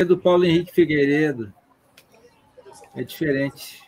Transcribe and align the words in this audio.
do 0.00 0.16
Paulo 0.16 0.46
Henrique 0.46 0.72
Figueiredo. 0.72 1.52
É 2.94 3.04
diferente. 3.04 3.82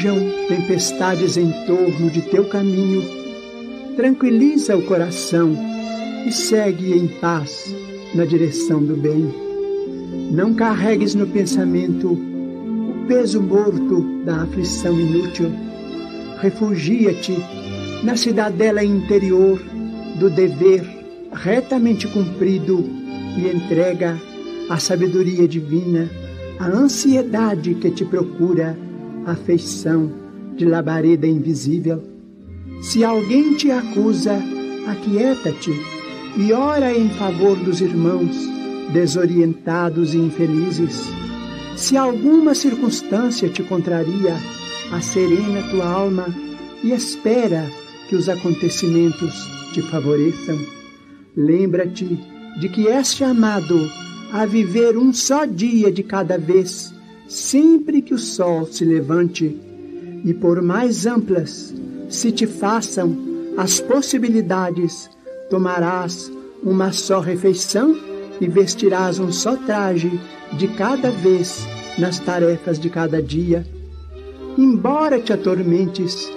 Rujam 0.00 0.30
tempestades 0.48 1.36
em 1.36 1.50
torno 1.66 2.08
de 2.10 2.22
teu 2.22 2.46
caminho, 2.46 3.04
tranquiliza 3.96 4.74
o 4.74 4.82
coração 4.82 5.54
e 6.26 6.32
segue 6.32 6.96
em 6.96 7.06
paz 7.06 7.74
na 8.14 8.24
direção 8.24 8.82
do 8.82 8.96
bem. 8.96 9.30
Não 10.32 10.54
carregues 10.54 11.14
no 11.14 11.26
pensamento 11.26 12.12
o 12.12 13.04
peso 13.06 13.42
morto 13.42 14.24
da 14.24 14.44
aflição 14.44 14.98
inútil. 14.98 15.52
Refugia-te 16.40 17.36
na 18.02 18.16
cidadela 18.16 18.82
interior 18.82 19.60
do 20.18 20.30
dever 20.30 20.82
retamente 21.30 22.08
cumprido 22.08 22.88
e 23.36 23.54
entrega 23.54 24.18
a 24.70 24.78
sabedoria 24.78 25.46
divina, 25.46 26.08
a 26.58 26.68
ansiedade 26.68 27.74
que 27.74 27.90
te 27.90 28.02
procura 28.06 28.74
afeição 29.26 30.10
de 30.56 30.64
labareda 30.64 31.26
invisível. 31.26 32.02
Se 32.82 33.04
alguém 33.04 33.54
te 33.54 33.70
acusa, 33.70 34.40
aquieta-te 34.86 35.72
e 36.36 36.52
ora 36.52 36.96
em 36.96 37.08
favor 37.10 37.56
dos 37.56 37.80
irmãos 37.80 38.36
desorientados 38.92 40.14
e 40.14 40.18
infelizes. 40.18 41.04
Se 41.76 41.96
alguma 41.96 42.54
circunstância 42.54 43.48
te 43.48 43.62
contraria, 43.62 44.36
acerena 44.92 45.62
tua 45.70 45.86
alma 45.86 46.26
e 46.82 46.92
espera 46.92 47.70
que 48.08 48.16
os 48.16 48.28
acontecimentos 48.28 49.34
te 49.72 49.80
favoreçam. 49.82 50.58
Lembra-te 51.36 52.18
de 52.58 52.68
que 52.68 52.88
és 52.88 53.14
chamado 53.14 53.88
a 54.32 54.44
viver 54.44 54.96
um 54.96 55.12
só 55.12 55.44
dia 55.44 55.92
de 55.92 56.02
cada 56.02 56.36
vez 56.36 56.92
sempre 57.30 58.02
que 58.02 58.12
o 58.12 58.18
sol 58.18 58.66
se 58.66 58.84
levante, 58.84 59.56
e 60.24 60.34
por 60.34 60.60
mais 60.60 61.06
amplas 61.06 61.72
se 62.08 62.32
te 62.32 62.44
façam 62.44 63.16
as 63.56 63.78
possibilidades, 63.78 65.08
tomarás 65.48 66.30
uma 66.60 66.90
só 66.90 67.20
refeição 67.20 67.96
e 68.40 68.48
vestirás 68.48 69.20
um 69.20 69.30
só 69.30 69.56
traje 69.56 70.10
de 70.54 70.66
cada 70.68 71.12
vez 71.12 71.64
nas 71.98 72.18
tarefas 72.18 72.80
de 72.80 72.90
cada 72.90 73.22
dia. 73.22 73.64
Embora 74.58 75.20
te 75.20 75.32
atormentes 75.32 76.28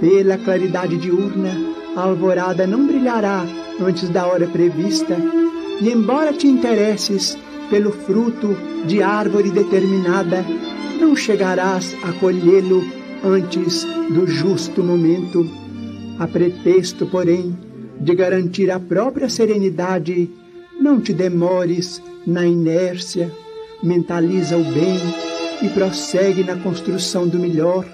pela 0.00 0.36
claridade 0.36 0.98
diurna, 0.98 1.54
a 1.96 2.02
alvorada 2.02 2.66
não 2.66 2.86
brilhará 2.86 3.46
antes 3.80 4.10
da 4.10 4.26
hora 4.26 4.46
prevista, 4.46 5.16
e 5.80 5.88
embora 5.88 6.30
te 6.30 6.46
interesses 6.46 7.38
pelo 7.72 7.90
fruto 7.90 8.54
de 8.84 9.02
árvore 9.02 9.50
determinada, 9.50 10.44
não 11.00 11.16
chegarás 11.16 11.96
a 12.02 12.12
colhê-lo 12.12 12.84
antes 13.24 13.86
do 14.10 14.26
justo 14.26 14.84
momento. 14.84 15.48
A 16.18 16.28
pretexto, 16.28 17.06
porém, 17.06 17.56
de 17.98 18.14
garantir 18.14 18.70
a 18.70 18.78
própria 18.78 19.26
serenidade, 19.30 20.30
não 20.78 21.00
te 21.00 21.14
demores 21.14 22.02
na 22.26 22.44
inércia, 22.44 23.32
mentaliza 23.82 24.54
o 24.54 24.64
bem 24.64 25.00
e 25.62 25.68
prossegue 25.70 26.44
na 26.44 26.56
construção 26.56 27.26
do 27.26 27.38
melhor, 27.38 27.86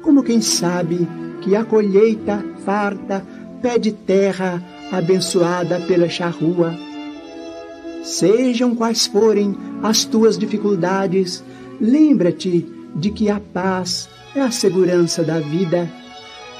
como 0.00 0.22
quem 0.22 0.40
sabe 0.40 1.06
que 1.42 1.54
a 1.54 1.62
colheita 1.62 2.42
farta 2.64 3.22
pede 3.60 3.92
terra 3.92 4.62
abençoada 4.90 5.78
pela 5.80 6.08
charrua 6.08 6.74
Sejam 8.02 8.74
quais 8.74 9.06
forem 9.06 9.56
as 9.82 10.04
tuas 10.04 10.38
dificuldades, 10.38 11.44
lembra-te 11.80 12.66
de 12.94 13.10
que 13.10 13.28
a 13.28 13.40
paz 13.40 14.08
é 14.34 14.40
a 14.40 14.50
segurança 14.50 15.22
da 15.22 15.38
vida. 15.38 15.88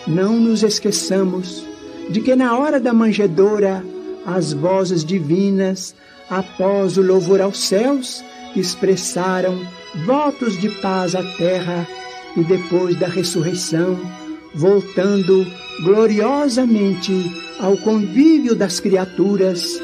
Não 0.06 0.38
nos 0.38 0.62
esqueçamos 0.62 1.64
de 2.10 2.20
que 2.20 2.34
na 2.34 2.58
hora 2.58 2.80
da 2.80 2.92
manjedoura, 2.92 3.84
as 4.26 4.52
vozes 4.52 5.04
divinas, 5.04 5.94
após 6.28 6.96
o 6.96 7.02
louvor 7.02 7.40
aos 7.40 7.58
céus, 7.58 8.22
expressaram 8.54 9.60
votos 10.04 10.58
de 10.60 10.68
paz 10.80 11.14
à 11.14 11.22
terra 11.36 11.86
e 12.36 12.44
depois 12.44 12.98
da 12.98 13.06
ressurreição, 13.06 13.98
voltando 14.54 15.46
gloriosamente 15.82 17.12
ao 17.58 17.76
convívio 17.76 18.54
das 18.54 18.80
criaturas, 18.80 19.80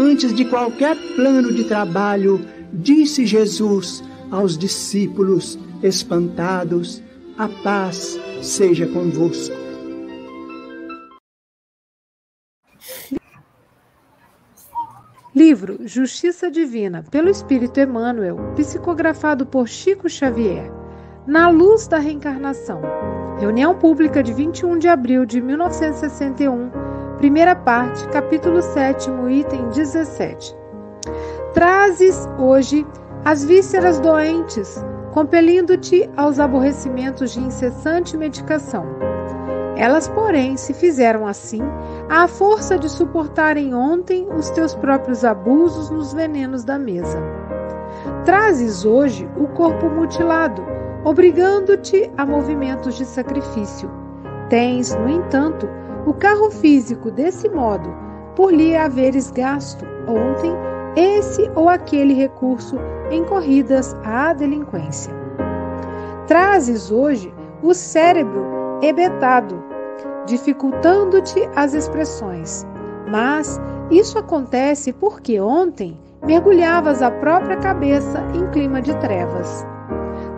Antes 0.00 0.32
de 0.32 0.46
qualquer 0.46 0.96
plano 1.14 1.52
de 1.52 1.64
trabalho, 1.64 2.40
disse 2.72 3.26
Jesus 3.26 4.02
aos 4.30 4.56
discípulos 4.56 5.58
espantados: 5.82 7.02
A 7.36 7.46
paz 7.62 8.18
seja 8.40 8.86
convosco. 8.86 9.54
Livro 15.36 15.86
Justiça 15.86 16.50
Divina, 16.50 17.04
pelo 17.10 17.28
Espírito 17.28 17.78
Emmanuel, 17.78 18.38
psicografado 18.56 19.44
por 19.44 19.68
Chico 19.68 20.08
Xavier. 20.08 20.72
Na 21.26 21.50
luz 21.50 21.86
da 21.86 21.98
reencarnação. 21.98 22.80
Reunião 23.38 23.74
pública 23.78 24.22
de 24.22 24.32
21 24.32 24.78
de 24.78 24.88
abril 24.88 25.26
de 25.26 25.42
1961 25.42 26.70
Primeira 27.20 27.54
parte, 27.54 28.08
capítulo 28.08 28.62
7, 28.62 29.10
item 29.28 29.68
17. 29.68 30.56
Trazes 31.52 32.26
hoje 32.38 32.86
as 33.26 33.44
vísceras 33.44 34.00
doentes, 34.00 34.82
compelindo-te 35.12 36.08
aos 36.16 36.40
aborrecimentos 36.40 37.32
de 37.32 37.40
incessante 37.40 38.16
medicação. 38.16 38.86
Elas, 39.76 40.08
porém, 40.08 40.56
se 40.56 40.72
fizeram 40.72 41.26
assim 41.26 41.60
à 42.08 42.26
força 42.26 42.78
de 42.78 42.88
suportarem 42.88 43.74
ontem 43.74 44.26
os 44.34 44.48
teus 44.48 44.74
próprios 44.74 45.22
abusos 45.22 45.90
nos 45.90 46.14
venenos 46.14 46.64
da 46.64 46.78
mesa. 46.78 47.18
Trazes 48.24 48.86
hoje 48.86 49.28
o 49.36 49.46
corpo 49.48 49.90
mutilado, 49.90 50.64
obrigando-te 51.04 52.10
a 52.16 52.24
movimentos 52.24 52.94
de 52.94 53.04
sacrifício. 53.04 53.90
Tens, 54.48 54.94
no 54.94 55.08
entanto, 55.08 55.68
o 56.06 56.14
carro 56.14 56.50
físico, 56.50 57.10
desse 57.10 57.48
modo, 57.48 57.94
por 58.34 58.52
lhe 58.52 58.76
haveres 58.76 59.30
gasto 59.30 59.84
ontem 60.08 60.52
esse 60.96 61.50
ou 61.54 61.68
aquele 61.68 62.14
recurso 62.14 62.76
em 63.10 63.24
corridas 63.24 63.94
à 64.04 64.32
delinquência. 64.32 65.12
Trazes 66.26 66.90
hoje 66.90 67.32
o 67.62 67.74
cérebro 67.74 68.78
hebetado, 68.82 69.62
dificultando-te 70.26 71.48
as 71.54 71.74
expressões. 71.74 72.66
Mas 73.08 73.60
isso 73.90 74.18
acontece 74.18 74.92
porque 74.92 75.40
ontem 75.40 76.00
mergulhavas 76.24 77.02
a 77.02 77.10
própria 77.10 77.56
cabeça 77.56 78.24
em 78.34 78.46
clima 78.50 78.80
de 78.80 78.94
trevas. 78.96 79.66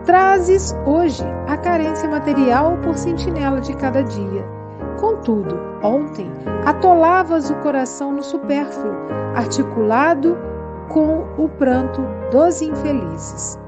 Trazes 0.05 0.75
hoje 0.87 1.25
a 1.47 1.56
carência 1.56 2.09
material 2.09 2.79
por 2.79 2.97
sentinela 2.97 3.61
de 3.61 3.75
cada 3.76 4.03
dia 4.03 4.62
Contudo, 5.02 5.58
ontem 5.82 6.31
atolavas 6.64 7.50
o 7.50 7.56
coração 7.56 8.12
no 8.12 8.22
supérfluo, 8.22 8.94
articulado 9.34 10.38
com 10.90 11.26
o 11.37 11.49
pranto 11.49 12.00
dos 12.31 12.62
infelizes. 12.62 13.58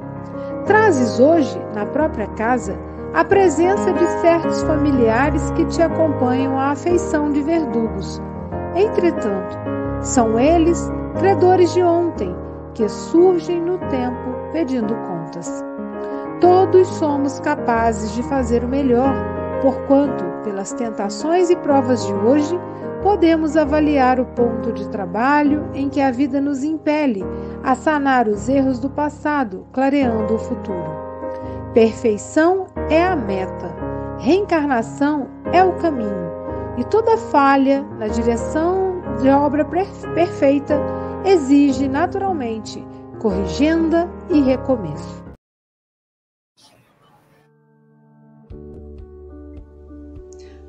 Trazes 0.64 1.19
hoje, 1.19 1.60
na 1.75 1.86
própria 1.86 2.28
casa, 2.28 2.78
a 3.12 3.25
presença 3.25 3.92
de 3.92 4.06
certos 4.20 4.62
familiares 4.62 5.50
que 5.56 5.64
te 5.64 5.82
acompanham 5.82 6.56
à 6.56 6.70
afeição 6.70 7.32
de 7.32 7.42
verdugos. 7.42 8.22
Entretanto, 8.76 9.58
são 10.02 10.38
eles 10.38 10.88
credores 11.19 11.75
de 11.75 11.82
ontem, 11.82 12.32
que 12.75 12.88
surgem 12.88 13.60
no 13.60 13.78
tempo 13.88 14.36
pedindo 14.52 14.94
contas. 14.94 15.64
Todos 16.40 16.86
somos 16.90 17.40
capazes 17.40 18.12
de 18.12 18.22
fazer 18.22 18.62
o 18.62 18.69
melhor 18.69 19.33
porquanto, 19.64 20.22
pelas 20.44 20.75
tentações 20.75 21.49
e 21.49 21.56
provas 21.56 22.06
de 22.06 22.12
hoje, 22.12 22.61
podemos 23.02 23.56
avaliar 23.56 24.20
o 24.20 24.26
ponto 24.26 24.70
de 24.70 24.87
trabalho 24.90 25.66
em 25.72 25.88
que 25.88 26.02
a 26.02 26.11
vida 26.11 26.38
nos 26.38 26.62
impele 26.62 27.25
a 27.62 27.75
sanar 27.75 28.28
os 28.28 28.46
erros 28.46 28.78
do 28.78 28.90
passado, 28.90 29.64
clareando 29.72 30.34
o 30.34 30.38
futuro. 30.38 30.84
Perfeição 31.72 32.66
é 32.90 33.02
a 33.02 33.16
meta, 33.16 33.75
reencarnação 34.19 35.28
é 35.50 35.64
o 35.64 35.72
caminho, 35.78 36.31
e 36.76 36.84
toda 36.84 37.17
falha 37.17 37.82
na 37.99 38.08
direção 38.08 39.00
de 39.19 39.31
obra 39.31 39.64
perfeita 39.64 40.78
exige 41.25 41.88
naturalmente 41.88 42.87
corrigenda 43.19 44.10
e 44.28 44.43
recomeço. 44.43 45.24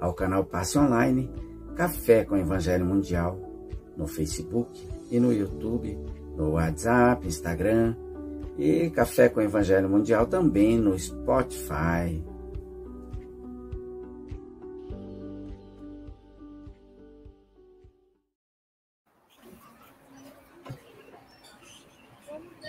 ao 0.00 0.14
canal 0.14 0.44
Passe 0.44 0.78
Online 0.78 1.30
Café 1.76 2.24
com 2.24 2.36
Evangelho 2.36 2.84
Mundial 2.84 3.38
no 3.96 4.06
Facebook 4.06 4.88
e 5.10 5.20
no 5.20 5.32
YouTube, 5.32 5.96
no 6.36 6.52
WhatsApp, 6.52 7.26
Instagram 7.26 7.94
e 8.58 8.90
Café 8.90 9.28
com 9.28 9.40
Evangelho 9.40 9.88
Mundial 9.88 10.26
também 10.26 10.76
no 10.76 10.98
Spotify. 10.98 12.24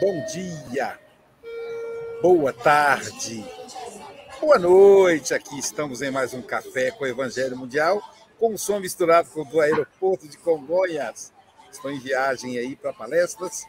Bom 0.01 0.25
dia, 0.31 0.97
boa 2.21 2.53
tarde, 2.53 3.43
Boa 4.41 4.57
noite, 4.57 5.33
aqui 5.33 5.59
estamos 5.59 6.01
em 6.01 6.09
mais 6.09 6.33
um 6.33 6.41
Café 6.41 6.91
com 6.91 7.03
o 7.03 7.07
Evangelho 7.07 7.57
Mundial, 7.57 8.01
com 8.39 8.53
o 8.53 8.57
som 8.57 8.79
misturado 8.79 9.29
com 9.31 9.41
o 9.41 9.45
do 9.45 9.59
aeroporto 9.59 10.29
de 10.29 10.37
Congonhas. 10.37 11.33
Estou 11.69 11.91
em 11.91 11.99
viagem 11.99 12.57
aí 12.57 12.73
para 12.73 12.93
palestras, 12.93 13.65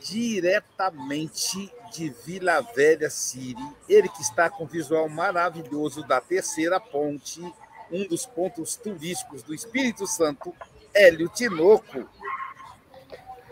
diretamente 0.00 1.68
de 1.92 2.10
Vila 2.24 2.60
Velha 2.60 3.10
Siri. 3.10 3.60
Ele 3.88 4.08
que 4.08 4.22
está 4.22 4.48
com 4.48 4.62
o 4.62 4.68
visual 4.68 5.08
maravilhoso 5.08 6.06
da 6.06 6.20
terceira 6.20 6.78
ponte, 6.78 7.42
um 7.90 8.06
dos 8.06 8.24
pontos 8.24 8.76
turísticos 8.76 9.42
do 9.42 9.52
Espírito 9.52 10.06
Santo, 10.06 10.54
Hélio 10.94 11.28
Tinoco. 11.28 12.08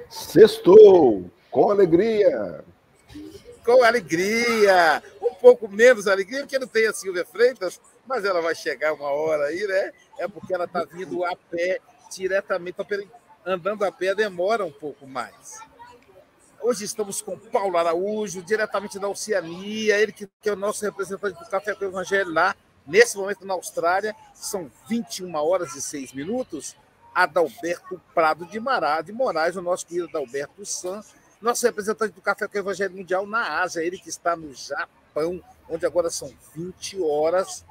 Sextou, 0.09 1.29
com 1.51 1.73
alegria. 1.73 2.65
Com 3.65 3.83
alegria 3.83 5.03
pouco 5.41 5.69
menos 5.69 6.07
alegria, 6.07 6.41
porque 6.41 6.59
não 6.59 6.67
tem 6.67 6.87
a 6.87 6.93
Silvia 6.93 7.25
Freitas, 7.25 7.81
mas 8.07 8.25
ela 8.25 8.41
vai 8.41 8.55
chegar 8.55 8.93
uma 8.93 9.11
hora 9.11 9.45
aí, 9.45 9.67
né? 9.67 9.93
É 10.19 10.29
porque 10.29 10.55
ela 10.55 10.65
está 10.65 10.85
vindo 10.85 11.25
a 11.25 11.35
pé 11.37 11.81
diretamente, 12.11 12.77
andando 13.45 13.85
a 13.85 13.93
pé 13.93 14.15
demora 14.15 14.65
um 14.65 14.73
pouco 14.73 15.07
mais. 15.07 15.59
Hoje 16.61 16.85
estamos 16.85 17.23
com 17.23 17.39
Paulo 17.39 17.79
Araújo, 17.79 18.43
diretamente 18.43 18.99
da 18.99 19.09
Oceania, 19.09 19.97
ele 19.97 20.13
que, 20.13 20.29
que 20.41 20.49
é 20.49 20.53
o 20.53 20.57
nosso 20.57 20.85
representante 20.85 21.39
do 21.39 21.49
Café 21.49 21.75
com 21.75 21.85
o 21.85 21.89
Evangelho 21.89 22.33
lá, 22.33 22.55
nesse 22.87 23.17
momento 23.17 23.47
na 23.47 23.55
Austrália, 23.55 24.15
são 24.35 24.71
21 24.89 25.33
horas 25.37 25.75
e 25.77 25.83
6 25.83 26.13
minutos. 26.13 26.77
Adalberto 27.15 28.01
Prado 28.15 28.47
de 28.47 28.61
Mará, 28.61 29.01
de 29.01 29.13
Moraes, 29.13 29.57
o 29.57 29.63
nosso 29.63 29.87
querido 29.87 30.09
Adalberto 30.09 30.65
San, 30.65 31.03
nosso 31.41 31.67
representante 31.67 32.15
do 32.15 32.21
Café 32.21 32.47
com 32.47 32.57
o 32.57 32.61
Evangelho 32.61 32.95
Mundial 32.95 33.27
na 33.27 33.61
Ásia, 33.61 33.83
ele 33.83 33.99
que 33.99 34.09
está 34.09 34.37
no 34.37 34.53
Japão 34.55 34.89
Japão, 35.19 35.43
onde 35.69 35.85
agora 35.85 36.11
são 36.11 36.33
20 36.55 37.01
horas 37.03 37.65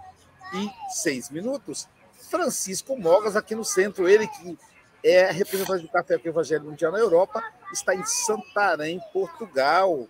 e 0.54 0.94
6 0.94 1.30
minutos. 1.30 1.88
Francisco 2.30 2.98
Mogas, 2.98 3.36
aqui 3.36 3.56
no 3.56 3.64
centro, 3.64 4.08
ele 4.08 4.28
que 4.28 4.58
é 5.04 5.32
representante 5.32 5.84
do 5.84 5.90
Café 5.90 6.18
com 6.18 6.28
Evangelho 6.28 6.66
Mundial 6.66 6.92
na 6.92 7.00
Europa, 7.00 7.42
está 7.72 7.96
em 7.96 8.04
Santarém, 8.06 9.00
Portugal. 9.14 10.08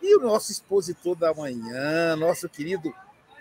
E 0.00 0.16
o 0.16 0.20
nosso 0.20 0.50
expositor 0.50 1.14
da 1.14 1.32
manhã, 1.32 2.16
nosso 2.16 2.48
querido 2.48 2.92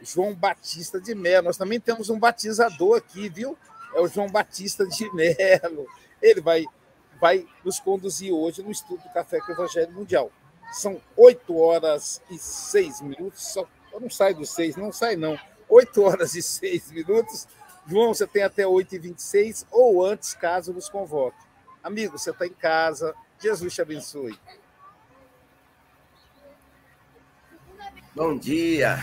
João 0.03 0.35
Batista 0.35 1.01
de 1.01 1.15
Mello. 1.15 1.45
Nós 1.45 1.57
também 1.57 1.79
temos 1.79 2.09
um 2.09 2.19
batizador 2.19 2.97
aqui, 2.97 3.29
viu? 3.29 3.57
É 3.95 3.99
o 3.99 4.07
João 4.07 4.29
Batista 4.29 4.85
de 4.85 5.11
Mello. 5.11 5.87
Ele 6.21 6.39
vai, 6.39 6.65
vai 7.19 7.47
nos 7.65 7.79
conduzir 7.79 8.31
hoje 8.31 8.61
no 8.61 8.69
estudo 8.69 9.01
do 9.01 9.09
Café 9.09 9.39
com 9.39 9.51
Evangelho 9.51 9.91
Mundial. 9.91 10.31
São 10.71 11.01
8 11.17 11.57
horas 11.57 12.21
e 12.29 12.37
6 12.37 13.01
minutos. 13.01 13.53
Só, 13.53 13.67
eu 13.91 13.99
não 13.99 14.09
saio 14.09 14.35
dos 14.35 14.51
6, 14.51 14.77
não 14.77 14.91
sai 14.91 15.15
não. 15.15 15.37
8 15.67 16.01
horas 16.01 16.35
e 16.35 16.41
6 16.41 16.91
minutos. 16.91 17.47
João, 17.87 18.13
você 18.13 18.25
tem 18.25 18.43
até 18.43 18.65
8 18.65 18.95
e 18.95 18.99
26 18.99 19.65
ou 19.71 20.05
antes, 20.05 20.33
caso 20.33 20.73
nos 20.73 20.87
convoque. 20.87 21.37
Amigo, 21.83 22.17
você 22.17 22.29
está 22.29 22.45
em 22.45 22.53
casa. 22.53 23.13
Jesus 23.39 23.73
te 23.73 23.81
abençoe. 23.81 24.37
Bom 28.13 28.37
dia, 28.37 28.97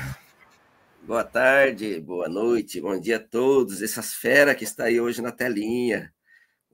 boa 1.02 1.24
tarde, 1.24 1.98
boa 1.98 2.28
noite, 2.28 2.78
bom 2.78 3.00
dia 3.00 3.16
a 3.16 3.20
todos. 3.20 3.82
Essas 3.82 4.14
feras 4.14 4.54
que 4.54 4.64
está 4.64 4.84
aí 4.84 5.00
hoje 5.00 5.22
na 5.22 5.32
telinha. 5.32 6.12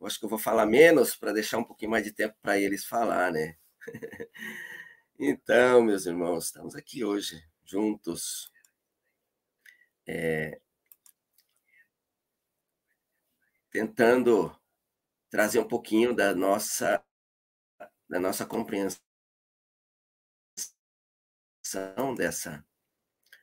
Eu 0.00 0.06
acho 0.06 0.18
que 0.18 0.24
eu 0.24 0.28
vou 0.28 0.38
falar 0.38 0.66
menos 0.66 1.14
para 1.14 1.32
deixar 1.32 1.58
um 1.58 1.64
pouquinho 1.64 1.92
mais 1.92 2.04
de 2.04 2.12
tempo 2.12 2.34
para 2.42 2.58
eles 2.58 2.84
falar, 2.84 3.32
né? 3.32 3.54
Então, 5.18 5.82
meus 5.82 6.06
irmãos, 6.06 6.46
estamos 6.46 6.74
aqui 6.74 7.04
hoje 7.04 7.40
juntos. 7.64 8.50
É, 10.06 10.60
tentando 13.70 14.54
trazer 15.30 15.60
um 15.60 15.68
pouquinho 15.68 16.14
da 16.14 16.34
nossa 16.34 17.02
da 18.08 18.18
nossa 18.18 18.44
compreensão 18.44 19.00
dessa 22.16 22.64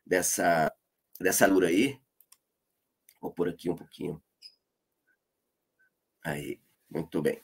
dessa 0.05 0.73
dessa 1.19 1.47
lura 1.47 1.67
aí. 1.67 1.99
Vou 3.21 3.31
por 3.33 3.47
aqui 3.47 3.69
um 3.69 3.75
pouquinho. 3.75 4.21
Aí, 6.23 6.59
muito 6.89 7.21
bem. 7.21 7.41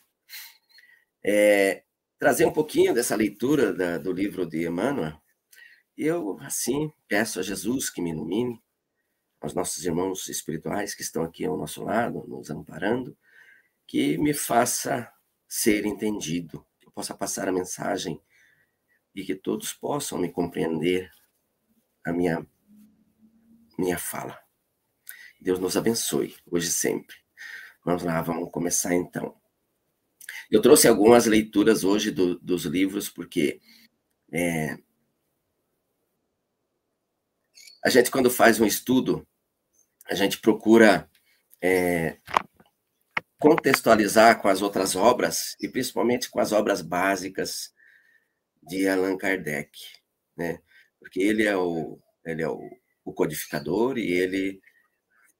É, 1.24 1.84
trazer 2.20 2.46
um 2.46 2.54
pouquinho 2.54 2.94
dessa 2.94 3.16
leitura 3.16 3.74
da, 3.74 3.98
do 3.98 4.12
livro 4.12 4.46
de 4.46 4.66
Emmanuel. 4.66 5.22
Eu, 5.96 6.38
assim, 6.42 6.92
peço 7.08 7.40
a 7.40 7.44
Jesus 7.44 7.90
que 7.90 8.02
me 8.02 8.12
ilumine, 8.12 8.62
aos 9.40 9.54
nossos 9.54 9.86
irmãos 9.86 10.28
espirituais 10.28 10.96
que 10.96 11.02
estão 11.02 11.24
aqui 11.24 11.46
ao 11.46 11.58
nosso 11.58 11.84
lado, 11.84 12.26
nos 12.28 12.50
amparando, 12.50 13.16
que 13.86 14.18
me 14.18 14.34
faça 14.34 15.12
ser 15.48 15.86
entendido, 15.86 16.66
que 16.80 16.88
eu 16.88 16.92
possa 16.92 17.16
passar 17.16 17.48
a 17.48 17.52
mensagem 17.52 18.20
e 19.16 19.24
que 19.24 19.36
todos 19.36 19.74
possam 19.74 20.18
me 20.18 20.32
compreender 20.32 21.10
a 22.04 22.12
minha, 22.12 22.46
minha 23.78 23.98
fala. 23.98 24.40
Deus 25.40 25.60
nos 25.60 25.78
abençoe, 25.78 26.36
hoje 26.46 26.68
e 26.68 26.72
sempre. 26.72 27.16
Vamos 27.86 28.04
lá, 28.04 28.22
vamos 28.22 28.52
começar 28.52 28.94
então. 28.94 29.40
Eu 30.50 30.62
trouxe 30.62 30.88
algumas 30.88 31.26
leituras 31.26 31.84
hoje 31.84 32.12
do, 32.12 32.40
dos 32.40 32.66
livros, 32.66 33.10
porque 33.10 33.60
é, 34.32 34.78
a 37.84 37.90
gente, 37.90 38.10
quando 38.10 38.30
faz 38.30 38.60
um 38.60 38.66
estudo, 38.66 39.28
a 40.10 40.16
gente 40.16 40.40
procura 40.40 41.10
é, 41.62 42.18
contextualizar 43.40 44.42
com 44.42 44.48
as 44.48 44.62
outras 44.62 44.96
obras, 44.96 45.56
e 45.60 45.68
principalmente 45.68 46.30
com 46.30 46.40
as 46.40 46.52
obras 46.52 46.82
básicas 46.82 47.74
de 48.64 48.88
Allan 48.88 49.18
Kardec, 49.18 49.72
né? 50.36 50.60
Porque 51.00 51.20
ele 51.20 51.44
é 51.44 51.56
o, 51.56 52.00
ele 52.26 52.42
é 52.42 52.50
o, 52.50 52.60
o 53.06 53.14
codificador 53.14 53.98
e 53.98 54.12
ele 54.12 54.62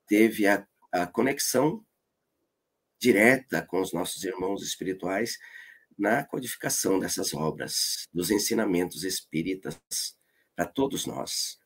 teve 0.08 0.48
a, 0.48 0.66
a 0.92 1.08
conexão 1.08 1.86
direta 3.00 3.62
com 3.62 3.82
os 3.82 3.94
nossos 3.94 4.24
irmãos 4.24 4.64
espirituais 4.64 5.38
na 5.98 6.24
codificação 6.24 7.00
dessas 7.00 7.34
obras, 7.34 8.08
dos 8.14 8.30
ensinamentos 8.30 9.04
espíritas 9.04 9.80
para 10.56 10.66
todos 10.66 11.06
nós. 11.06 11.60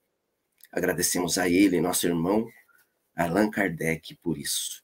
Agradecemos 0.71 1.37
a 1.37 1.49
ele, 1.49 1.81
nosso 1.81 2.07
irmão 2.07 2.47
Allan 3.15 3.49
Kardec, 3.49 4.15
por 4.15 4.37
isso. 4.37 4.83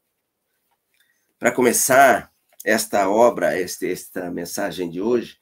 Para 1.40 1.52
começar, 1.52 2.34
esta 2.66 3.10
obra, 3.10 3.58
esta 3.58 4.30
mensagem 4.30 4.90
de 4.90 5.00
hoje, 5.00 5.40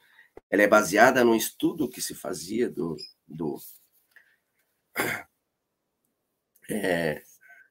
ela 0.50 0.62
é 0.62 0.68
baseada 0.68 1.24
no 1.24 1.36
estudo 1.36 1.90
que 1.90 2.02
se 2.02 2.14
fazia 2.14 2.70
do, 2.70 2.96
do, 3.28 3.58
é, 6.70 7.24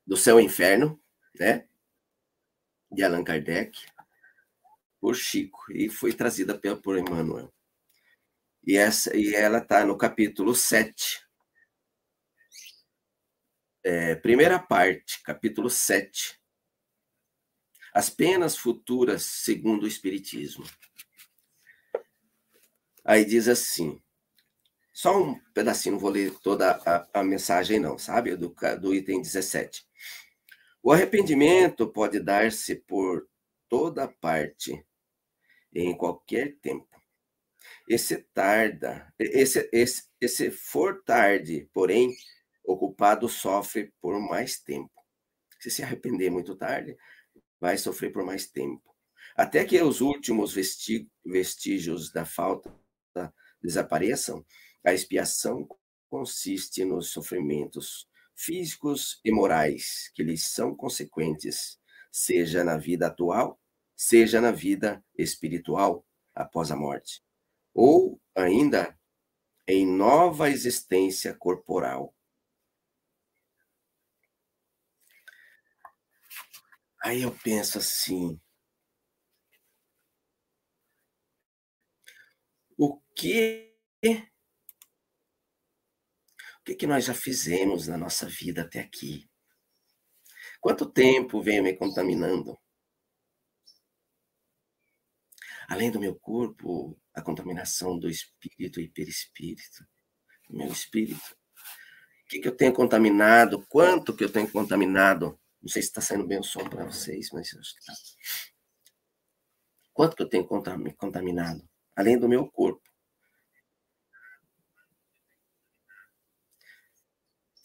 do 0.07 0.17
céu 0.17 0.41
e 0.41 0.45
inferno, 0.45 1.01
né? 1.39 1.69
De 2.95 3.03
Allan 3.03 3.25
Kardec, 3.25 3.79
por 5.01 5.15
Chico, 5.15 5.65
e 5.71 5.89
foi 5.89 6.13
trazida 6.13 6.59
por 6.59 6.97
Emmanuel. 6.97 7.53
E, 8.67 8.77
essa, 8.77 9.15
e 9.17 9.35
ela 9.35 9.59
está 9.59 9.85
no 9.85 9.99
capítulo 9.99 10.55
7. 10.55 11.23
É, 13.83 14.15
primeira 14.15 14.59
parte, 14.59 15.23
capítulo 15.23 15.69
7. 15.69 16.41
As 17.93 18.09
penas 18.09 18.57
futuras 18.57 19.25
segundo 19.25 19.85
o 19.85 19.89
Espiritismo. 19.89 20.65
Aí 23.05 23.25
diz 23.25 23.47
assim, 23.49 24.03
só 24.91 25.21
um 25.23 25.39
pedacinho, 25.53 25.95
não 25.95 26.01
vou 26.01 26.11
ler 26.11 26.33
toda 26.39 26.71
a, 26.87 27.21
a 27.21 27.23
mensagem, 27.23 27.79
não, 27.79 27.99
sabe? 27.99 28.35
Do, 28.37 28.55
do 28.81 28.95
item 28.95 29.21
17. 29.21 29.87
O 30.87 30.93
arrependimento 30.93 31.91
pode 31.91 32.21
dar-se 32.21 32.75
por 32.77 33.27
toda 33.71 34.07
parte, 34.07 34.85
em 35.75 35.97
qualquer 35.97 36.59
tempo. 36.61 36.87
Esse 37.89 38.19
tarda, 38.35 39.11
esse, 39.19 39.67
esse, 39.73 40.05
esse 40.21 40.51
for 40.51 41.03
tarde, 41.03 41.71
porém, 41.73 42.15
o 42.63 42.77
culpado 42.77 43.31
sofre 43.31 43.95
por 43.99 44.21
mais 44.21 44.59
tempo. 44.61 44.93
Se 45.59 45.71
se 45.71 45.83
arrepender 45.83 46.29
muito 46.31 46.55
tarde, 46.55 46.95
vai 47.59 47.79
sofrer 47.79 48.13
por 48.13 48.23
mais 48.23 48.47
tempo. 48.47 48.95
Até 49.35 49.65
que 49.65 49.81
os 49.81 50.03
últimos 50.03 50.55
vestígios 51.25 52.13
da 52.13 52.27
falta 52.27 52.71
desapareçam, 53.63 54.45
a 54.85 54.93
expiação 54.93 55.67
consiste 56.11 56.85
nos 56.85 57.09
sofrimentos 57.09 58.07
físicos 58.35 59.21
e 59.25 59.31
morais 59.33 60.11
que 60.15 60.23
lhes 60.23 60.45
são 60.45 60.75
consequentes, 60.75 61.79
seja 62.11 62.65
na 62.65 62.77
vida 62.77 63.07
atual, 63.07 63.61
seja 63.97 64.41
na 64.41 64.51
vida 64.51 65.05
espiritual 65.17 66.07
após 66.35 66.71
a 66.71 66.77
morte, 66.77 67.23
ou 67.73 68.21
ainda 68.35 68.99
em 69.67 69.87
nova 69.87 70.51
existência 70.51 71.35
corporal. 71.35 72.15
Aí 77.03 77.23
eu 77.23 77.31
penso 77.43 77.79
assim, 77.79 78.41
o 82.79 83.01
que 83.15 83.77
o 86.65 86.67
que, 86.67 86.75
que 86.75 86.87
nós 86.87 87.05
já 87.05 87.13
fizemos 87.13 87.89
na 87.89 87.99
nossa 87.99 88.27
vida 88.27 88.63
até 88.63 88.81
aqui? 88.81 89.29
Quanto 90.63 90.91
tempo 90.91 91.43
vem 91.43 91.61
me 91.61 91.77
contaminando? 91.77 92.59
Além 95.69 95.91
do 95.91 96.01
meu 96.01 96.15
corpo, 96.15 96.99
a 97.13 97.21
contaminação 97.21 97.99
do 97.99 98.09
espírito 98.09 98.81
e 98.81 98.89
perispírito, 98.89 99.87
do 100.49 100.57
meu 100.57 100.69
espírito. 100.69 101.37
O 102.25 102.29
que, 102.29 102.39
que 102.39 102.49
eu 102.49 102.57
tenho 102.57 102.73
contaminado? 102.73 103.67
Quanto 103.69 104.17
que 104.17 104.25
eu 104.25 104.33
tenho 104.33 104.51
contaminado? 104.51 105.39
Não 105.61 105.69
sei 105.69 105.83
se 105.83 105.89
está 105.89 106.01
saindo 106.01 106.27
bem 106.27 106.41
o 106.41 106.43
som 106.43 106.67
para 106.67 106.87
vocês, 106.87 107.29
mas 107.31 107.55
acho 107.55 107.75
que 107.75 107.81
está. 107.81 107.93
Quanto 109.93 110.17
que 110.17 110.23
eu 110.23 110.29
tenho 110.31 110.47
contaminado? 110.47 111.69
Além 111.95 112.19
do 112.19 112.27
meu 112.27 112.51
corpo. 112.51 112.94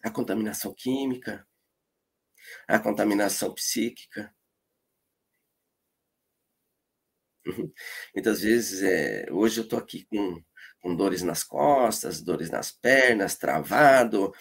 A 0.03 0.09
contaminação 0.09 0.73
química, 0.73 1.47
a 2.67 2.79
contaminação 2.79 3.53
psíquica. 3.53 4.33
Uhum. 7.45 7.71
Muitas 8.13 8.41
vezes, 8.41 8.83
é, 8.83 9.25
hoje 9.31 9.59
eu 9.59 9.63
estou 9.63 9.79
aqui 9.79 10.05
com, 10.05 10.43
com 10.81 10.95
dores 10.95 11.21
nas 11.21 11.43
costas, 11.43 12.21
dores 12.21 12.49
nas 12.49 12.71
pernas, 12.71 13.37
travado, 13.37 14.33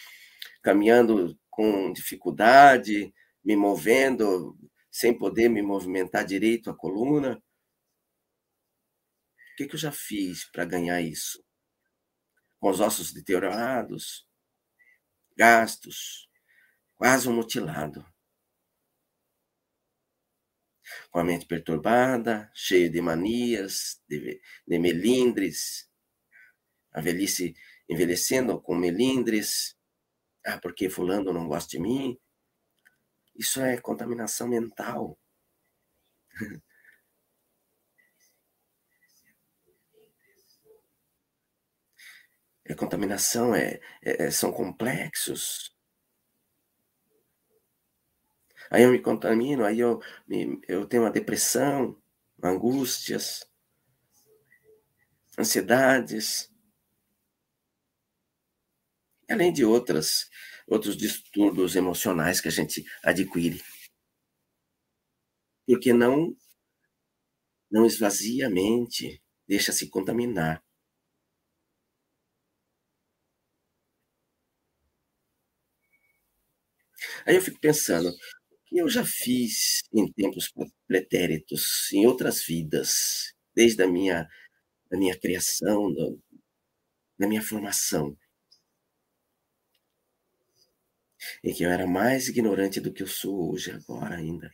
caminhando 0.62 1.38
com 1.50 1.92
dificuldade, 1.92 3.12
me 3.44 3.56
movendo 3.56 4.56
sem 4.90 5.16
poder 5.16 5.48
me 5.48 5.62
movimentar 5.62 6.24
direito 6.24 6.70
a 6.70 6.76
coluna. 6.76 7.42
O 9.52 9.56
que, 9.56 9.66
que 9.66 9.74
eu 9.74 9.78
já 9.78 9.92
fiz 9.92 10.44
para 10.50 10.64
ganhar 10.64 11.00
isso? 11.00 11.42
Com 12.60 12.70
os 12.70 12.80
ossos 12.80 13.12
deteriorados, 13.12 14.27
gastos, 15.38 16.28
quase 16.98 17.28
um 17.28 17.34
mutilado. 17.34 18.04
Com 21.10 21.18
a 21.20 21.24
mente 21.24 21.44
perturbada, 21.46 22.50
cheio 22.54 22.90
de 22.90 23.00
manias, 23.02 24.00
de, 24.08 24.40
de 24.66 24.78
melindres, 24.78 25.86
a 26.92 27.00
velhice 27.00 27.54
envelhecendo 27.88 28.60
com 28.60 28.74
melindres. 28.74 29.74
Ah, 30.46 30.58
porque 30.62 30.90
fulano 30.90 31.32
não 31.32 31.48
gosta 31.48 31.70
de 31.70 31.80
mim? 31.80 32.18
Isso 33.34 33.62
é 33.62 33.78
contaminação 33.80 34.46
mental. 34.48 35.18
a 42.72 42.76
contaminação 42.76 43.54
é, 43.54 43.80
é, 44.02 44.24
é, 44.26 44.30
são 44.30 44.52
complexos. 44.52 45.74
Aí 48.70 48.82
eu 48.82 48.90
me 48.92 48.98
contamino, 49.00 49.64
aí 49.64 49.78
eu, 49.80 50.00
eu 50.68 50.86
tenho 50.86 51.02
uma 51.04 51.10
depressão, 51.10 51.96
angústias, 52.42 53.46
ansiedades, 55.38 56.50
além 59.30 59.52
de 59.52 59.64
outras, 59.64 60.28
outros 60.66 60.96
distúrbios 60.96 61.76
emocionais 61.76 62.40
que 62.40 62.48
a 62.48 62.50
gente 62.50 62.84
adquire. 63.02 63.62
Porque 65.66 65.92
não, 65.92 66.34
não 67.70 67.86
esvazia 67.86 68.46
a 68.46 68.50
mente, 68.50 69.22
deixa 69.46 69.72
se 69.72 69.88
contaminar. 69.88 70.62
Aí 77.28 77.36
eu 77.36 77.42
fico 77.42 77.60
pensando, 77.60 78.08
o 78.08 78.14
que 78.64 78.78
eu 78.78 78.88
já 78.88 79.04
fiz 79.04 79.82
em 79.92 80.10
tempos 80.10 80.50
pretéritos, 80.86 81.92
em 81.92 82.06
outras 82.06 82.42
vidas, 82.42 83.34
desde 83.54 83.82
a 83.82 83.86
minha, 83.86 84.26
a 84.90 84.96
minha 84.96 85.14
criação, 85.14 85.92
do, 85.92 86.18
da 87.18 87.28
minha 87.28 87.42
formação, 87.42 88.16
em 91.44 91.52
que 91.52 91.64
eu 91.64 91.70
era 91.70 91.86
mais 91.86 92.28
ignorante 92.28 92.80
do 92.80 92.90
que 92.94 93.02
eu 93.02 93.06
sou 93.06 93.52
hoje, 93.52 93.72
agora 93.72 94.16
ainda. 94.16 94.50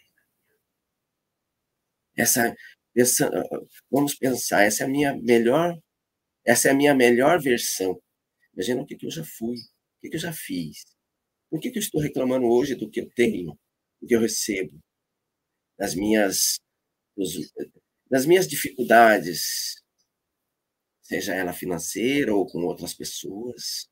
Essa, 2.17 2.53
essa, 2.97 3.31
vamos 3.89 4.17
pensar, 4.17 4.65
essa 4.65 4.83
é 4.83 4.87
a 4.87 4.91
minha 4.91 5.15
melhor, 5.17 5.79
essa 6.45 6.67
é 6.67 6.71
a 6.73 6.75
minha 6.75 6.93
melhor 6.93 7.41
versão. 7.41 8.03
Imagina 8.53 8.83
o 8.83 8.87
que, 8.87 8.97
que 8.97 9.07
eu 9.07 9.13
já 9.13 9.25
fui, 9.25 9.55
o 9.59 10.01
que, 10.03 10.11
que 10.11 10.17
eu 10.17 10.21
já 10.21 10.33
fiz. 10.33 10.94
Por 11.55 11.61
que, 11.61 11.71
que 11.71 11.79
eu 11.79 11.83
estou 11.83 12.01
reclamando 12.01 12.47
hoje 12.47 12.75
do 12.75 12.91
que 12.91 13.01
eu 13.01 13.09
tenho, 13.15 13.57
do 14.01 14.09
que 14.09 14.17
eu 14.17 14.19
recebo, 14.21 14.77
das 15.79 15.95
minhas, 15.95 16.59
dos, 17.17 17.33
das 18.11 18.27
minhas 18.27 18.49
dificuldades, 18.49 19.81
seja 21.01 21.33
ela 21.33 21.53
financeira 21.53 22.35
ou 22.35 22.45
com 22.45 22.59
outras 22.65 22.93
pessoas? 22.93 23.89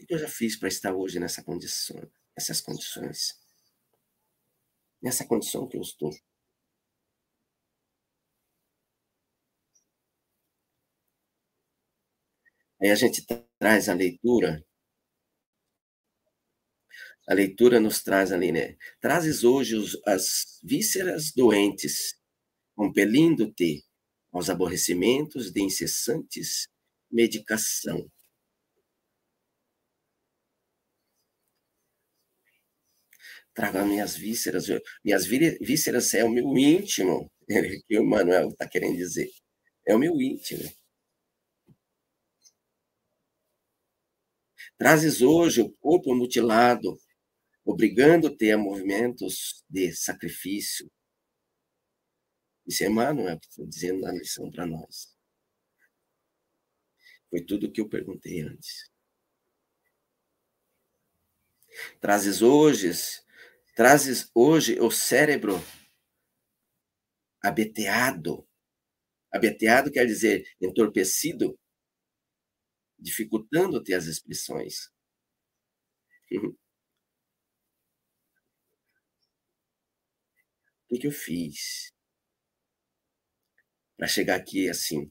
O 0.00 0.06
que 0.06 0.14
eu 0.14 0.18
já 0.20 0.28
fiz 0.28 0.56
para 0.56 0.68
estar 0.68 0.94
hoje 0.94 1.18
nessa 1.18 1.42
condição, 1.42 2.00
nessas 2.36 2.60
condições? 2.60 3.36
Nessa 5.02 5.26
condição 5.26 5.66
que 5.66 5.76
eu 5.76 5.82
estou. 5.82 6.12
Aí 12.80 12.90
a 12.90 12.94
gente 12.94 13.26
traz 13.62 13.88
a 13.88 13.94
leitura. 13.94 14.66
A 17.28 17.32
leitura 17.32 17.78
nos 17.78 18.02
traz 18.02 18.32
ali, 18.32 18.50
né? 18.50 18.76
Trazes 19.00 19.44
hoje 19.44 19.76
os, 19.76 19.96
as 20.04 20.58
vísceras 20.64 21.30
doentes, 21.30 22.20
compelindo-te 22.74 23.84
aos 24.32 24.50
aborrecimentos 24.50 25.52
de 25.52 25.62
incessantes 25.62 26.66
medicação. 27.08 28.10
trago 33.54 33.78
as 33.78 33.86
minhas 33.86 34.16
vísceras. 34.16 34.66
Minhas 35.04 35.24
vísceras 35.24 36.12
é 36.14 36.24
o 36.24 36.30
meu 36.30 36.58
íntimo, 36.58 37.30
que 37.86 37.96
o 37.96 38.04
Manuel 38.04 38.48
está 38.48 38.66
querendo 38.66 38.96
dizer. 38.96 39.30
É 39.86 39.94
o 39.94 40.00
meu 40.00 40.20
íntimo. 40.20 40.81
Trazes 44.82 45.22
hoje 45.22 45.60
o 45.60 45.70
corpo 45.70 46.12
mutilado, 46.12 46.98
obrigando-te 47.64 48.50
a 48.50 48.58
movimentos 48.58 49.64
de 49.70 49.92
sacrifício. 49.92 50.90
Isso 52.66 52.82
é 52.82 52.88
Emmanuel 52.88 53.38
que 53.38 53.46
está 53.46 53.62
dizendo 53.64 54.00
na 54.00 54.10
lição 54.10 54.50
para 54.50 54.66
nós. 54.66 55.16
Foi 57.30 57.44
tudo 57.44 57.68
o 57.68 57.70
que 57.70 57.80
eu 57.80 57.88
perguntei 57.88 58.40
antes. 58.40 58.90
Trazes 62.00 62.42
hoje, 62.42 62.90
trazes 63.76 64.32
hoje 64.34 64.80
o 64.80 64.90
cérebro 64.90 65.62
abeteado. 67.40 68.44
Abeteado 69.30 69.92
quer 69.92 70.06
dizer 70.06 70.44
entorpecido, 70.60 71.56
dificultando-te 73.02 73.94
as 73.94 74.06
expressões. 74.06 74.90
O 80.90 80.98
que, 80.98 81.06
eu 81.06 81.10
fiz 81.10 81.90
para 83.96 84.06
chegar 84.06 84.36
aqui 84.36 84.68
assim? 84.68 85.10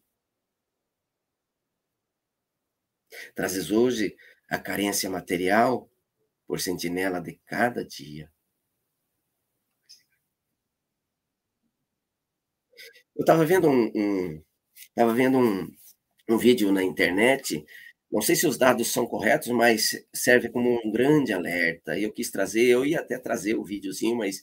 Trazes 3.33 3.71
hoje 3.71 4.15
a 4.47 4.59
carência 4.59 5.09
material 5.09 5.89
por 6.45 6.59
sentinela 6.59 7.19
de 7.19 7.33
cada 7.47 7.83
dia. 7.83 8.31
Eu 13.15 13.21
estava 13.21 13.43
vendo 13.43 13.67
um, 13.67 13.91
um 13.95 14.43
vendo 15.15 15.39
um, 15.39 15.67
um 16.31 16.37
vídeo 16.37 16.71
na 16.71 16.83
internet. 16.83 17.65
Não 18.11 18.21
sei 18.21 18.35
se 18.35 18.47
os 18.47 18.57
dados 18.57 18.87
são 18.89 19.05
corretos, 19.07 19.49
mas 19.49 20.05
serve 20.13 20.49
como 20.49 20.69
um 20.85 20.91
grande 20.91 21.33
alerta. 21.33 21.97
Eu 21.97 22.11
quis 22.11 22.29
trazer, 22.31 22.65
eu 22.65 22.85
ia 22.85 22.99
até 22.99 23.17
trazer 23.17 23.55
o 23.55 23.63
videozinho, 23.63 24.17
mas 24.17 24.41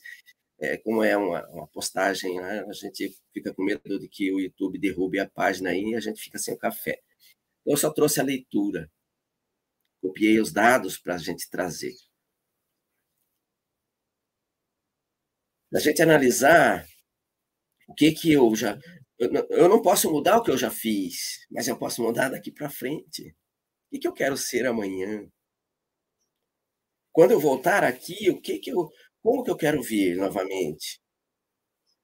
é, 0.59 0.77
como 0.77 1.03
é 1.03 1.15
uma, 1.15 1.47
uma 1.49 1.67
postagem, 1.67 2.35
né, 2.35 2.65
a 2.67 2.73
gente 2.73 3.15
fica 3.33 3.53
com 3.53 3.63
medo 3.63 3.99
de 3.99 4.07
que 4.09 4.31
o 4.31 4.39
YouTube 4.39 4.79
derrube 4.79 5.19
a 5.19 5.29
página 5.29 5.69
aí 5.69 5.81
e 5.91 5.95
a 5.95 5.99
gente 5.99 6.21
fica 6.21 6.37
sem 6.37 6.53
o 6.53 6.57
café. 6.57 6.99
Eu 7.65 7.77
só 7.77 7.91
trouxe 7.91 8.19
a 8.19 8.23
leitura. 8.23 8.91
Copiei 10.01 10.39
os 10.39 10.51
dados 10.51 10.97
para 10.97 11.15
a 11.15 11.17
gente 11.17 11.49
trazer. 11.49 11.93
A 15.73 15.79
gente 15.79 16.01
analisar 16.01 16.87
o 17.87 17.93
que 17.93 18.11
que 18.11 18.31
eu 18.31 18.55
já 18.55 18.77
eu 19.19 19.67
não 19.67 19.81
posso 19.81 20.09
mudar 20.09 20.37
o 20.37 20.43
que 20.43 20.49
eu 20.49 20.57
já 20.57 20.71
fiz, 20.71 21.45
mas 21.51 21.67
eu 21.67 21.77
posso 21.77 22.01
mudar 22.01 22.29
daqui 22.29 22.51
para 22.51 22.69
frente. 22.69 23.35
O 23.87 23.91
que, 23.91 23.99
que 23.99 24.07
eu 24.07 24.13
quero 24.13 24.37
ser 24.37 24.65
amanhã? 24.65 25.29
Quando 27.11 27.31
eu 27.31 27.39
voltar 27.39 27.83
aqui, 27.83 28.29
o 28.29 28.39
que 28.39 28.59
que 28.59 28.71
eu, 28.71 28.89
como 29.21 29.43
que 29.43 29.51
eu 29.51 29.57
quero 29.57 29.81
vir 29.81 30.15
novamente? 30.15 31.01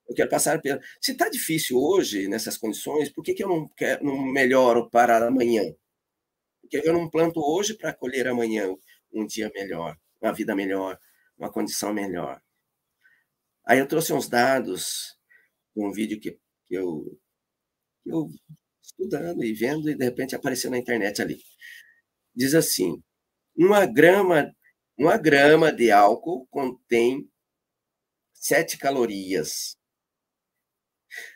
Eu 0.08 0.14
quero 0.14 0.30
passar 0.30 0.62
pela. 0.62 0.82
Se 1.02 1.14
está 1.14 1.30
difícil 1.30 1.78
hoje 1.80 2.28
nessas 2.28 2.58
condições, 2.58 3.10
por 3.10 3.24
que, 3.24 3.34
que 3.34 3.44
eu 3.44 3.48
não, 3.48 3.68
quero, 3.70 4.04
não 4.04 4.18
melhoro 4.18 4.90
para 4.90 5.26
amanhã? 5.28 5.64
Porque 6.62 6.82
eu 6.84 6.94
não 6.94 7.10
planto 7.10 7.40
hoje 7.40 7.76
para 7.76 7.94
colher 7.94 8.28
amanhã 8.28 8.76
um 9.14 9.26
dia 9.26 9.50
melhor, 9.56 9.98
uma 10.22 10.34
vida 10.34 10.54
melhor, 10.54 11.00
uma 11.38 11.52
condição 11.52 11.94
melhor. 11.94 12.42
Aí 13.64 13.80
eu 13.80 13.88
trouxe 13.88 14.12
uns 14.12 14.28
dados 14.28 15.18
um 15.76 15.92
vídeo 15.92 16.20
que 16.20 16.38
que 16.68 16.76
eu, 16.76 17.20
que 18.04 18.12
eu 18.12 18.30
estudando 18.82 19.44
e 19.44 19.54
vendo, 19.54 19.90
e 19.90 19.96
de 19.96 20.04
repente 20.06 20.36
apareceu 20.36 20.70
na 20.70 20.78
internet 20.78 21.22
ali. 21.22 21.42
Diz 22.36 22.54
assim: 22.54 23.02
uma 23.56 23.86
grama, 23.86 24.54
uma 24.98 25.18
grama 25.18 25.72
de 25.72 25.92
álcool 25.92 26.48
contém 26.48 27.30
sete 28.34 28.78
calorias. 28.78 29.78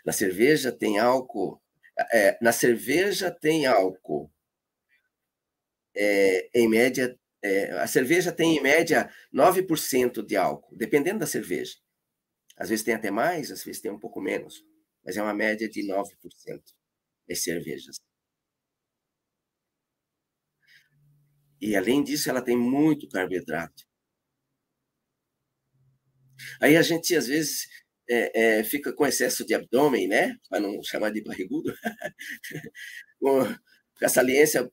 Na 0.06 0.12
cerveja 0.12 0.72
tem 0.72 1.00
álcool. 1.00 1.62
É, 2.12 2.38
na 2.42 2.52
cerveja 2.52 3.32
tem 3.32 3.66
álcool. 3.66 4.32
É, 5.96 6.50
em 6.54 6.68
média, 6.68 7.18
é, 7.42 7.72
a 7.72 7.88
cerveja 7.88 8.32
tem 8.32 8.58
em 8.58 8.62
média 8.62 9.10
9% 9.34 10.24
de 10.26 10.36
álcool, 10.36 10.76
dependendo 10.76 11.20
da 11.20 11.28
cerveja. 11.28 11.76
Às 12.58 12.70
vezes 12.70 12.86
tem 12.86 12.94
até 12.94 13.10
mais, 13.10 13.52
às 13.52 13.64
vezes 13.64 13.82
tem 13.82 13.92
um 13.92 14.00
pouco 14.00 14.22
menos 14.22 14.64
mas 15.10 15.18
é 15.18 15.24
uma 15.24 15.34
média 15.34 15.68
de 15.68 15.82
9% 15.82 16.62
das 17.28 17.42
cervejas. 17.42 18.00
E 21.60 21.76
além 21.76 22.04
disso, 22.04 22.30
ela 22.30 22.44
tem 22.44 22.56
muito 22.56 23.10
carboidrato. 23.10 23.88
Aí 26.62 26.78
a 26.78 26.84
gente, 26.84 27.16
às 27.16 27.26
vezes, 27.26 27.68
é, 28.08 28.60
é, 28.60 28.64
fica 28.64 28.94
com 28.94 29.04
excesso 29.04 29.44
de 29.44 29.56
abdômen, 29.56 30.08
né? 30.08 30.38
Para 30.48 30.60
não 30.60 30.84
chamar 30.84 31.10
de 31.10 31.24
barrigudo. 31.24 31.74
com 33.20 33.42
a 34.04 34.10
saliência 34.10 34.72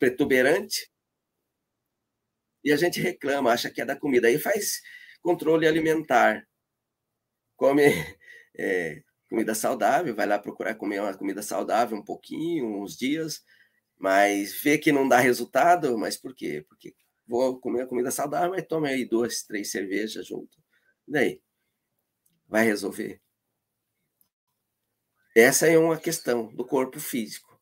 protuberante. 0.00 0.90
E 2.64 2.72
a 2.72 2.76
gente 2.76 3.00
reclama, 3.00 3.52
acha 3.52 3.70
que 3.70 3.80
é 3.80 3.84
da 3.84 3.94
comida. 3.94 4.26
Aí 4.26 4.36
faz 4.36 4.82
controle 5.22 5.64
alimentar. 5.64 6.44
Come 7.54 7.84
é, 8.58 9.02
comida 9.28 9.54
saudável, 9.54 10.14
vai 10.14 10.26
lá 10.26 10.38
procurar 10.38 10.74
comer 10.74 11.00
uma 11.00 11.16
comida 11.16 11.42
saudável 11.42 11.96
um 11.96 12.04
pouquinho, 12.04 12.82
uns 12.82 12.96
dias, 12.96 13.42
mas 13.98 14.60
vê 14.62 14.78
que 14.78 14.92
não 14.92 15.08
dá 15.08 15.18
resultado, 15.18 15.96
mas 15.98 16.16
por 16.16 16.34
quê? 16.34 16.64
Porque 16.68 16.94
vou 17.26 17.58
comer 17.60 17.82
a 17.82 17.86
comida 17.86 18.10
saudável, 18.10 18.50
mas 18.50 18.66
tome 18.66 18.88
aí 18.88 19.04
duas, 19.04 19.42
três 19.42 19.70
cervejas 19.70 20.26
junto. 20.26 20.58
E 21.08 21.12
daí? 21.12 21.42
Vai 22.48 22.64
resolver? 22.64 23.20
Essa 25.34 25.66
é 25.66 25.76
uma 25.76 25.98
questão 25.98 26.46
do 26.54 26.64
corpo 26.64 26.98
físico, 26.98 27.60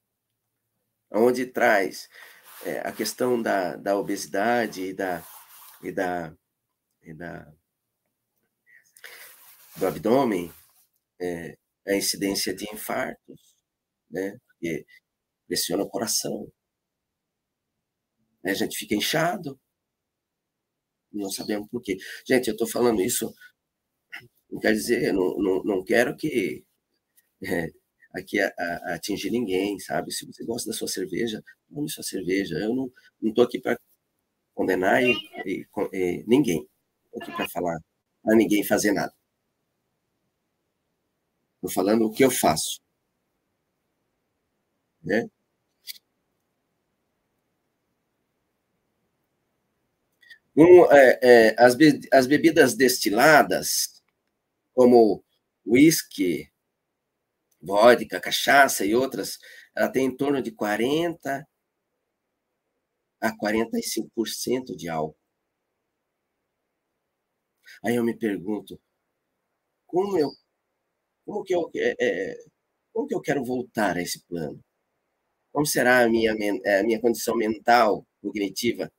onde 1.11 1.47
traz 1.47 2.09
é, 2.65 2.81
a 2.81 2.93
questão 2.93 3.41
da, 3.41 3.77
da 3.77 3.97
obesidade 3.97 4.83
e 4.83 4.93
da, 4.93 5.25
e 5.83 5.91
da, 5.91 6.33
e 7.03 7.13
da 7.13 7.53
do 9.77 9.87
abdômen, 9.87 10.53
é, 11.25 11.57
a 11.87 11.97
incidência 11.97 12.55
de 12.55 12.65
infartos, 12.73 13.57
né? 14.11 14.39
Porque 14.47 14.85
pressiona 15.47 15.85
o 15.85 15.89
coração. 15.89 16.51
Né? 18.43 18.53
A 18.53 18.55
gente 18.55 18.77
fica 18.77 18.95
inchado, 18.95 19.59
não 21.13 21.31
sabemos 21.31 21.69
por 21.69 21.81
quê. 21.83 21.97
Gente, 22.27 22.49
eu 22.49 22.53
estou 22.53 22.69
falando 22.69 23.01
isso, 23.03 23.33
não 24.51 24.61
quer 24.61 24.73
dizer, 24.73 25.13
não, 25.13 25.37
não, 25.39 25.65
não 25.65 25.85
quero 25.85 26.17
que 26.17 26.65
é, 27.43 27.69
aqui 28.15 28.41
a, 28.41 28.53
a, 28.59 28.95
atingir 28.95 29.31
ninguém, 29.31 29.79
sabe? 29.79 30.13
Se 30.13 30.27
você 30.27 30.45
gosta 30.45 30.71
da 30.71 30.77
sua 30.77 30.89
cerveja, 30.89 31.43
tome 31.73 31.91
sua 31.91 32.05
cerveja. 32.05 32.57
Eu 32.57 32.75
não 32.75 32.93
estou 33.23 33.45
aqui 33.45 33.61
para 33.61 33.79
condenar 34.55 35.03
e, 35.03 35.13
e, 35.47 35.67
e 35.93 36.25
ninguém. 36.27 36.69
Estou 37.07 37.23
aqui 37.23 37.33
para 37.37 37.49
falar 37.49 37.79
a 38.27 38.35
ninguém 38.37 38.65
fazer 38.65 38.93
nada. 38.93 39.13
Estou 41.65 41.83
falando 41.83 42.05
o 42.05 42.13
que 42.13 42.23
eu 42.23 42.31
faço. 42.31 42.79
Né? 45.03 45.31
Um, 50.55 50.85
é, 50.93 51.19
é, 51.23 51.57
as, 51.59 51.75
be 51.75 52.01
as 52.13 52.27
bebidas 52.27 52.75
destiladas, 52.75 54.03
como 54.75 55.25
whisky, 55.67 56.53
vodka, 57.63 58.21
cachaça 58.21 58.85
e 58.85 58.95
outras, 58.95 59.39
ela 59.75 59.89
tem 59.89 60.05
em 60.05 60.15
torno 60.15 60.43
de 60.43 60.53
40 60.53 61.49
a 63.23 63.35
45% 63.39 64.77
de 64.77 64.91
álcool. 64.91 65.17
Aí 67.83 67.97
eu 67.97 68.05
me 68.05 68.15
pergunto, 68.15 68.79
como 69.87 70.19
eu 70.19 70.31
como 71.25 71.45
que 71.45 71.55
eu, 71.55 71.71
é, 71.77 71.97
é, 72.01 72.45
como 72.93 73.07
que 73.09 73.15
eu 73.15 73.21
quero 73.21 73.45
voltar 73.45 73.97
a 73.97 74.03
esse 74.03 74.21
plano? 74.27 74.61
Como 75.53 75.67
será 75.67 76.05
a 76.05 76.09
minha, 76.09 76.33
a 76.33 76.83
minha 76.85 77.01
condição 77.01 77.37
mental, 77.37 78.07
cognitiva, 78.23 78.93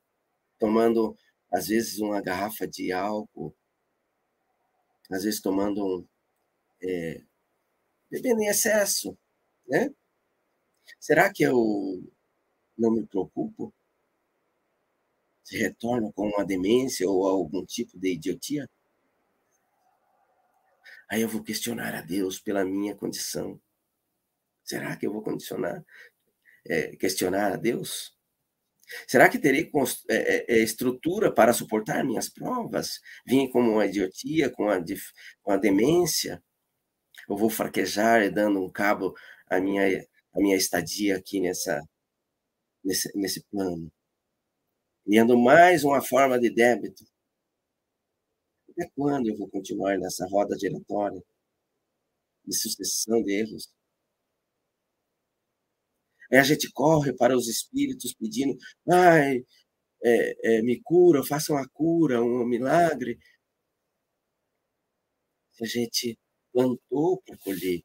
tomando, 0.59 1.17
às 1.51 1.67
vezes, 1.67 1.99
uma 1.99 2.21
garrafa 2.21 2.67
de 2.67 2.91
álcool, 2.91 3.55
às 5.11 5.23
vezes 5.23 5.41
tomando 5.41 5.85
um. 5.85 6.07
É, 6.83 7.21
bebendo 8.11 8.41
em 8.41 8.47
excesso, 8.47 9.17
né? 9.67 9.89
Será 10.99 11.31
que 11.31 11.43
eu 11.43 11.55
não 12.77 12.91
me 12.91 13.05
preocupo? 13.05 13.73
se 15.45 15.57
retornam 15.57 16.11
com 16.11 16.27
uma 16.27 16.43
demência 16.43 17.07
ou 17.07 17.25
algum 17.27 17.63
tipo 17.63 17.97
de 17.99 18.13
idiotia? 18.13 18.67
Aí 21.09 21.21
eu 21.21 21.29
vou 21.29 21.43
questionar 21.43 21.93
a 21.95 22.01
Deus 22.01 22.39
pela 22.39 22.65
minha 22.65 22.95
condição. 22.95 23.59
Será 24.63 24.95
que 24.95 25.05
eu 25.05 25.13
vou 25.13 25.21
condicionar, 25.21 25.83
é, 26.67 26.95
questionar 26.95 27.53
a 27.53 27.55
Deus? 27.55 28.15
Será 29.07 29.29
que 29.29 29.39
terei 29.39 29.71
é, 30.09 30.55
é, 30.55 30.57
estrutura 30.59 31.31
para 31.33 31.53
suportar 31.53 32.03
minhas 32.03 32.29
provas? 32.29 32.99
Vim 33.25 33.49
com 33.49 33.61
uma 33.61 33.85
idiotia, 33.85 34.49
com 34.49 34.69
a, 34.69 34.83
com 35.43 35.51
a 35.51 35.57
demência? 35.57 36.43
Eu 37.29 37.37
vou 37.37 37.49
fraquejar 37.49 38.31
dando 38.31 38.63
um 38.63 38.71
cabo 38.71 39.15
à 39.47 39.59
minha, 39.59 40.05
à 40.33 40.39
minha 40.39 40.55
estadia 40.55 41.17
aqui 41.17 41.39
nessa, 41.39 41.81
nesse, 42.83 43.17
nesse 43.17 43.43
plano? 43.51 43.91
Criando 45.05 45.37
mais 45.37 45.83
uma 45.83 46.01
forma 46.01 46.39
de 46.39 46.49
débito 46.49 47.05
até 48.77 48.89
quando 48.95 49.27
eu 49.27 49.37
vou 49.37 49.49
continuar 49.49 49.97
nessa 49.97 50.27
roda 50.27 50.57
giratória 50.59 51.21
de 52.45 52.55
sucessão 52.57 53.21
de 53.23 53.31
erros? 53.33 53.69
Aí 56.31 56.39
a 56.39 56.43
gente 56.43 56.71
corre 56.71 57.13
para 57.13 57.35
os 57.37 57.47
espíritos 57.47 58.13
pedindo, 58.13 58.57
ai, 58.91 59.37
é, 60.03 60.57
é, 60.59 60.61
me 60.63 60.81
cura, 60.83 61.23
faça 61.25 61.53
uma 61.53 61.67
cura, 61.69 62.21
um 62.23 62.45
milagre. 62.45 63.17
A 65.61 65.65
gente 65.65 66.17
plantou 66.53 67.21
para 67.25 67.37
colher. 67.39 67.81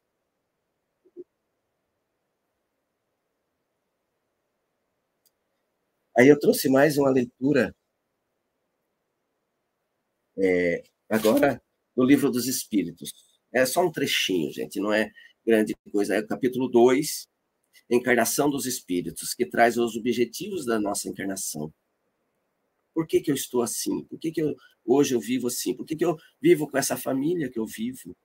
Aí 6.17 6.27
eu 6.29 6.39
trouxe 6.39 6.69
mais 6.69 6.97
uma 6.97 7.09
leitura 7.11 7.73
é, 10.37 10.83
agora, 11.09 11.61
no 11.95 12.03
livro 12.03 12.31
dos 12.31 12.47
Espíritos. 12.47 13.13
É 13.53 13.65
só 13.65 13.85
um 13.85 13.91
trechinho, 13.91 14.51
gente, 14.51 14.79
não 14.79 14.93
é 14.93 15.11
grande 15.45 15.75
coisa. 15.91 16.15
É 16.15 16.19
o 16.19 16.27
capítulo 16.27 16.67
2, 16.69 17.27
Encarnação 17.89 18.49
dos 18.49 18.65
Espíritos, 18.65 19.33
que 19.33 19.45
traz 19.45 19.77
os 19.77 19.95
objetivos 19.95 20.65
da 20.65 20.79
nossa 20.79 21.09
encarnação. 21.09 21.73
Por 22.93 23.07
que, 23.07 23.21
que 23.21 23.31
eu 23.31 23.35
estou 23.35 23.61
assim? 23.61 24.03
Por 24.05 24.19
que, 24.19 24.31
que 24.31 24.41
eu, 24.41 24.55
hoje 24.85 25.13
eu 25.13 25.19
vivo 25.19 25.47
assim? 25.47 25.75
Por 25.75 25.85
que, 25.85 25.95
que 25.95 26.05
eu 26.05 26.17
vivo 26.41 26.69
com 26.69 26.77
essa 26.77 26.97
família 26.97 27.49
que 27.49 27.59
eu 27.59 27.65
vivo? 27.65 28.15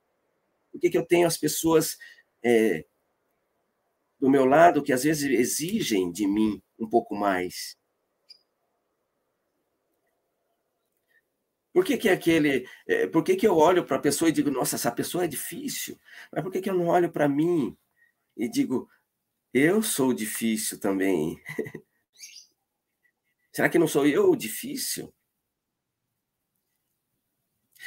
Por 0.73 0.81
que, 0.81 0.91
que 0.91 0.99
eu 0.99 1.07
tenho 1.07 1.27
as 1.27 1.37
pessoas 1.37 1.97
é, 2.45 2.85
do 4.21 4.31
meu 4.31 4.45
lado 4.45 4.83
que 4.83 4.93
às 4.93 5.05
vezes 5.05 5.31
exigem 5.31 6.11
de 6.11 6.27
mim 6.27 6.63
um 6.79 6.89
pouco 6.89 7.15
mais? 7.15 7.77
Por 11.77 11.85
que, 11.85 11.99
que 11.99 12.09
aquele. 12.09 12.67
É, 12.89 13.07
por 13.07 13.23
que, 13.23 13.37
que 13.37 13.47
eu 13.47 13.55
olho 13.55 13.85
para 13.85 13.99
a 13.99 14.01
pessoa 14.01 14.31
e 14.31 14.33
digo, 14.33 14.51
nossa, 14.51 14.77
essa 14.77 14.91
pessoa 14.91 15.25
é 15.25 15.29
difícil? 15.29 16.01
Mas 16.33 16.43
por 16.43 16.51
que, 16.51 16.63
que 16.63 16.71
eu 16.71 16.75
não 16.75 16.87
olho 16.87 17.13
para 17.13 17.29
mim 17.29 17.77
e 18.35 18.49
digo, 18.49 18.89
eu 19.53 19.83
sou 19.83 20.15
difícil 20.15 20.81
também? 20.81 21.39
Será 23.53 23.69
que 23.69 23.79
não 23.79 23.87
sou 23.87 24.07
eu 24.07 24.31
o 24.31 24.37
difícil? 24.37 25.15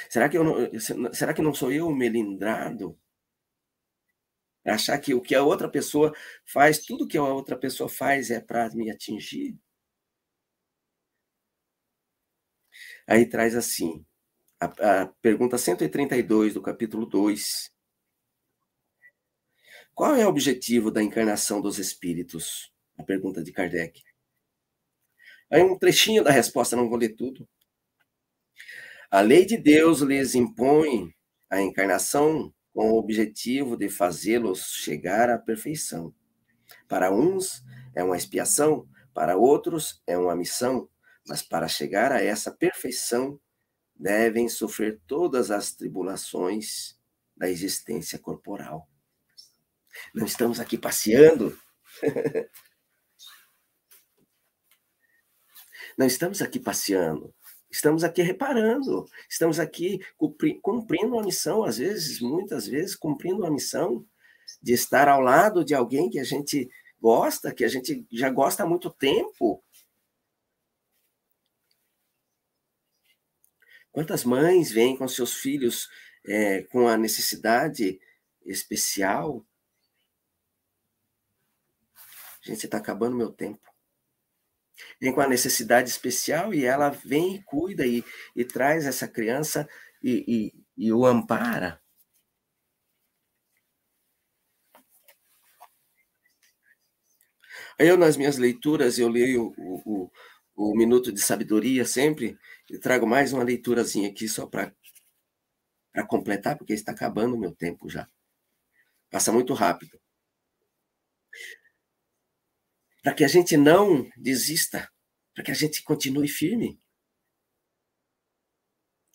Será 0.08 0.30
que, 0.30 0.38
eu 0.38 0.44
não, 0.44 1.12
será 1.12 1.34
que 1.34 1.42
não 1.42 1.56
sou 1.56 1.72
eu 1.72 1.88
o 1.88 1.96
melindrado? 1.96 2.96
Achar 4.64 5.00
que 5.00 5.16
o 5.16 5.22
que 5.22 5.34
a 5.34 5.42
outra 5.42 5.68
pessoa 5.68 6.14
faz, 6.46 6.78
tudo 6.78 7.08
que 7.08 7.18
a 7.18 7.24
outra 7.24 7.58
pessoa 7.58 7.90
faz 7.90 8.30
é 8.30 8.40
para 8.40 8.70
me 8.70 8.92
atingir? 8.92 9.58
Aí 13.10 13.26
traz 13.26 13.56
assim, 13.56 14.06
a, 14.60 15.02
a 15.02 15.08
pergunta 15.20 15.58
132 15.58 16.54
do 16.54 16.62
capítulo 16.62 17.08
2. 17.08 17.72
Qual 19.96 20.16
é 20.16 20.28
o 20.28 20.30
objetivo 20.30 20.92
da 20.92 21.02
encarnação 21.02 21.60
dos 21.60 21.80
espíritos? 21.80 22.72
A 23.00 23.04
pergunta 23.04 23.44
de 23.44 23.52
Kardec. 23.52 24.04
Aí 25.50 25.64
um 25.64 25.76
trechinho 25.76 26.24
da 26.24 26.30
resposta, 26.30 26.76
não 26.76 26.88
vou 26.88 27.00
ler 27.00 27.16
tudo. 27.16 27.50
A 29.10 29.22
lei 29.22 29.44
de 29.44 29.58
Deus 29.58 30.02
lhes 30.02 30.36
impõe 30.36 31.12
a 31.50 31.60
encarnação 31.60 32.54
com 32.72 32.92
o 32.92 33.00
objetivo 33.00 33.76
de 33.76 33.90
fazê-los 33.90 34.66
chegar 34.84 35.32
à 35.32 35.40
perfeição. 35.40 36.14
Para 36.88 37.12
uns 37.12 37.64
é 37.96 38.04
uma 38.04 38.16
expiação, 38.16 38.88
para 39.16 39.36
outros 39.36 40.00
é 40.06 40.16
uma 40.16 40.36
missão, 40.36 40.88
mas 41.30 41.42
para 41.44 41.68
chegar 41.68 42.12
a 42.12 42.22
essa 42.24 42.52
perfeição, 42.52 43.40
devem 43.96 44.50
sofrer 44.50 45.00
todas 45.06 45.52
as 45.52 45.72
tribulações 45.74 46.98
da 47.38 47.48
existência 47.48 48.18
corporal. 48.18 48.90
Não 50.14 50.26
estamos 50.26 50.60
aqui 50.60 50.76
passeando. 50.76 51.56
Não 55.96 56.08
estamos 56.08 56.42
aqui 56.42 56.60
passeando. 56.60 57.32
Estamos 57.70 58.04
aqui 58.04 58.24
reparando. 58.24 59.06
Estamos 59.30 59.60
aqui 59.60 60.00
cumprindo 60.64 61.14
uma 61.14 61.24
missão, 61.24 61.64
às 61.64 61.78
vezes, 61.78 62.20
muitas 62.22 62.66
vezes, 62.66 62.96
cumprindo 62.96 63.44
uma 63.44 63.52
missão 63.52 64.04
de 64.62 64.74
estar 64.74 65.08
ao 65.08 65.22
lado 65.22 65.64
de 65.64 65.76
alguém 65.76 66.10
que 66.10 66.18
a 66.18 66.24
gente 66.24 66.68
gosta, 67.00 67.54
que 67.54 67.64
a 67.64 67.68
gente 67.68 68.08
já 68.12 68.32
gosta 68.32 68.64
há 68.64 68.66
muito 68.66 68.90
tempo, 68.90 69.64
Quantas 74.00 74.24
mães 74.24 74.72
vêm 74.72 74.96
com 74.96 75.06
seus 75.10 75.34
filhos 75.34 75.90
é, 76.26 76.62
com 76.72 76.88
a 76.88 76.96
necessidade 76.96 78.00
especial? 78.46 79.46
Gente, 82.42 82.64
está 82.64 82.78
acabando 82.78 83.18
meu 83.18 83.30
tempo. 83.30 83.60
Vem 85.02 85.14
com 85.14 85.20
a 85.20 85.28
necessidade 85.28 85.90
especial 85.90 86.54
e 86.54 86.64
ela 86.64 86.88
vem 86.88 87.36
e 87.36 87.44
cuida 87.44 87.86
e, 87.86 88.02
e 88.34 88.46
traz 88.46 88.86
essa 88.86 89.06
criança 89.06 89.68
e, 90.02 90.54
e, 90.78 90.86
e 90.86 90.94
o 90.94 91.06
ampara. 91.06 91.82
Eu, 97.78 97.98
nas 97.98 98.16
minhas 98.16 98.38
leituras, 98.38 98.98
eu 98.98 99.10
leio 99.10 99.54
o, 99.58 100.06
o, 100.06 100.12
o 100.56 100.78
Minuto 100.78 101.12
de 101.12 101.20
Sabedoria 101.20 101.84
sempre, 101.84 102.40
e 102.70 102.78
trago 102.78 103.08
mais 103.08 103.34
uma 103.34 103.44
leiturazinha 103.44 104.10
aqui 104.10 104.28
só 104.28 104.46
para 104.46 104.74
completar, 106.08 106.58
porque 106.58 106.74
está 106.74 106.92
acabando 106.92 107.36
o 107.36 107.40
meu 107.40 107.54
tempo 107.54 107.90
já. 107.90 108.08
Passa 109.10 109.32
muito 109.32 109.54
rápido. 109.54 110.00
Para 113.02 113.14
que 113.14 113.24
a 113.24 113.28
gente 113.28 113.58
não 113.58 114.10
desista, 114.16 114.92
para 115.34 115.44
que 115.44 115.52
a 115.52 115.56
gente 115.56 115.82
continue 115.84 116.28
firme. 116.28 116.80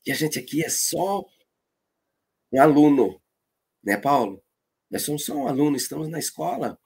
E 0.05 0.11
a 0.11 0.14
gente 0.14 0.38
aqui 0.38 0.64
é 0.64 0.69
só 0.69 1.25
um 2.53 2.61
aluno, 2.61 3.23
né, 3.83 3.97
Paulo? 3.97 4.43
Nós 4.90 5.03
somos 5.03 5.25
só 5.25 5.35
um 5.35 5.47
aluno, 5.47 5.77
estamos 5.77 6.09
na 6.09 6.19
escola. 6.19 6.79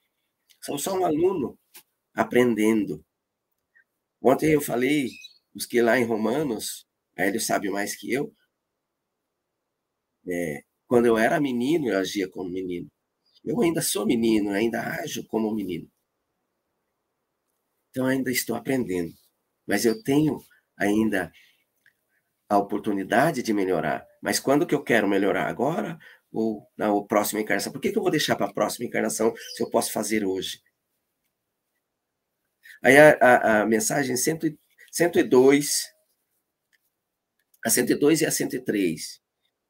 Somos 0.60 0.82
só 0.82 0.92
um 0.98 1.04
aluno 1.04 1.58
aprendendo. 2.14 3.04
Ontem 4.20 4.52
eu 4.52 4.60
falei, 4.60 5.10
busquei 5.58 5.82
lá 5.82 5.98
em 5.98 6.04
Romanos, 6.04 6.86
ele 7.16 7.40
sabe 7.40 7.68
mais 7.70 7.96
que 7.96 8.12
eu. 8.12 8.32
É, 10.26 10.62
quando 10.86 11.06
eu 11.06 11.18
era 11.18 11.40
menino, 11.40 11.88
eu 11.88 11.98
agia 11.98 12.28
como 12.28 12.50
menino. 12.50 12.88
Eu 13.44 13.60
ainda 13.62 13.82
sou 13.82 14.06
menino, 14.06 14.50
ainda 14.50 14.80
ajo 15.02 15.26
como 15.26 15.54
menino. 15.54 15.90
Então 17.90 18.06
ainda 18.06 18.30
estou 18.30 18.56
aprendendo. 18.56 19.12
Mas 19.66 19.84
eu 19.84 20.02
tenho 20.02 20.38
ainda 20.78 21.32
a 22.48 22.58
oportunidade 22.58 23.42
de 23.42 23.52
melhorar. 23.52 24.06
Mas 24.22 24.40
quando 24.40 24.66
que 24.66 24.74
eu 24.74 24.82
quero 24.82 25.08
melhorar? 25.08 25.48
Agora 25.48 25.98
ou 26.32 26.66
na 26.76 26.88
próxima 27.04 27.40
encarnação? 27.40 27.72
Por 27.72 27.80
que, 27.80 27.90
que 27.90 27.98
eu 27.98 28.02
vou 28.02 28.10
deixar 28.10 28.36
para 28.36 28.46
a 28.46 28.52
próxima 28.52 28.86
encarnação 28.86 29.34
se 29.56 29.62
eu 29.62 29.70
posso 29.70 29.92
fazer 29.92 30.24
hoje? 30.24 30.60
Aí 32.82 32.96
a, 32.96 33.10
a, 33.20 33.62
a 33.62 33.66
mensagem 33.66 34.16
102, 34.98 35.94
a 37.64 37.70
102 37.70 38.20
e 38.20 38.26
a 38.26 38.32
103. 38.32 39.22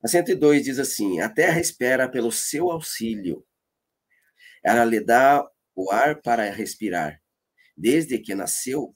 A 0.03 0.09
102 0.09 0.65
diz 0.65 0.79
assim: 0.79 1.21
A 1.21 1.29
terra 1.29 1.61
espera 1.61 2.11
pelo 2.11 2.33
seu 2.33 2.71
auxílio. 2.71 3.47
Ela 4.65 4.87
lhe 4.87 5.05
dá 5.05 5.47
o 5.75 5.93
ar 5.93 6.23
para 6.23 6.51
respirar, 6.51 7.23
desde 7.77 8.19
que 8.19 8.35
nasceu, 8.35 8.95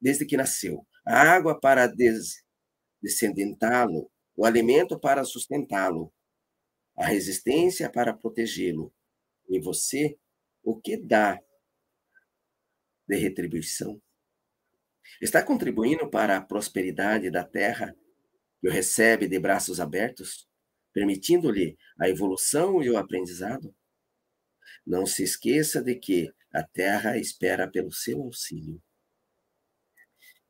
desde 0.00 0.24
que 0.24 0.34
nasceu. 0.34 0.86
A 1.06 1.20
água 1.20 1.60
para 1.60 1.86
des, 1.86 2.42
descendentá-lo, 3.02 4.10
o 4.34 4.46
alimento 4.46 4.98
para 4.98 5.24
sustentá-lo, 5.24 6.10
a 6.96 7.04
resistência 7.04 7.90
para 7.90 8.14
protegê-lo. 8.14 8.94
E 9.46 9.60
você, 9.60 10.18
o 10.62 10.80
que 10.80 10.96
dá 10.96 11.38
de 13.06 13.16
retribuição. 13.16 14.00
Está 15.20 15.42
contribuindo 15.42 16.08
para 16.08 16.36
a 16.36 16.40
prosperidade 16.40 17.30
da 17.30 17.44
terra 17.44 17.94
que 18.60 18.68
o 18.68 18.70
recebe 18.70 19.26
de 19.26 19.38
braços 19.38 19.80
abertos, 19.80 20.48
permitindo-lhe 20.92 21.76
a 21.98 22.08
evolução 22.08 22.82
e 22.82 22.90
o 22.90 22.96
aprendizado? 22.96 23.74
Não 24.86 25.06
se 25.06 25.22
esqueça 25.22 25.82
de 25.82 25.96
que 25.96 26.32
a 26.52 26.62
terra 26.62 27.18
espera 27.18 27.68
pelo 27.68 27.92
seu 27.92 28.22
auxílio. 28.22 28.80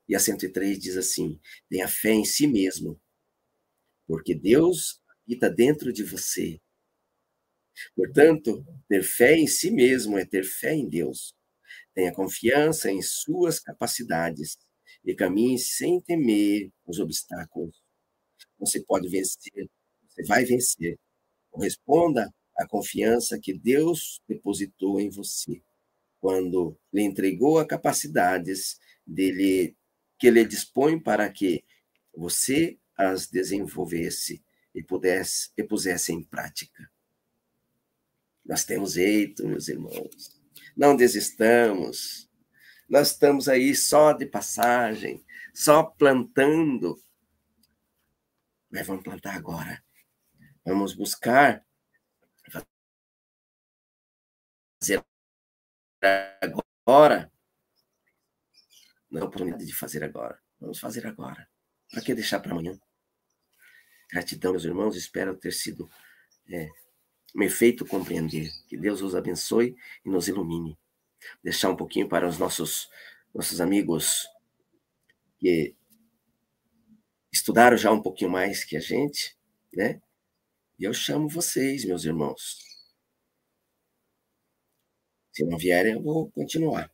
E 0.09 0.15
a 0.15 0.21
103 0.21 0.79
diz 0.79 0.97
assim: 0.97 1.41
tenha 1.69 1.89
fé 1.89 2.13
em 2.13 2.25
si 2.25 2.47
mesmo, 2.47 3.01
porque 4.07 4.35
Deus 4.35 5.03
habita 5.25 5.51
dentro 5.51 5.93
de 5.93 6.03
você. 6.03 6.61
Portanto, 7.95 8.65
ter 8.89 9.03
fé 9.03 9.37
em 9.37 9.47
si 9.47 9.71
mesmo 9.71 10.19
é 10.19 10.25
ter 10.25 10.45
fé 10.45 10.75
em 10.75 10.89
Deus. 10.89 11.38
Tenha 11.99 12.15
confiança 12.15 12.93
em 12.93 13.03
suas 13.03 13.59
capacidades 13.59 14.57
e 15.05 15.17
caminhe 15.17 15.59
sem 15.59 16.01
temer 16.01 16.71
os 16.87 17.01
obstáculos. 17.01 17.83
Você 18.57 18.81
pode 18.85 19.09
vencer, 19.09 19.69
você 20.09 20.23
vai 20.23 20.45
vencer. 20.45 20.97
Corresponda 21.51 22.33
à 22.57 22.69
confiança 22.69 23.37
que 23.43 23.53
Deus 23.53 24.23
depositou 24.29 25.01
em 25.01 25.11
você 25.11 25.61
quando 26.21 26.79
lhe 26.93 27.03
entregou 27.03 27.59
as 27.59 27.67
capacidades 27.67 28.79
dele 29.05 29.77
que 30.21 30.29
ele 30.29 30.45
dispõe 30.45 31.01
para 31.01 31.29
que 31.29 31.65
você 32.15 32.79
as 32.97 33.27
desenvolvesse 33.27 34.41
e 34.73 34.85
pudesse 34.85 35.51
e 35.59 35.65
pusesse 35.65 36.13
em 36.13 36.23
prática. 36.23 36.89
Nós 38.47 38.65
temos 38.65 38.93
jeito, 38.93 39.49
meus 39.49 39.67
irmãos. 39.67 40.38
Não 40.79 40.95
desistamos. 40.95 42.31
Nós 42.89 43.11
estamos 43.11 43.49
aí 43.49 43.75
só 43.75 44.13
de 44.13 44.25
passagem, 44.25 45.27
só 45.53 45.83
plantando. 45.83 46.97
Mas 48.71 48.87
vamos 48.87 49.03
plantar 49.03 49.35
agora. 49.35 49.85
Vamos 50.65 50.95
buscar 50.95 51.67
fazer 54.81 55.05
agora. 56.41 57.33
Não 59.11 59.25
oportunidade 59.25 59.67
de 59.67 59.75
fazer 59.75 60.05
agora. 60.05 60.41
Vamos 60.61 60.79
fazer 60.79 61.05
agora. 61.09 61.51
Para 61.91 62.03
que 62.03 62.15
deixar 62.15 62.39
para 62.39 62.53
amanhã? 62.53 62.79
Gratidão, 64.13 64.53
meus 64.53 64.65
irmãos. 64.65 64.97
Espero 64.97 65.37
ter 65.37 65.53
sido 65.53 65.91
é, 66.49 66.69
me 67.35 67.49
feito 67.49 67.87
compreender. 67.87 68.51
Que 68.69 68.77
Deus 68.77 69.03
os 69.03 69.15
abençoe 69.15 69.77
e 70.05 70.11
nos 70.11 70.29
ilumine. 70.29 70.79
Deixar 71.43 71.71
um 71.71 71.77
pouquinho 71.77 72.09
para 72.09 72.27
os 72.29 72.39
nossos, 72.39 72.89
nossos 73.35 73.61
amigos 73.61 74.27
que 75.39 75.77
estudaram 77.33 77.77
já 77.77 77.93
um 77.93 78.03
pouquinho 78.03 78.31
mais 78.31 78.65
que 78.65 78.77
a 78.77 78.81
gente, 78.81 79.37
né? 79.73 80.01
E 80.79 80.85
eu 80.85 80.95
chamo 80.95 81.29
vocês, 81.29 81.85
meus 81.85 82.05
irmãos. 82.05 82.59
Se 85.33 85.45
não 85.45 85.59
vierem, 85.59 85.95
eu 85.95 86.03
vou 86.03 86.31
continuar. 86.33 86.91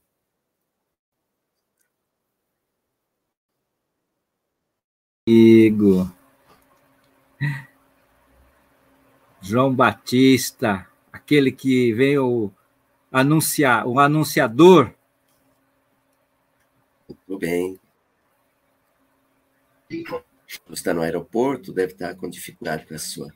Amigo. 5.26 6.14
João 9.44 9.74
Batista, 9.74 10.88
aquele 11.12 11.52
que 11.52 11.92
veio 11.92 12.50
anunciar, 13.12 13.86
o 13.86 14.00
anunciador. 14.00 14.94
Tudo 17.06 17.38
bem. 17.38 17.78
Você 19.90 20.60
está 20.70 20.94
no 20.94 21.02
aeroporto, 21.02 21.74
deve 21.74 21.92
estar 21.92 22.14
com 22.14 22.26
dificuldade 22.30 22.86
com 22.86 22.94
a 22.94 22.98
sua. 22.98 23.30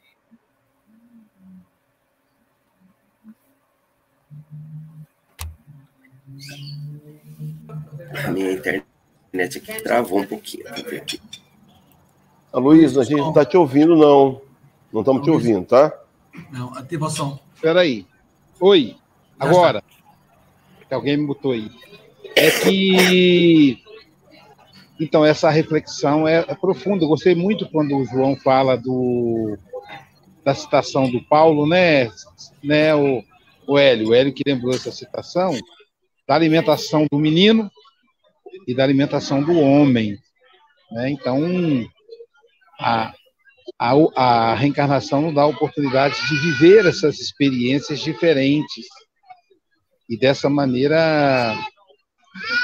A 8.25 8.31
minha 8.31 8.53
internet 8.53 9.59
aqui 9.59 9.83
travou 9.83 10.21
um 10.21 10.27
pouquinho. 10.27 10.65
A 12.51 12.59
Luísa, 12.59 13.03
a 13.03 13.05
gente 13.05 13.19
não 13.19 13.29
está 13.29 13.45
te 13.45 13.59
ouvindo, 13.59 13.95
não. 13.95 14.48
Não 14.93 15.01
estamos 15.01 15.23
te 15.23 15.31
ouvindo, 15.31 15.67
tá? 15.67 15.93
Não, 16.51 16.75
ativação. 16.75 17.39
Espera 17.55 17.81
aí. 17.81 18.07
Oi. 18.61 18.97
Agora. 19.39 19.83
Alguém 20.91 21.19
me 21.19 21.27
botou 21.27 21.53
aí. 21.53 21.71
É 22.35 22.51
que. 22.51 23.83
Então, 24.99 25.25
essa 25.25 25.51
reflexão 25.51 26.27
é, 26.27 26.45
é 26.49 26.55
profunda. 26.55 27.05
Eu 27.05 27.09
gostei 27.09 27.35
muito 27.35 27.69
quando 27.69 27.97
o 27.97 28.05
João 28.05 28.35
fala 28.37 28.77
do, 28.77 29.57
da 30.45 30.55
citação 30.55 31.11
do 31.11 31.23
Paulo, 31.23 31.67
né, 31.67 32.11
né 32.65 32.95
o, 32.95 33.23
o 33.67 33.79
Hélio? 33.79 34.09
O 34.09 34.15
Hélio 34.15 34.33
que 34.33 34.43
lembrou 34.47 34.75
essa 34.75 34.91
citação 34.91 35.53
da 36.27 36.35
alimentação 36.35 37.07
do 37.11 37.19
menino 37.19 37.71
e 38.67 38.75
da 38.75 38.83
alimentação 38.83 39.43
do 39.43 39.59
homem. 39.59 40.19
Né? 40.91 41.11
Então, 41.11 41.41
a, 42.79 43.15
a, 43.79 43.93
a 44.17 44.55
reencarnação 44.55 45.23
nos 45.23 45.35
dá 45.35 45.43
a 45.43 45.47
oportunidade 45.47 46.15
de 46.29 46.37
viver 46.39 46.87
essas 46.87 47.21
experiências 47.21 48.01
diferentes 48.01 48.87
e 50.09 50.19
dessa 50.19 50.49
maneira 50.49 51.57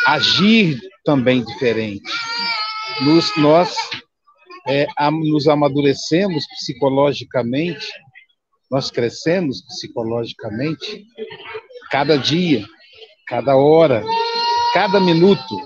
agir 0.07 0.81
também 1.05 1.45
diferente. 1.45 2.11
Nos, 3.03 3.37
nós 3.37 3.77
é, 4.67 4.87
nos 5.11 5.47
amadurecemos 5.47 6.47
psicologicamente, 6.49 7.87
nós 8.71 8.91
crescemos 8.91 9.63
psicologicamente 9.63 11.07
cada 11.91 12.17
dia, 12.17 12.65
cada 13.27 13.57
hora, 13.57 14.03
cada 14.73 14.99
minuto. 14.99 15.57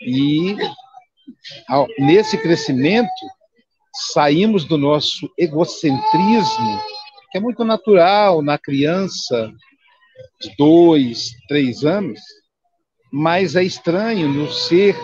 E 0.00 0.56
ao, 1.68 1.86
nesse 1.98 2.36
crescimento, 2.38 3.08
saímos 3.92 4.64
do 4.64 4.78
nosso 4.78 5.30
egocentrismo, 5.36 6.80
que 7.30 7.38
é 7.38 7.40
muito 7.40 7.64
natural 7.64 8.42
na 8.42 8.58
criança 8.58 9.52
de 10.40 10.54
dois, 10.56 11.30
três 11.48 11.84
anos, 11.84 12.20
mas 13.12 13.56
é 13.56 13.64
estranho 13.64 14.28
no 14.28 14.50
ser 14.50 14.96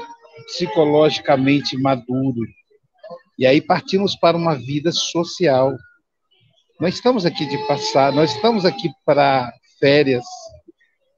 psicologicamente 0.47 1.77
maduro. 1.77 2.41
E 3.39 3.47
aí 3.47 3.61
partimos 3.61 4.15
para 4.17 4.37
uma 4.37 4.55
vida 4.55 4.93
social. 4.93 5.77
Nós 6.81 6.95
estamos 6.95 7.27
aqui 7.27 7.47
de 7.47 7.59
passar, 7.67 8.13
nós 8.13 8.35
estamos 8.35 8.65
aqui 8.65 8.91
para 9.05 9.53
férias, 9.81 10.25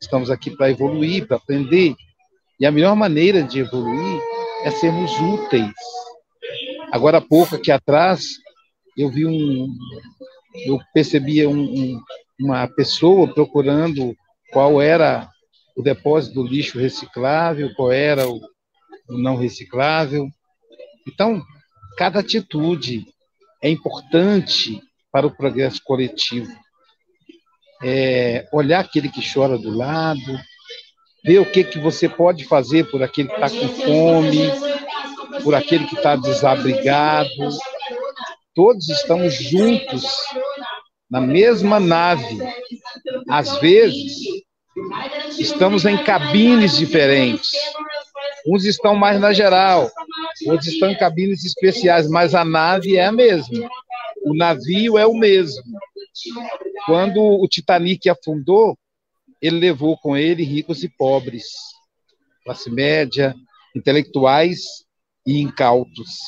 estamos 0.00 0.31
aqui 0.31 0.50
para 0.57 0.70
evoluir, 0.70 1.26
para 1.26 1.37
aprender. 1.37 1.94
E 2.59 2.66
a 2.66 2.72
melhor 2.72 2.96
maneira 2.96 3.42
de 3.42 3.61
evoluir 3.61 4.20
é 4.64 4.70
sermos 4.70 5.12
úteis 5.20 5.72
Agora 6.92 7.18
há 7.18 7.20
pouco, 7.20 7.57
aqui 7.57 7.70
atrás, 7.70 8.38
eu 8.96 9.11
vi 9.11 9.27
um. 9.27 9.68
Eu 10.66 10.81
percebi 10.92 11.46
um, 11.46 11.61
um, 11.61 12.01
uma 12.40 12.66
pessoa 12.66 13.33
procurando 13.33 14.16
qual 14.53 14.81
era 14.81 15.29
o 15.77 15.83
depósito 15.83 16.35
do 16.35 16.46
lixo 16.46 16.79
reciclável, 16.79 17.72
qual 17.74 17.92
era 17.92 18.29
o, 18.29 18.40
o 19.09 19.18
não 19.18 19.37
reciclável. 19.37 20.29
Então, 21.07 21.42
cada 21.96 22.20
atitude 22.20 23.07
é 23.62 23.68
importante 23.68 24.81
para 25.12 25.27
o 25.27 25.35
progresso 25.35 25.81
coletivo. 25.85 26.51
É, 27.83 28.48
olhar 28.53 28.81
aquele 28.81 29.09
que 29.09 29.22
chora 29.33 29.57
do 29.57 29.70
lado, 29.70 30.40
ver 31.24 31.38
o 31.38 31.51
que, 31.51 31.62
que 31.62 31.79
você 31.79 32.09
pode 32.09 32.44
fazer 32.44 32.90
por 32.90 33.03
aquele 33.03 33.29
que 33.29 33.35
está 33.35 33.48
com 33.48 33.68
fome, 33.68 34.51
por 35.42 35.55
aquele 35.55 35.87
que 35.87 35.96
está 35.96 36.16
desabrigado. 36.16 37.29
Todos 38.55 38.88
estamos 38.88 39.35
juntos 39.35 40.05
na 41.11 41.20
mesma 41.20 41.81
nave. 41.81 42.38
Às 43.29 43.59
vezes, 43.59 44.22
estamos 45.38 45.85
em 45.85 45.96
cabines 46.03 46.77
diferentes. 46.77 47.51
Uns 48.46 48.64
estão 48.64 48.94
mais 48.94 49.20
na 49.20 49.33
geral, 49.33 49.90
outros 50.46 50.68
estão 50.68 50.90
em 50.90 50.96
cabines 50.96 51.44
especiais, 51.44 52.09
mas 52.09 52.35
a 52.35 52.44
nave 52.44 52.96
é 52.96 53.05
a 53.05 53.12
mesma. 53.12 53.68
O 54.24 54.35
navio 54.35 54.96
é 54.98 55.07
o 55.07 55.14
mesmo. 55.14 55.62
Quando 56.87 57.20
o 57.20 57.46
Titanic 57.48 58.09
afundou, 58.09 58.77
ele 59.40 59.59
levou 59.59 59.96
com 59.98 60.16
ele 60.16 60.42
ricos 60.42 60.83
e 60.83 60.88
pobres, 60.88 61.44
classe 62.44 62.70
média, 62.70 63.35
intelectuais 63.77 64.88
e 65.29 65.41
incautos. 65.41 66.19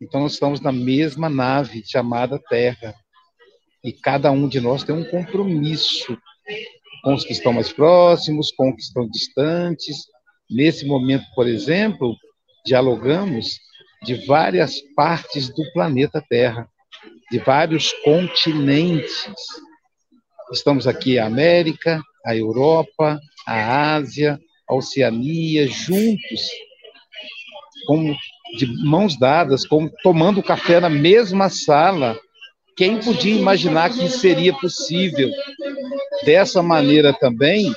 Então, 0.00 0.20
nós 0.20 0.32
estamos 0.32 0.60
na 0.60 0.72
mesma 0.72 1.28
nave 1.28 1.82
chamada 1.84 2.38
Terra. 2.48 2.94
E 3.84 3.92
cada 3.92 4.30
um 4.30 4.48
de 4.48 4.60
nós 4.60 4.84
tem 4.84 4.94
um 4.94 5.04
compromisso 5.04 6.16
com 7.02 7.14
os 7.14 7.24
que 7.24 7.32
estão 7.32 7.52
mais 7.52 7.72
próximos, 7.72 8.52
com 8.52 8.70
os 8.70 8.76
que 8.76 8.82
estão 8.82 9.08
distantes, 9.08 9.96
Nesse 10.50 10.84
momento, 10.84 11.24
por 11.32 11.46
exemplo, 11.46 12.16
dialogamos 12.66 13.60
de 14.02 14.26
várias 14.26 14.80
partes 14.96 15.48
do 15.48 15.62
planeta 15.72 16.20
Terra, 16.28 16.68
de 17.30 17.38
vários 17.38 17.92
continentes. 18.02 19.30
Estamos 20.52 20.88
aqui 20.88 21.20
a 21.20 21.26
América, 21.26 22.02
a 22.26 22.34
Europa, 22.34 23.20
a 23.46 23.94
Ásia, 23.94 24.40
a 24.68 24.74
Oceania, 24.74 25.68
juntos, 25.68 26.50
como 27.90 28.16
de 28.56 28.66
mãos 28.84 29.18
dadas, 29.18 29.66
como 29.66 29.90
tomando 30.00 30.44
café 30.44 30.78
na 30.78 30.88
mesma 30.88 31.48
sala. 31.48 32.16
Quem 32.76 32.98
podia 32.98 33.34
imaginar 33.34 33.90
que 33.90 34.08
seria 34.08 34.54
possível? 34.54 35.28
Dessa 36.24 36.62
maneira 36.62 37.12
também, 37.12 37.74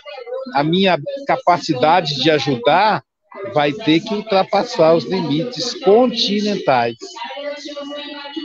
a 0.54 0.64
minha 0.64 1.00
capacidade 1.26 2.22
de 2.22 2.30
ajudar 2.30 3.04
vai 3.56 3.74
ter 3.74 4.02
que 4.02 4.14
ultrapassar 4.14 4.94
os 4.94 5.04
limites 5.04 5.74
continentais. 5.84 6.96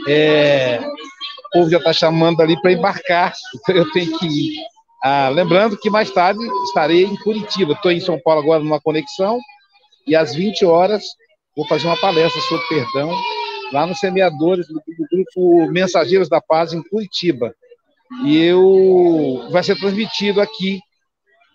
É, 0.07 0.79
o 0.81 1.49
povo 1.51 1.69
já 1.69 1.77
está 1.77 1.93
chamando 1.93 2.41
ali 2.41 2.59
para 2.63 2.71
embarcar, 2.71 3.31
então 3.61 3.75
eu 3.77 3.91
tenho 3.91 4.17
que 4.17 4.25
ir. 4.25 4.55
Ah, 5.03 5.29
lembrando 5.29 5.77
que 5.77 5.91
mais 5.91 6.09
tarde 6.09 6.39
estarei 6.63 7.03
em 7.03 7.15
Curitiba. 7.17 7.73
Estou 7.73 7.91
em 7.91 7.99
São 7.99 8.19
Paulo 8.19 8.41
agora 8.41 8.63
numa 8.63 8.81
conexão 8.81 9.39
e 10.07 10.15
às 10.15 10.33
20 10.33 10.65
horas 10.65 11.03
vou 11.59 11.67
fazer 11.67 11.87
uma 11.87 11.99
palestra 11.99 12.41
sobre 12.43 12.65
perdão 12.67 13.11
lá 13.73 13.85
nos 13.85 13.99
semeadores 13.99 14.65
do, 14.67 14.75
do 14.75 15.07
grupo 15.11 15.69
Mensageiros 15.69 16.29
da 16.29 16.39
Paz 16.39 16.71
em 16.71 16.81
Curitiba. 16.81 17.53
E 18.23 18.37
eu 18.37 19.45
vai 19.51 19.61
ser 19.61 19.77
transmitido 19.77 20.39
aqui 20.39 20.79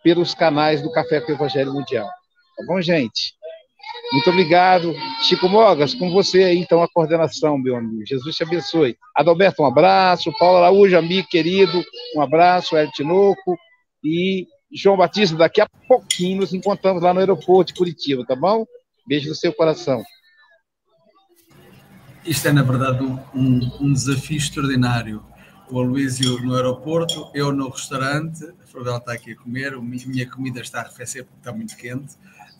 pelos 0.03 0.35
canais 0.35 0.83
do 0.83 0.93
Café 0.93 1.21
com 1.21 1.33
o 1.33 1.35
Evangelho 1.35 1.73
Mundial. 1.73 2.07
Tá 2.07 2.64
bom, 2.67 2.81
gente? 2.83 3.35
Muito 4.12 4.29
obrigado. 4.29 4.95
Chico 5.23 5.49
Mogas, 5.49 5.95
com 5.95 6.11
você 6.11 6.45
aí, 6.45 6.59
então, 6.59 6.83
a 6.83 6.88
coordenação, 6.88 7.57
meu 7.57 7.75
amigo. 7.75 8.07
Jesus 8.07 8.37
te 8.37 8.43
abençoe. 8.43 8.97
Adalberto, 9.17 9.62
um 9.62 9.67
abraço. 9.67 10.31
Paulo 10.38 10.59
Araújo, 10.59 10.97
amigo 10.99 11.27
querido, 11.29 11.83
um 12.14 12.21
abraço. 12.21 12.77
El 12.77 12.90
Tinoco 12.93 13.57
e 14.05 14.47
João 14.71 14.99
Batista, 14.99 15.35
daqui 15.35 15.62
a 15.62 15.69
pouquinho 15.88 16.43
nos 16.43 16.53
encontramos 16.53 17.03
lá 17.03 17.14
no 17.14 17.21
aeroporto 17.21 17.73
de 17.73 17.79
Curitiba, 17.79 18.25
tá 18.27 18.37
bom? 18.37 18.67
Beijo 19.07 19.29
no 19.29 19.35
seu 19.35 19.53
coração. 19.53 20.03
Isto 22.25 22.49
é, 22.49 22.53
na 22.53 22.62
verdade, 22.62 23.05
um, 23.05 23.21
um 23.81 23.93
desafio 23.93 24.38
extraordinário. 24.38 25.23
O 25.71 25.79
Aloísio 25.79 26.40
no 26.40 26.55
aeroporto, 26.55 27.31
eu 27.35 27.53
no 27.53 27.69
restaurante, 27.69 28.45
a 28.62 28.67
Florela 28.67 28.97
está 28.97 29.12
aqui 29.12 29.33
a 29.33 29.37
comer, 29.37 29.75
a 29.75 29.81
minha 29.81 30.29
comida 30.29 30.61
está 30.61 30.79
a 30.79 30.83
arrefecer 30.85 31.25
porque 31.25 31.38
está 31.38 31.53
muito 31.53 31.77
quente. 31.77 32.14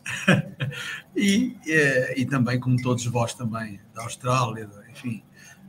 e, 1.15 1.57
e, 1.65 2.13
e, 2.17 2.25
também, 2.25 2.59
como 2.59 2.79
todos 2.79 3.05
vós 3.05 3.33
também, 3.33 3.79
da 3.93 4.03
Austrália, 4.03 4.69
enfim. 4.91 5.23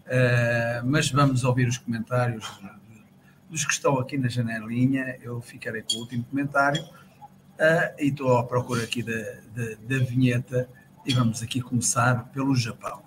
Uh, 0.07 0.87
mas 0.87 1.11
vamos 1.11 1.43
ouvir 1.43 1.67
os 1.67 1.79
comentários 1.79 2.47
dos 3.49 3.65
que 3.65 3.73
estão 3.73 3.99
aqui 3.99 4.19
na 4.19 4.29
janelinha. 4.29 5.17
Eu 5.23 5.41
ficarei 5.41 5.83
com 5.83 5.95
o 5.97 6.01
último 6.01 6.25
comentário 6.25 6.85
uh, 7.57 7.95
e 7.99 8.09
estou 8.09 8.37
à 8.37 8.45
procura 8.45 8.85
aqui 8.85 9.03
da, 9.03 9.13
da, 9.13 9.75
da 9.81 10.05
vinheta 10.05 10.69
e 11.05 11.13
vamos 11.13 11.43
aqui 11.43 11.61
começar 11.61 12.31
pelo 12.33 12.55
Japão. 12.55 13.03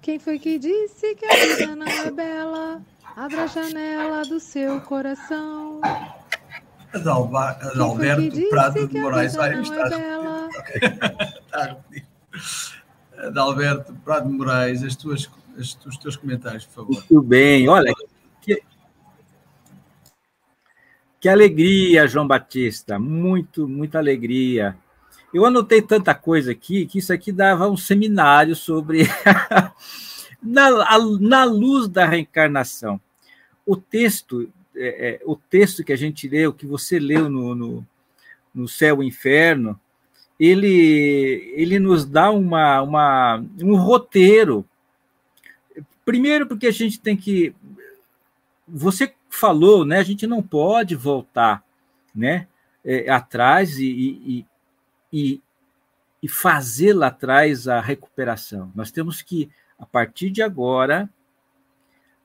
Quem 0.00 0.18
foi 0.18 0.38
que 0.38 0.58
disse 0.58 1.14
que 1.14 1.24
a 1.24 1.56
vida 1.56 1.76
não 1.76 1.86
é 1.86 2.10
bela? 2.10 2.82
Abra 3.16 3.44
a 3.44 3.46
janela 3.46 4.22
do 4.24 4.38
seu 4.38 4.80
coração. 4.82 5.80
Adalba, 6.92 7.50
Adalberto 7.60 8.48
Prado 8.48 8.88
de 8.88 8.98
Moraes 9.00 9.34
vai 9.34 9.60
estar. 9.60 9.92
É 9.92 10.18
okay. 10.58 12.04
Adalberto 13.18 13.92
Prado 14.04 14.28
de 14.28 14.34
Moraes, 14.34 14.82
as 14.82 14.94
tuas, 14.96 15.28
as, 15.58 15.76
os 15.84 15.98
teus 15.98 16.16
comentários, 16.16 16.64
por 16.66 16.86
favor. 16.86 17.04
Muito 17.10 17.22
bem, 17.22 17.68
olha. 17.68 17.92
Que, 18.40 18.62
que 21.20 21.28
alegria, 21.28 22.06
João 22.06 22.26
Batista, 22.26 22.98
muito, 22.98 23.68
muita 23.68 23.98
alegria. 23.98 24.76
Eu 25.32 25.44
anotei 25.44 25.82
tanta 25.82 26.14
coisa 26.14 26.52
aqui 26.52 26.86
que 26.86 26.98
isso 26.98 27.12
aqui 27.12 27.32
dava 27.32 27.68
um 27.68 27.76
seminário 27.76 28.54
sobre 28.56 29.02
na, 30.42 30.68
a, 30.84 30.98
na 31.20 31.44
luz 31.44 31.88
da 31.88 32.06
reencarnação. 32.06 33.00
O 33.66 33.76
texto 33.76 34.50
é, 34.80 35.08
é, 35.08 35.20
o 35.24 35.34
texto 35.34 35.82
que 35.82 35.92
a 35.92 35.96
gente 35.96 36.28
leu, 36.28 36.52
que 36.52 36.64
você 36.64 37.00
leu 37.00 37.28
no, 37.28 37.52
no, 37.52 37.86
no 38.54 38.68
Céu 38.68 39.02
e 39.02 39.06
Inferno, 39.06 39.78
ele, 40.38 41.52
ele 41.56 41.80
nos 41.80 42.06
dá 42.06 42.30
uma, 42.30 42.80
uma, 42.82 43.44
um 43.60 43.74
roteiro. 43.74 44.64
Primeiro, 46.04 46.46
porque 46.46 46.68
a 46.68 46.72
gente 46.72 47.00
tem 47.00 47.16
que. 47.16 47.52
Você 48.68 49.12
falou, 49.38 49.84
né? 49.84 49.98
A 49.98 50.02
gente 50.02 50.26
não 50.26 50.42
pode 50.42 50.94
voltar 50.94 51.64
né, 52.14 52.48
é, 52.84 53.08
atrás 53.10 53.78
e, 53.78 53.86
e, 53.86 54.46
e, 55.12 55.42
e 56.22 56.28
fazer 56.28 56.92
lá 56.92 57.06
atrás 57.06 57.68
a 57.68 57.80
recuperação. 57.80 58.72
Nós 58.74 58.90
temos 58.90 59.22
que, 59.22 59.48
a 59.78 59.86
partir 59.86 60.30
de 60.30 60.42
agora, 60.42 61.08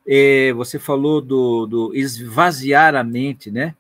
é, 0.06 0.52
você 0.54 0.80
falou 0.80 1.22
do, 1.22 1.66
do 1.66 1.96
esvaziar 1.96 2.96
a 2.96 3.04
mente, 3.04 3.52
né? 3.52 3.76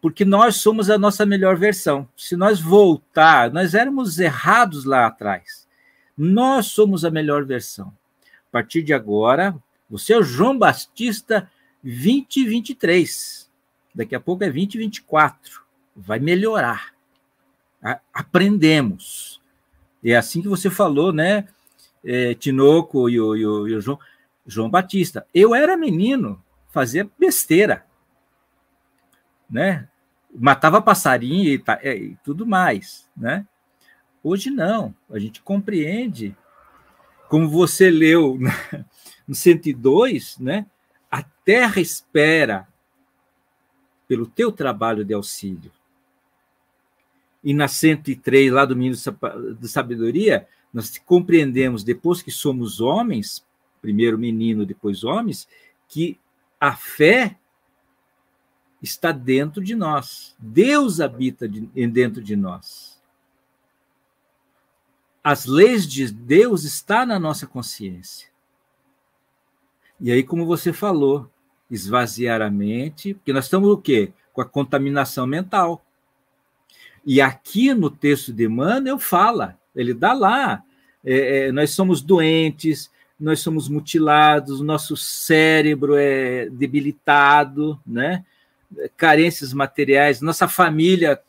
Porque 0.00 0.24
nós 0.24 0.56
somos 0.56 0.88
a 0.88 0.96
nossa 0.96 1.26
melhor 1.26 1.56
versão. 1.56 2.08
Se 2.16 2.36
nós 2.36 2.60
voltar, 2.60 3.50
nós 3.52 3.74
éramos 3.74 4.18
errados 4.18 4.84
lá 4.84 5.06
atrás. 5.06 5.66
Nós 6.16 6.66
somos 6.66 7.04
a 7.04 7.10
melhor 7.10 7.44
versão. 7.44 7.92
A 8.48 8.52
partir 8.52 8.82
de 8.82 8.94
agora, 8.94 9.54
você 9.90 10.12
é 10.12 10.18
o 10.18 10.22
João 10.22 10.56
Batista 10.56 11.50
2023. 11.82 13.50
Daqui 13.94 14.14
a 14.14 14.20
pouco 14.20 14.44
é 14.44 14.46
2024. 14.46 15.62
Vai 15.96 16.18
melhorar. 16.18 16.94
Aprendemos. 18.12 19.40
É 20.04 20.16
assim 20.16 20.42
que 20.42 20.48
você 20.48 20.70
falou, 20.70 21.12
né? 21.12 21.48
É, 22.04 22.34
Tinoco 22.34 23.08
e 23.10 23.20
o, 23.20 23.36
e 23.36 23.44
o, 23.44 23.68
e 23.68 23.74
o 23.74 23.80
João 23.80 23.98
João 24.48 24.70
Batista. 24.70 25.26
Eu 25.34 25.54
era 25.54 25.76
menino, 25.76 26.42
fazia 26.70 27.08
besteira, 27.18 27.84
né? 29.48 29.86
Matava 30.34 30.80
passarinho 30.80 31.54
e, 31.54 31.62
é, 31.82 31.96
e 31.96 32.16
tudo 32.24 32.46
mais, 32.46 33.08
né? 33.14 33.46
Hoje 34.24 34.50
não, 34.50 34.94
a 35.10 35.18
gente 35.18 35.42
compreende, 35.42 36.34
como 37.28 37.48
você 37.48 37.90
leu 37.90 38.38
no 39.28 39.34
102, 39.34 40.38
né? 40.38 40.66
A 41.10 41.22
terra 41.22 41.80
espera 41.80 42.68
pelo 44.06 44.26
teu 44.26 44.50
trabalho 44.50 45.04
de 45.04 45.14
auxílio. 45.14 45.70
E 47.42 47.54
na 47.54 47.68
103, 47.68 48.52
lá 48.52 48.64
do 48.64 48.74
Menino 48.76 48.96
de 49.58 49.68
Sabedoria, 49.68 50.48
nós 50.72 50.98
compreendemos, 50.98 51.84
depois 51.84 52.20
que 52.20 52.30
somos 52.30 52.80
homens, 52.80 53.46
primeiro 53.80 54.18
menino, 54.18 54.66
depois 54.66 55.04
homens, 55.04 55.48
que 55.86 56.18
a 56.60 56.74
fé 56.74 57.38
está 58.82 59.12
dentro 59.12 59.62
de 59.62 59.74
nós. 59.74 60.36
Deus 60.38 61.00
habita 61.00 61.48
dentro 61.48 62.22
de 62.22 62.36
nós. 62.36 63.00
As 65.22 65.46
leis 65.46 65.86
de 65.86 66.10
Deus 66.10 66.64
estão 66.64 67.06
na 67.06 67.18
nossa 67.18 67.46
consciência. 67.46 68.28
E 70.00 70.12
aí, 70.12 70.22
como 70.22 70.46
você 70.46 70.72
falou, 70.72 71.28
esvaziar 71.70 72.40
a 72.40 72.50
mente, 72.50 73.14
porque 73.14 73.32
nós 73.32 73.44
estamos 73.44 73.68
o 73.68 73.76
quê? 73.76 74.12
Com 74.32 74.40
a 74.40 74.44
contaminação 74.44 75.26
mental. 75.26 75.84
E 77.04 77.20
aqui 77.20 77.72
no 77.74 77.90
texto 77.90 78.32
de 78.32 78.44
Emmanuel 78.44 78.98
fala, 78.98 79.58
ele 79.74 79.94
dá 79.94 80.12
lá, 80.12 80.62
é, 81.04 81.46
é, 81.48 81.52
nós 81.52 81.70
somos 81.70 82.02
doentes, 82.02 82.90
nós 83.18 83.40
somos 83.40 83.68
mutilados, 83.68 84.60
nosso 84.60 84.96
cérebro 84.96 85.96
é 85.96 86.48
debilitado, 86.50 87.80
né? 87.86 88.24
carências 88.96 89.52
materiais, 89.52 90.20
nossa 90.20 90.46
família, 90.46 91.20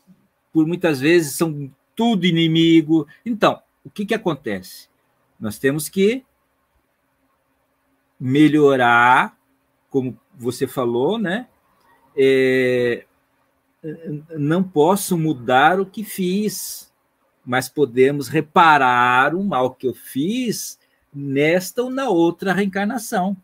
por 0.52 0.66
muitas 0.66 1.00
vezes, 1.00 1.36
são 1.36 1.70
tudo 1.96 2.26
inimigo. 2.26 3.06
Então, 3.24 3.60
o 3.84 3.90
que, 3.90 4.04
que 4.04 4.14
acontece? 4.14 4.88
Nós 5.38 5.58
temos 5.58 5.88
que 5.88 6.22
melhorar, 8.20 9.36
como 9.88 10.18
você 10.36 10.66
falou, 10.66 11.18
né? 11.18 11.48
É, 12.16 13.06
não 14.36 14.62
posso 14.62 15.16
mudar 15.16 15.80
o 15.80 15.86
que 15.86 16.04
fiz, 16.04 16.92
mas 17.44 17.68
podemos 17.68 18.28
reparar 18.28 19.34
o 19.34 19.42
mal 19.42 19.74
que 19.74 19.86
eu 19.86 19.94
fiz 19.94 20.78
nesta 21.12 21.82
ou 21.82 21.90
na 21.90 22.08
outra 22.08 22.52
reencarnação, 22.52 23.36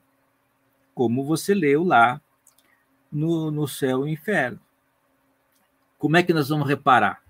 como 0.95 1.25
você 1.25 1.55
leu 1.55 1.83
lá 1.83 2.21
no, 3.11 3.51
no 3.51 3.67
céu 3.67 4.07
e 4.07 4.13
inferno. 4.13 4.61
Como 5.99 6.17
é 6.17 6.23
que 6.23 6.35
nós 6.35 6.51
vamos 6.51 6.69
reparar? 6.69 7.23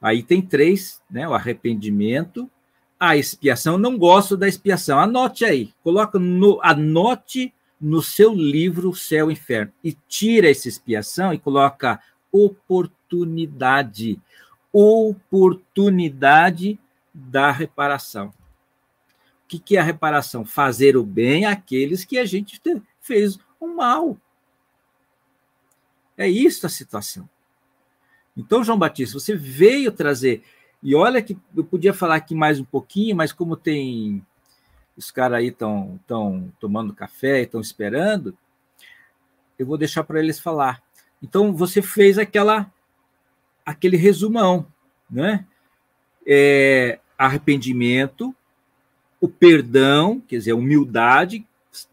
Aí 0.00 0.22
tem 0.22 0.40
três, 0.40 1.02
né? 1.10 1.28
O 1.28 1.34
arrependimento, 1.34 2.50
a 2.98 3.16
expiação. 3.16 3.78
Não 3.78 3.96
gosto 3.96 4.36
da 4.36 4.48
expiação. 4.48 4.98
Anote 4.98 5.44
aí, 5.44 5.72
coloca 5.82 6.18
no, 6.18 6.58
anote 6.62 7.54
no 7.80 8.02
seu 8.02 8.34
livro 8.34 8.94
Céu 8.94 9.30
e 9.30 9.34
Inferno 9.34 9.72
e 9.82 9.96
tira 10.08 10.50
essa 10.50 10.68
expiação 10.68 11.32
e 11.32 11.38
coloca 11.38 12.00
oportunidade, 12.32 14.20
oportunidade 14.72 16.78
da 17.14 17.50
reparação. 17.50 18.28
O 18.28 19.48
que, 19.48 19.58
que 19.58 19.76
é 19.76 19.80
a 19.80 19.84
reparação? 19.84 20.44
Fazer 20.44 20.96
o 20.96 21.04
bem 21.04 21.46
àqueles 21.46 22.04
que 22.04 22.18
a 22.18 22.26
gente 22.26 22.60
fez 23.00 23.38
o 23.58 23.68
mal. 23.68 24.18
É 26.16 26.28
isso 26.28 26.66
a 26.66 26.68
situação. 26.68 27.28
Então, 28.36 28.62
João 28.62 28.78
Batista, 28.78 29.18
você 29.18 29.34
veio 29.34 29.90
trazer. 29.90 30.44
E 30.82 30.94
olha 30.94 31.22
que 31.22 31.36
eu 31.56 31.64
podia 31.64 31.92
falar 31.92 32.16
aqui 32.16 32.34
mais 32.34 32.60
um 32.60 32.64
pouquinho, 32.64 33.16
mas 33.16 33.32
como 33.32 33.56
tem. 33.56 34.24
Os 34.96 35.10
caras 35.10 35.38
aí 35.38 35.48
estão 35.48 35.98
tão 36.06 36.52
tomando 36.58 36.92
café, 36.92 37.42
estão 37.42 37.60
esperando, 37.60 38.36
eu 39.56 39.64
vou 39.64 39.78
deixar 39.78 40.02
para 40.02 40.18
eles 40.18 40.40
falar. 40.40 40.82
Então, 41.22 41.52
você 41.52 41.80
fez 41.80 42.18
aquela 42.18 42.72
aquele 43.64 43.96
resumão, 43.96 44.66
né? 45.10 45.44
É, 46.26 46.98
arrependimento, 47.16 48.34
o 49.20 49.28
perdão, 49.28 50.20
quer 50.20 50.38
dizer, 50.38 50.52
humildade, 50.52 51.46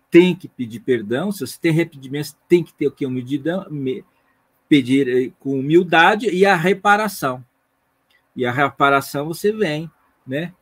tem 0.10 0.36
que 0.36 0.48
pedir 0.48 0.80
perdão. 0.80 1.32
Se 1.32 1.46
você 1.46 1.58
tem 1.60 1.72
arrependimento, 1.72 2.36
tem 2.48 2.64
que 2.64 2.74
ter 2.74 2.88
o 2.88 2.92
que? 2.92 3.06
Humildade, 3.06 4.06
pedir 4.70 5.08
eh, 5.08 5.32
com 5.40 5.60
humildade 5.60 6.30
e 6.30 6.46
a 6.46 6.56
reparação. 6.56 7.44
E 8.36 8.46
a 8.46 8.52
reparação 8.52 9.28
você 9.28 9.52
vem, 9.52 9.90
né? 10.26 10.54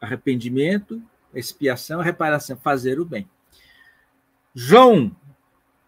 Arrependimento, 0.00 1.00
expiação, 1.34 2.00
reparação, 2.00 2.56
fazer 2.56 2.98
o 2.98 3.04
bem. 3.04 3.28
João 4.54 5.14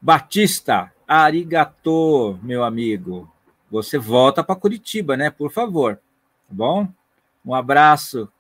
Batista, 0.01 0.93
arigato, 1.07 2.39
meu 2.43 2.65
amigo. 2.65 3.31
Você 3.71 3.99
volta 3.99 4.43
para 4.43 4.57
Curitiba, 4.57 5.17
né? 5.17 5.31
Por 5.31 5.51
favor. 5.51 5.97
Tá 5.97 6.55
bom? 6.55 6.89
Um 7.45 7.55
abraço. 7.55 8.32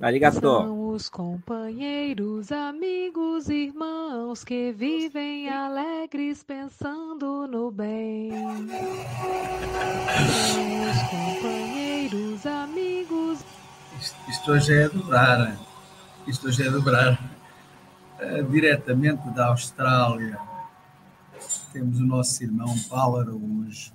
Arigato. 0.00 0.40
São 0.40 0.88
os 0.88 1.08
companheiros, 1.08 2.50
amigos, 2.50 3.48
irmãos 3.48 4.42
que 4.42 4.72
vivem 4.72 5.48
alegres 5.48 6.42
pensando 6.42 7.46
no 7.46 7.70
bem. 7.70 8.30
São 10.52 10.90
os 10.90 11.02
companheiros, 11.10 12.44
amigos. 12.44 13.44
Isto 14.28 14.52
hoje 14.52 14.74
é 14.74 14.88
dobrar. 14.88 15.56
Isto 16.26 16.48
hoje 16.48 16.66
é 16.66 16.70
dobrar. 16.70 17.18
Uh, 18.20 18.42
diretamente 18.50 19.28
da 19.30 19.48
Austrália, 19.48 20.38
temos 21.72 21.98
o 22.00 22.06
nosso 22.06 22.42
irmão 22.42 22.72
Paulo 22.88 23.18
Araújo, 23.18 23.92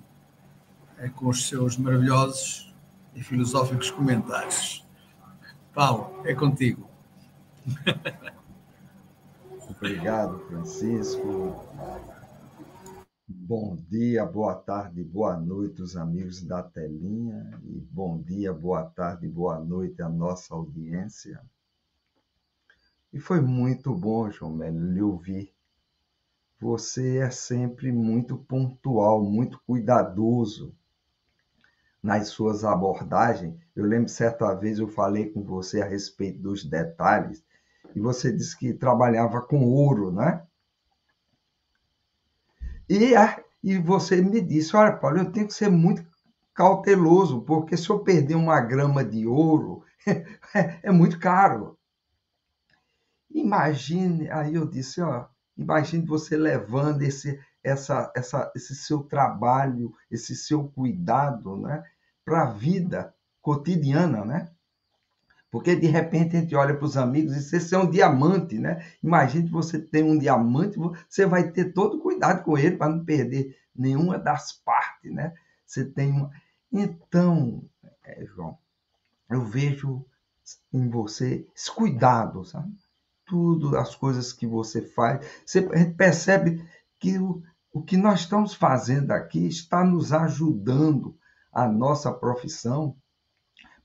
é, 0.98 1.08
com 1.08 1.28
os 1.28 1.48
seus 1.48 1.76
maravilhosos 1.78 2.72
e 3.14 3.22
filosóficos 3.22 3.90
comentários. 3.90 4.79
Paulo, 5.74 6.26
é 6.26 6.34
contigo. 6.34 6.88
Obrigado, 9.70 10.40
Francisco. 10.46 11.54
Bom 13.28 13.76
dia, 13.88 14.26
boa 14.26 14.56
tarde, 14.56 15.04
boa 15.04 15.36
noite, 15.36 15.80
os 15.80 15.96
amigos 15.96 16.42
da 16.42 16.62
telinha. 16.62 17.56
E 17.64 17.80
bom 17.80 18.18
dia, 18.18 18.52
boa 18.52 18.84
tarde, 18.84 19.28
boa 19.28 19.60
noite, 19.60 20.02
a 20.02 20.08
nossa 20.08 20.54
audiência. 20.54 21.40
E 23.12 23.20
foi 23.20 23.40
muito 23.40 23.94
bom, 23.94 24.28
João 24.28 24.52
Melo, 24.52 24.92
lhe 24.92 25.02
ouvir. 25.02 25.54
Você 26.60 27.18
é 27.18 27.30
sempre 27.30 27.92
muito 27.92 28.36
pontual, 28.36 29.22
muito 29.22 29.60
cuidadoso 29.66 30.74
nas 32.02 32.28
suas 32.28 32.64
abordagens. 32.64 33.54
Eu 33.76 33.84
lembro 33.84 34.08
certa 34.08 34.54
vez 34.54 34.78
eu 34.78 34.88
falei 34.88 35.30
com 35.30 35.42
você 35.42 35.82
a 35.82 35.86
respeito 35.86 36.38
dos 36.40 36.64
detalhes 36.64 37.44
e 37.94 38.00
você 38.00 38.32
disse 38.32 38.56
que 38.58 38.72
trabalhava 38.72 39.40
com 39.40 39.64
ouro, 39.64 40.10
né? 40.10 40.42
E, 42.88 43.12
e 43.62 43.78
você 43.78 44.20
me 44.20 44.40
disse, 44.40 44.74
olha, 44.74 44.96
Paulo, 44.96 45.18
eu 45.18 45.30
tenho 45.30 45.46
que 45.46 45.54
ser 45.54 45.68
muito 45.68 46.04
cauteloso, 46.54 47.42
porque 47.42 47.76
se 47.76 47.88
eu 47.88 48.00
perder 48.00 48.34
uma 48.34 48.60
grama 48.60 49.04
de 49.04 49.26
ouro, 49.26 49.84
é, 50.82 50.90
muito 50.90 51.18
caro. 51.18 51.78
Imagine, 53.30 54.28
aí 54.30 54.54
eu 54.56 54.66
disse, 54.66 55.00
ó, 55.00 55.26
imagine 55.56 56.04
você 56.04 56.36
levando 56.36 57.02
esse, 57.02 57.38
essa, 57.62 58.12
essa, 58.14 58.50
esse 58.56 58.74
seu 58.74 59.04
trabalho, 59.04 59.94
esse 60.10 60.34
seu 60.34 60.68
cuidado, 60.68 61.56
né, 61.56 61.84
para 62.24 62.42
a 62.42 62.50
vida 62.50 63.14
cotidiana, 63.40 64.24
né? 64.24 64.50
Porque 65.50 65.74
de 65.74 65.88
repente 65.88 66.36
a 66.36 66.40
gente 66.40 66.54
olha 66.54 66.76
para 66.76 66.84
os 66.84 66.96
amigos 66.96 67.34
e 67.34 67.56
esse 67.56 67.74
é 67.74 67.78
um 67.78 67.90
diamante, 67.90 68.56
né? 68.58 68.84
Imagine 69.02 69.46
que 69.46 69.52
você 69.52 69.80
tem 69.80 70.04
um 70.04 70.16
diamante, 70.16 70.78
você 71.08 71.26
vai 71.26 71.50
ter 71.50 71.72
todo 71.72 72.00
cuidado 72.00 72.44
com 72.44 72.56
ele 72.56 72.76
para 72.76 72.88
não 72.88 73.04
perder 73.04 73.56
nenhuma 73.74 74.16
das 74.16 74.52
partes, 74.52 75.12
né? 75.12 75.34
Você 75.66 75.84
tem 75.84 76.12
uma... 76.12 76.30
Então, 76.72 77.64
é, 78.04 78.24
João, 78.26 78.56
eu 79.28 79.42
vejo 79.42 80.04
em 80.72 80.88
você 80.88 81.46
esse 81.54 81.70
cuidado, 81.70 82.44
sabe? 82.44 82.72
Tudo, 83.26 83.76
as 83.76 83.94
coisas 83.94 84.32
que 84.32 84.46
você 84.46 84.82
faz, 84.82 85.24
você, 85.44 85.62
percebe 85.96 86.64
que 86.98 87.18
o, 87.18 87.42
o 87.72 87.82
que 87.82 87.96
nós 87.96 88.20
estamos 88.20 88.54
fazendo 88.54 89.12
aqui 89.12 89.46
está 89.46 89.84
nos 89.84 90.12
ajudando 90.12 91.16
a 91.52 91.66
nossa 91.66 92.12
profissão 92.12 92.96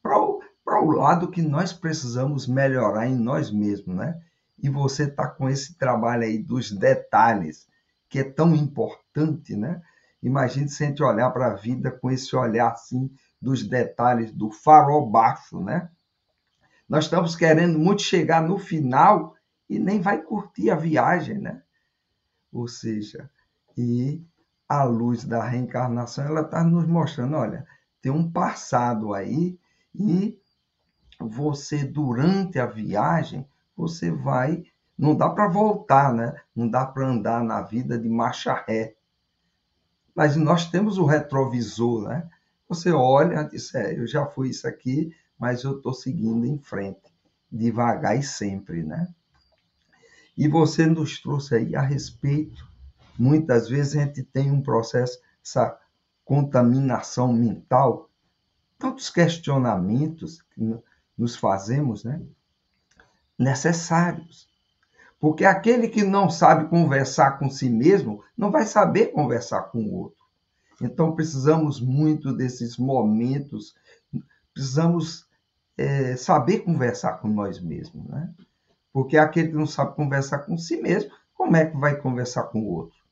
para 0.02 0.18
o, 0.20 0.42
para 0.64 0.82
o 0.84 0.92
lado 0.92 1.32
que 1.32 1.42
nós 1.42 1.74
precisamos 1.74 2.48
melhorar 2.48 3.08
em 3.08 3.16
nós 3.16 3.52
mesmos, 3.52 3.96
né? 3.96 4.22
E 4.62 4.70
você 4.70 5.04
está 5.04 5.28
com 5.28 5.50
esse 5.50 5.78
trabalho 5.78 6.24
aí 6.24 6.38
dos 6.38 6.72
detalhes, 6.72 7.68
que 8.10 8.20
é 8.20 8.24
tão 8.24 8.56
importante, 8.56 9.56
né? 9.56 9.82
Imagine 10.22 10.70
se 10.70 10.84
a 10.84 10.88
gente 10.88 11.04
olhar 11.04 11.30
para 11.32 11.48
a 11.48 11.56
vida 11.56 11.92
com 11.92 12.10
esse 12.10 12.36
olhar 12.36 12.72
assim 12.72 13.12
dos 13.42 13.68
detalhes 13.68 14.32
do 14.32 14.50
farol 14.50 15.10
baixo, 15.10 15.60
né? 15.60 15.90
Nós 16.88 17.06
estamos 17.06 17.36
querendo 17.36 17.78
muito 17.78 18.02
chegar 18.02 18.42
no 18.42 18.58
final 18.58 19.36
e 19.70 19.80
nem 19.80 20.02
vai 20.02 20.22
curtir 20.22 20.70
a 20.70 20.76
viagem, 20.76 21.40
né? 21.40 21.62
Ou 22.52 22.68
seja, 22.68 23.30
e 23.78 24.24
a 24.68 24.84
luz 24.84 25.24
da 25.24 25.44
reencarnação 25.44 26.26
ela 26.26 26.42
está 26.42 26.64
nos 26.64 26.88
mostrando, 26.88 27.36
olha, 27.36 27.66
tem 28.02 28.12
um 28.12 28.30
passado 28.30 29.14
aí 29.14 29.58
e 29.94 30.40
você 31.20 31.84
durante 31.84 32.60
a 32.60 32.66
viagem 32.66 33.48
você 33.76 34.12
vai, 34.12 34.64
não 34.98 35.16
dá 35.16 35.30
para 35.30 35.48
voltar, 35.48 36.14
né? 36.14 36.34
Não 36.56 36.70
dá 36.70 36.86
para 36.86 37.08
andar 37.08 37.44
na 37.44 37.62
vida 37.62 37.98
de 37.98 38.10
marcha 38.10 38.54
ré. 38.68 38.96
Mas 40.16 40.36
nós 40.36 40.70
temos 40.70 40.98
o 40.98 41.06
retrovisor, 41.06 42.08
né? 42.08 42.30
Você 42.68 42.92
olha 42.92 43.44
diz, 43.44 43.74
é, 43.76 43.98
eu 43.98 44.08
já 44.08 44.26
fui 44.26 44.50
isso 44.50 44.68
aqui, 44.68 45.14
mas 45.38 45.64
eu 45.64 45.78
estou 45.78 45.94
seguindo 45.94 46.46
em 46.46 46.58
frente, 46.58 47.14
devagar 47.52 48.18
e 48.18 48.24
sempre, 48.24 48.84
né? 48.84 49.08
E 50.38 50.48
você 50.48 50.86
nos 50.86 51.22
trouxe 51.22 51.56
aí 51.56 51.76
a 51.76 51.82
respeito 51.82 52.75
Muitas 53.18 53.70
vezes 53.70 53.96
a 53.96 54.04
gente 54.04 54.24
tem 54.24 54.52
um 54.52 54.62
processo, 54.62 55.20
essa 55.44 55.80
contaminação 56.24 57.32
mental, 57.32 58.10
tantos 58.78 59.10
questionamentos 59.10 60.42
que 60.54 60.78
nos 61.18 61.36
fazemos, 61.36 62.04
né? 62.04 62.22
Necessários. 63.38 64.50
Porque 65.20 65.46
aquele 65.46 65.88
que 65.88 66.04
não 66.04 66.30
sabe 66.30 66.70
conversar 66.70 67.40
com 67.40 67.50
si 67.50 67.70
mesmo 67.70 68.24
não 68.38 68.52
vai 68.52 68.66
saber 68.66 69.08
conversar 69.08 69.64
com 69.64 69.80
o 69.80 69.94
outro. 69.94 70.24
Então 70.82 71.16
precisamos 71.16 71.80
muito 71.80 72.34
desses 72.34 72.78
momentos, 72.78 73.76
precisamos 74.54 75.26
é, 75.78 76.16
saber 76.18 76.60
conversar 76.60 77.14
com 77.14 77.28
nós 77.28 77.62
mesmos, 77.62 78.06
né? 78.08 78.34
Porque 78.92 79.18
aquele 79.18 79.50
que 79.50 79.56
não 79.56 79.68
sabe 79.68 79.96
conversar 79.96 80.40
com 80.40 80.58
si 80.58 80.82
mesmo, 80.82 81.12
como 81.34 81.56
é 81.56 81.66
que 81.66 81.78
vai 81.78 82.00
conversar 82.00 82.44
com 82.44 82.62
o 82.62 82.68
outro? 82.68 83.05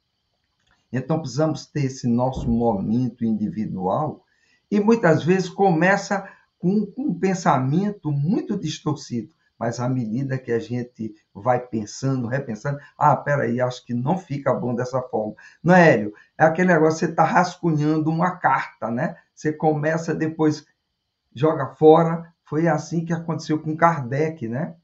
Então 0.93 1.19
precisamos 1.19 1.65
ter 1.65 1.85
esse 1.85 2.07
nosso 2.07 2.47
momento 2.47 3.25
individual 3.25 4.23
e 4.69 4.79
muitas 4.79 5.23
vezes 5.23 5.49
começa 5.49 6.29
com, 6.59 6.85
com 6.85 7.07
um 7.07 7.19
pensamento 7.19 8.11
muito 8.11 8.57
distorcido, 8.57 9.33
mas 9.57 9.79
à 9.79 9.89
medida 9.89 10.37
que 10.37 10.51
a 10.51 10.59
gente 10.59 11.15
vai 11.33 11.59
pensando, 11.59 12.27
repensando, 12.27 12.79
ah, 12.97 13.15
peraí, 13.15 13.59
acho 13.59 13.83
que 13.85 13.93
não 13.93 14.17
fica 14.17 14.53
bom 14.53 14.75
dessa 14.75 15.01
forma. 15.01 15.33
Não 15.63 15.73
é, 15.73 15.93
Hélio? 15.93 16.13
É 16.37 16.45
aquele 16.45 16.71
negócio, 16.71 16.99
você 16.99 17.05
está 17.05 17.23
rascunhando 17.23 18.09
uma 18.09 18.37
carta, 18.37 18.91
né? 18.91 19.17
Você 19.33 19.51
começa, 19.51 20.13
depois 20.13 20.65
joga 21.33 21.67
fora. 21.75 22.31
Foi 22.45 22.67
assim 22.67 23.03
que 23.03 23.13
aconteceu 23.13 23.59
com 23.59 23.75
Kardec, 23.75 24.47
né? 24.47 24.75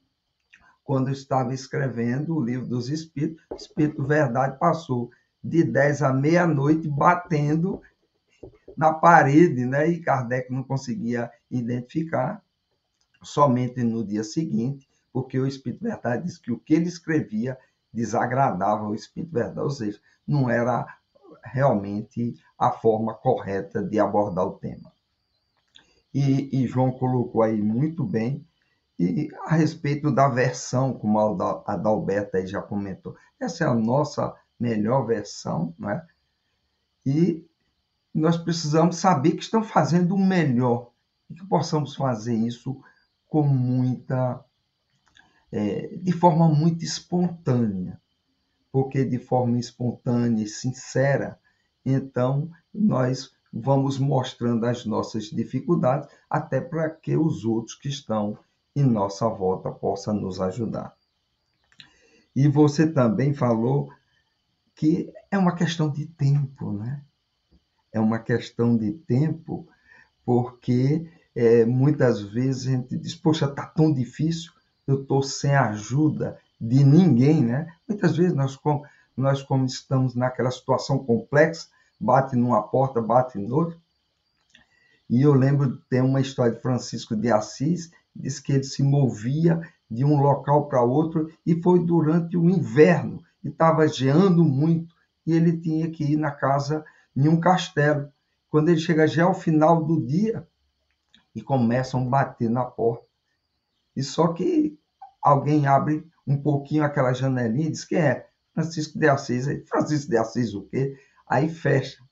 Quando 0.83 1.11
estava 1.11 1.53
escrevendo 1.53 2.35
o 2.35 2.43
livro 2.43 2.67
dos 2.67 2.89
Espíritos, 2.89 3.43
Espírito 3.55 4.03
Verdade 4.03 4.57
passou 4.57 5.11
de 5.43 5.63
10 5.63 6.01
à 6.01 6.13
meia-noite 6.13 6.87
batendo 6.87 7.81
na 8.75 8.93
parede, 8.93 9.65
né? 9.65 9.89
E 9.89 9.99
Kardec 9.99 10.51
não 10.51 10.63
conseguia 10.63 11.31
identificar 11.49 12.41
somente 13.21 13.83
no 13.83 14.05
dia 14.05 14.23
seguinte, 14.23 14.87
porque 15.11 15.39
o 15.39 15.47
Espírito 15.47 15.83
Verdade 15.83 16.23
disse 16.23 16.41
que 16.41 16.51
o 16.51 16.59
que 16.59 16.73
ele 16.73 16.87
escrevia 16.87 17.57
desagradava 17.91 18.87
o 18.87 18.95
Espírito 18.95 19.33
Verdade, 19.33 19.59
ou 19.59 19.69
seja, 19.69 19.99
não 20.27 20.49
era 20.49 20.85
realmente 21.43 22.35
a 22.57 22.71
forma 22.71 23.13
correta 23.13 23.83
de 23.83 23.99
abordar 23.99 24.45
o 24.45 24.57
tema. 24.57 24.91
E, 26.13 26.63
e 26.63 26.67
João 26.67 26.91
colocou 26.91 27.41
aí 27.41 27.61
muito 27.61 28.03
bem, 28.03 28.45
e 28.99 29.29
a 29.45 29.55
respeito 29.55 30.11
da 30.11 30.27
versão, 30.27 30.93
como 30.93 31.19
a 31.19 31.63
Adalberto 31.65 32.35
aí 32.35 32.45
já 32.45 32.61
comentou, 32.61 33.15
essa 33.39 33.63
é 33.63 33.67
a 33.67 33.73
nossa 33.73 34.35
melhor 34.59 35.05
versão, 35.05 35.73
né? 35.79 36.05
E 37.05 37.45
nós 38.13 38.37
precisamos 38.37 38.97
saber 38.97 39.31
que 39.31 39.43
estão 39.43 39.63
fazendo 39.63 40.15
o 40.15 40.17
melhor 40.17 40.91
e 41.29 41.35
que 41.35 41.45
possamos 41.45 41.95
fazer 41.95 42.35
isso 42.35 42.81
com 43.27 43.43
muita, 43.43 44.43
é, 45.51 45.95
de 45.97 46.11
forma 46.11 46.49
muito 46.49 46.83
espontânea, 46.83 48.01
porque 48.71 49.05
de 49.05 49.19
forma 49.19 49.59
espontânea 49.59 50.43
e 50.43 50.47
sincera, 50.47 51.39
então 51.85 52.49
nós 52.73 53.31
vamos 53.51 53.97
mostrando 53.97 54.65
as 54.65 54.85
nossas 54.85 55.25
dificuldades 55.25 56.09
até 56.29 56.59
para 56.59 56.89
que 56.89 57.15
os 57.15 57.45
outros 57.45 57.75
que 57.75 57.87
estão 57.87 58.37
em 58.75 58.83
nossa 58.83 59.27
volta 59.27 59.71
possam 59.71 60.13
nos 60.13 60.39
ajudar. 60.39 60.95
E 62.35 62.47
você 62.47 62.91
também 62.91 63.33
falou 63.33 63.89
que 64.79 65.11
é 65.29 65.37
uma 65.37 65.53
questão 65.53 65.89
de 65.91 66.05
tempo, 66.05 66.71
né? 66.71 67.03
É 67.91 67.99
uma 67.99 68.17
questão 68.17 68.77
de 68.77 68.93
tempo, 68.93 69.67
porque 70.23 71.05
é, 71.35 71.65
muitas 71.65 72.21
vezes 72.21 72.67
a 72.67 72.71
gente 72.77 72.97
diz, 72.97 73.13
poxa, 73.13 73.45
está 73.45 73.65
tão 73.65 73.93
difícil, 73.93 74.53
eu 74.87 75.01
estou 75.01 75.21
sem 75.21 75.53
ajuda 75.53 76.39
de 76.61 76.81
ninguém, 76.81 77.43
né? 77.43 77.67
Muitas 77.85 78.15
vezes 78.15 78.33
nós, 78.33 78.55
como, 78.55 78.85
nós, 79.17 79.43
como 79.43 79.65
estamos 79.65 80.15
naquela 80.15 80.49
situação 80.49 80.97
complexa, 80.99 81.67
bate 81.99 82.37
numa 82.37 82.63
porta, 82.63 83.01
bate 83.01 83.37
em 83.37 83.51
outra. 83.51 83.77
E 85.09 85.21
eu 85.21 85.33
lembro, 85.33 85.75
tem 85.89 85.99
uma 85.99 86.21
história 86.21 86.55
de 86.55 86.61
Francisco 86.61 87.17
de 87.17 87.29
Assis, 87.29 87.91
diz 88.15 88.39
que 88.39 88.53
ele 88.53 88.63
se 88.63 88.81
movia 88.81 89.59
de 89.91 90.05
um 90.05 90.21
local 90.21 90.69
para 90.69 90.81
outro 90.81 91.29
e 91.45 91.61
foi 91.61 91.85
durante 91.85 92.37
o 92.37 92.49
inverno, 92.49 93.21
e 93.43 93.49
estava 93.49 93.87
geando 93.87 94.43
muito, 94.43 94.95
e 95.25 95.33
ele 95.33 95.57
tinha 95.57 95.89
que 95.89 96.03
ir 96.03 96.17
na 96.17 96.31
casa, 96.31 96.83
em 97.15 97.27
um 97.27 97.39
castelo. 97.39 98.11
Quando 98.49 98.69
ele 98.69 98.79
chega 98.79 99.07
já 99.07 99.25
ao 99.25 99.33
final 99.33 99.83
do 99.83 100.05
dia, 100.05 100.47
e 101.35 101.41
começam 101.41 102.05
a 102.05 102.09
bater 102.09 102.49
na 102.49 102.65
porta. 102.65 103.05
E 103.95 104.03
só 104.03 104.29
que 104.29 104.77
alguém 105.21 105.67
abre 105.67 106.05
um 106.25 106.37
pouquinho 106.37 106.83
aquela 106.83 107.13
janelinha 107.13 107.67
e 107.67 107.71
diz 107.71 107.85
que 107.85 107.95
é 107.95 108.27
Francisco 108.53 108.99
de 108.99 109.07
Assis. 109.07 109.47
Aí, 109.47 109.65
Francisco 109.65 110.09
de 110.09 110.17
Assis 110.17 110.53
o 110.53 110.63
quê? 110.63 110.97
Aí 111.27 111.49
fecha. 111.49 112.03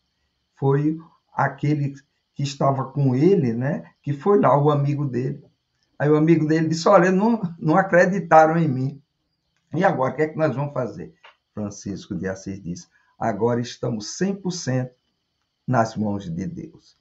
Foi 0.55 0.97
aquele 1.33 1.93
que 2.35 2.43
estava 2.43 2.85
com 2.85 3.15
ele, 3.15 3.53
né? 3.53 3.91
Que 4.01 4.13
foi 4.13 4.39
lá, 4.39 4.57
o 4.59 4.71
amigo 4.71 5.05
dele. 5.05 5.43
Aí 5.99 6.09
o 6.09 6.15
amigo 6.15 6.47
dele 6.47 6.67
disse, 6.67 6.87
olha, 6.87 7.11
não, 7.11 7.41
não 7.59 7.75
acreditaram 7.75 8.57
em 8.57 8.67
mim. 8.67 9.01
E 9.77 9.83
agora, 9.83 10.11
o 10.11 10.15
que 10.15 10.23
é 10.23 10.27
que 10.27 10.37
nós 10.37 10.55
vamos 10.55 10.73
fazer? 10.73 11.13
Francisco 11.53 12.15
de 12.15 12.27
Assis 12.27 12.59
disse, 12.61 12.87
agora 13.19 13.61
estamos 13.61 14.17
100% 14.19 14.89
nas 15.67 15.95
mãos 15.95 16.23
de 16.23 16.47
Deus. 16.47 16.97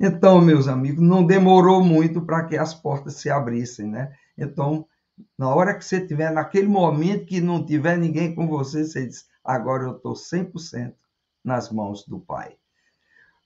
Então, 0.00 0.40
meus 0.40 0.66
amigos, 0.66 1.02
não 1.02 1.26
demorou 1.26 1.84
muito 1.84 2.22
para 2.22 2.44
que 2.44 2.56
as 2.56 2.72
portas 2.72 3.16
se 3.16 3.28
abrissem, 3.28 3.86
né? 3.86 4.16
Então, 4.36 4.86
na 5.36 5.54
hora 5.54 5.74
que 5.74 5.84
você 5.84 6.06
tiver, 6.06 6.30
naquele 6.30 6.68
momento 6.68 7.26
que 7.26 7.38
não 7.40 7.64
tiver 7.64 7.98
ninguém 7.98 8.34
com 8.34 8.48
você, 8.48 8.84
você 8.84 9.06
diz: 9.06 9.26
agora 9.44 9.84
eu 9.84 9.96
estou 9.96 10.14
100% 10.14 10.94
nas 11.44 11.70
mãos 11.70 12.02
do 12.06 12.18
Pai. 12.18 12.56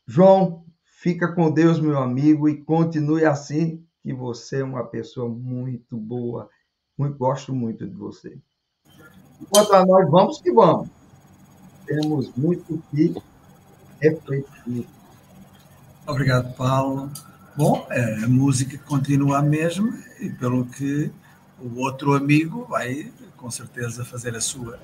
João, 0.06 0.64
fica 0.84 1.32
com 1.32 1.50
Deus, 1.50 1.80
meu 1.80 1.98
amigo, 1.98 2.48
e 2.48 2.62
continue 2.62 3.24
assim, 3.24 3.84
que 4.00 4.12
você 4.12 4.60
é 4.60 4.64
uma 4.64 4.84
pessoa 4.84 5.28
muito 5.28 5.96
boa. 5.96 6.48
Muito, 6.96 7.16
gosto 7.16 7.54
muito 7.54 7.86
de 7.86 7.94
você. 7.94 8.38
Enquanto 9.40 9.72
a 9.72 9.86
nós, 9.86 10.10
vamos 10.10 10.40
que 10.40 10.52
vamos. 10.52 10.88
Temos 11.86 12.30
muito 12.36 12.82
que 12.90 13.14
refletir. 14.00 14.86
Obrigado, 16.06 16.54
Paulo. 16.54 17.10
Bom, 17.56 17.86
é, 17.90 18.24
a 18.24 18.28
música 18.28 18.78
continua 18.86 19.38
a 19.38 19.42
mesma 19.42 19.92
e 20.20 20.30
pelo 20.30 20.64
que 20.66 21.10
o 21.60 21.80
outro 21.80 22.14
amigo 22.14 22.64
vai 22.64 23.12
com 23.36 23.50
certeza 23.50 24.04
fazer 24.04 24.36
a 24.36 24.40
sua 24.40 24.78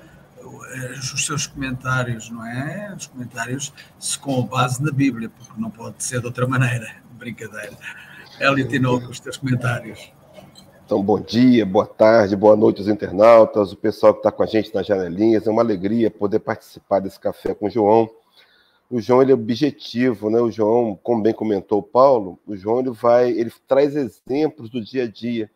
os 0.97 1.25
seus 1.25 1.45
comentários, 1.45 2.29
não 2.29 2.45
é? 2.45 2.93
Os 2.95 3.07
comentários 3.07 3.73
com 4.21 4.45
base 4.45 4.81
na 4.81 4.91
Bíblia, 4.91 5.29
porque 5.29 5.59
não 5.59 5.69
pode 5.69 6.03
ser 6.03 6.19
de 6.21 6.25
outra 6.25 6.47
maneira. 6.47 6.95
Brincadeira. 7.17 7.77
Hélio 8.39 8.67
Tinoco, 8.67 9.09
os 9.09 9.19
teus 9.19 9.37
comentários. 9.37 10.11
Então, 10.87 11.03
bom 11.03 11.19
dia, 11.19 11.65
boa 11.65 11.85
tarde, 11.85 12.33
boa 12.33 12.55
noite 12.55 12.79
aos 12.79 12.87
internautas, 12.87 13.73
o 13.73 13.75
pessoal 13.75 14.13
que 14.13 14.19
está 14.19 14.31
com 14.31 14.41
a 14.41 14.45
gente 14.45 14.73
nas 14.73 14.87
janelinhas. 14.87 15.45
É 15.45 15.51
uma 15.51 15.61
alegria 15.61 16.09
poder 16.09 16.39
participar 16.39 17.01
desse 17.01 17.19
café 17.19 17.53
com 17.53 17.65
o 17.65 17.69
João 17.69 18.09
o 18.89 19.01
João 19.01 19.21
ele 19.21 19.33
é 19.33 19.35
objetivo, 19.35 20.29
né? 20.29 20.39
O 20.39 20.49
João, 20.49 20.97
como 21.03 21.21
bem 21.21 21.33
comentou 21.33 21.79
o 21.79 21.83
Paulo, 21.83 22.39
o 22.47 22.55
João 22.55 22.79
ele 22.79 22.91
vai, 22.91 23.31
ele 23.31 23.51
traz 23.67 23.97
exemplos 23.97 24.69
do 24.69 24.81
dia 24.81 25.03
a 25.03 25.07
dia. 25.11 25.51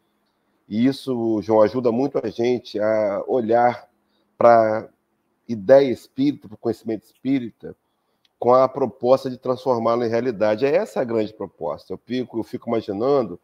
E 0.68 0.86
isso, 0.86 1.42
João, 1.42 1.62
ajuda 1.62 1.94
muito 1.94 2.20
a 2.22 2.30
gente 2.30 2.78
a 2.78 3.24
olhar 3.26 3.88
para 4.38 4.90
ideia 5.48 5.90
espírita, 5.90 6.50
para 6.50 6.56
o 6.56 6.58
conhecimento 6.58 7.06
espírita, 7.06 7.74
com 8.38 8.54
a 8.54 8.68
proposta 8.68 9.30
de 9.30 9.38
transformá-lo 9.38 10.04
em 10.04 10.10
realidade. 10.10 10.66
É 10.66 10.76
essa 10.76 11.00
a 11.00 11.06
grande 11.06 11.34
proposta. 11.34 11.94
Eu 11.94 11.98
fico, 12.06 12.38
eu 12.38 12.44
fico 12.44 12.70
imaginando 12.70 13.40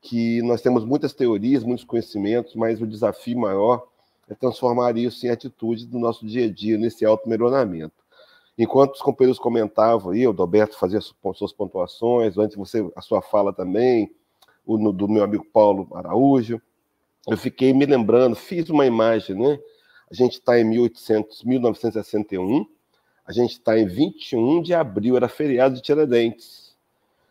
que 0.00 0.40
nós 0.42 0.60
temos 0.60 0.84
muitas 0.84 1.12
teorias, 1.12 1.64
muitos 1.64 1.84
conhecimentos, 1.84 2.54
mas 2.54 2.80
o 2.80 2.86
desafio 2.86 3.38
maior 3.38 3.86
é 4.28 4.34
transformar 4.34 4.96
isso 4.96 5.26
em 5.26 5.30
atitude 5.30 5.86
do 5.86 5.98
nosso 5.98 6.26
dia 6.26 6.46
a 6.46 6.50
dia, 6.52 6.76
nesse 6.76 7.04
auto-melhoramento. 7.04 7.94
Enquanto 8.56 8.94
os 8.94 9.02
companheiros 9.02 9.38
comentavam 9.38 10.12
aí, 10.12 10.26
o 10.26 10.32
Dalberto 10.32 10.78
fazia 10.78 11.00
suas 11.00 11.52
pontuações, 11.52 12.36
antes 12.36 12.56
você, 12.56 12.88
a 12.96 13.00
sua 13.00 13.22
fala 13.22 13.52
também, 13.52 14.10
o 14.66 14.92
do 14.92 15.08
meu 15.08 15.22
amigo 15.22 15.46
Paulo 15.52 15.88
Araújo, 15.94 16.60
eu 17.26 17.36
fiquei 17.36 17.72
me 17.72 17.86
lembrando, 17.86 18.34
fiz 18.34 18.68
uma 18.68 18.84
imagem, 18.84 19.36
né? 19.36 19.58
A 20.10 20.14
gente 20.14 20.34
está 20.34 20.58
em 20.58 20.64
1800, 20.64 21.44
1961, 21.44 22.66
a 23.26 23.32
gente 23.32 23.52
está 23.52 23.78
em 23.78 23.86
21 23.86 24.62
de 24.62 24.74
abril, 24.74 25.16
era 25.16 25.28
feriado 25.28 25.74
de 25.74 25.82
Tiradentes, 25.82 26.67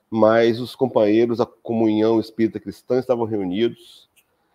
mas 0.10 0.60
os 0.60 0.76
companheiros, 0.76 1.40
a 1.40 1.46
comunhão 1.46 2.20
espírita 2.20 2.60
cristã 2.60 3.00
estavam 3.00 3.26
reunidos, 3.26 4.08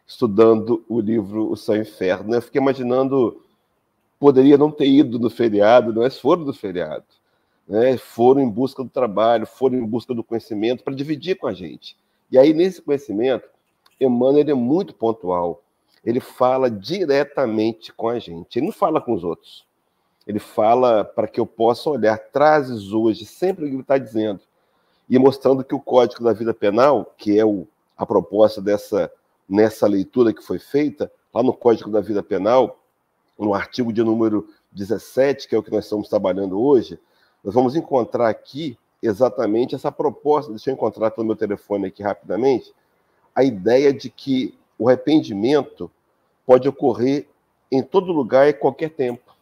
estudando 0.06 0.84
o 0.88 1.00
livro 1.00 1.50
O 1.50 1.56
Céu 1.56 1.76
e 1.76 1.78
o 1.80 1.82
Inferno. 1.82 2.30
Né? 2.30 2.36
Eu 2.38 2.42
fiquei 2.42 2.60
imaginando 2.60 3.42
poderia 4.22 4.56
não 4.56 4.70
ter 4.70 4.86
ido 4.86 5.18
no 5.18 5.28
feriado, 5.28 5.92
mas 5.94 6.16
foram 6.16 6.44
do 6.44 6.54
feriado. 6.54 7.04
Né? 7.66 7.96
Foram 7.96 8.40
em 8.40 8.48
busca 8.48 8.84
do 8.84 8.88
trabalho, 8.88 9.44
foram 9.46 9.76
em 9.76 9.84
busca 9.84 10.14
do 10.14 10.22
conhecimento 10.22 10.84
para 10.84 10.94
dividir 10.94 11.36
com 11.36 11.48
a 11.48 11.52
gente. 11.52 11.96
E 12.30 12.38
aí, 12.38 12.54
nesse 12.54 12.80
conhecimento, 12.80 13.48
Emmanuel 14.00 14.48
é 14.48 14.54
muito 14.54 14.94
pontual. 14.94 15.60
Ele 16.04 16.20
fala 16.20 16.70
diretamente 16.70 17.92
com 17.92 18.08
a 18.08 18.20
gente. 18.20 18.60
Ele 18.60 18.66
não 18.66 18.72
fala 18.72 19.00
com 19.00 19.12
os 19.12 19.24
outros. 19.24 19.66
Ele 20.24 20.38
fala 20.38 21.04
para 21.04 21.26
que 21.26 21.40
eu 21.40 21.46
possa 21.46 21.90
olhar, 21.90 22.16
trazes 22.16 22.92
hoje, 22.92 23.26
sempre 23.26 23.64
o 23.64 23.68
que 23.68 23.74
ele 23.74 23.82
está 23.82 23.98
dizendo. 23.98 24.40
E 25.12 25.18
mostrando 25.18 25.62
que 25.62 25.74
o 25.74 25.78
Código 25.78 26.24
da 26.24 26.32
Vida 26.32 26.54
Penal, 26.54 27.12
que 27.18 27.38
é 27.38 27.44
o, 27.44 27.68
a 27.94 28.06
proposta 28.06 28.62
dessa 28.62 29.12
nessa 29.46 29.86
leitura 29.86 30.32
que 30.32 30.42
foi 30.42 30.58
feita, 30.58 31.12
lá 31.34 31.42
no 31.42 31.52
Código 31.52 31.90
da 31.90 32.00
Vida 32.00 32.22
Penal, 32.22 32.78
no 33.38 33.52
artigo 33.52 33.92
de 33.92 34.02
número 34.02 34.48
17, 34.70 35.46
que 35.46 35.54
é 35.54 35.58
o 35.58 35.62
que 35.62 35.70
nós 35.70 35.84
estamos 35.84 36.08
trabalhando 36.08 36.58
hoje, 36.58 36.98
nós 37.44 37.52
vamos 37.52 37.76
encontrar 37.76 38.30
aqui 38.30 38.78
exatamente 39.02 39.74
essa 39.74 39.92
proposta. 39.92 40.50
Deixa 40.50 40.70
eu 40.70 40.74
encontrar 40.74 41.10
pelo 41.10 41.26
meu 41.26 41.36
telefone 41.36 41.88
aqui 41.88 42.02
rapidamente. 42.02 42.72
A 43.34 43.44
ideia 43.44 43.92
de 43.92 44.08
que 44.08 44.58
o 44.78 44.88
arrependimento 44.88 45.90
pode 46.46 46.66
ocorrer 46.66 47.28
em 47.70 47.82
todo 47.82 48.14
lugar 48.14 48.48
e 48.48 48.54
qualquer 48.54 48.88
tempo. 48.88 49.36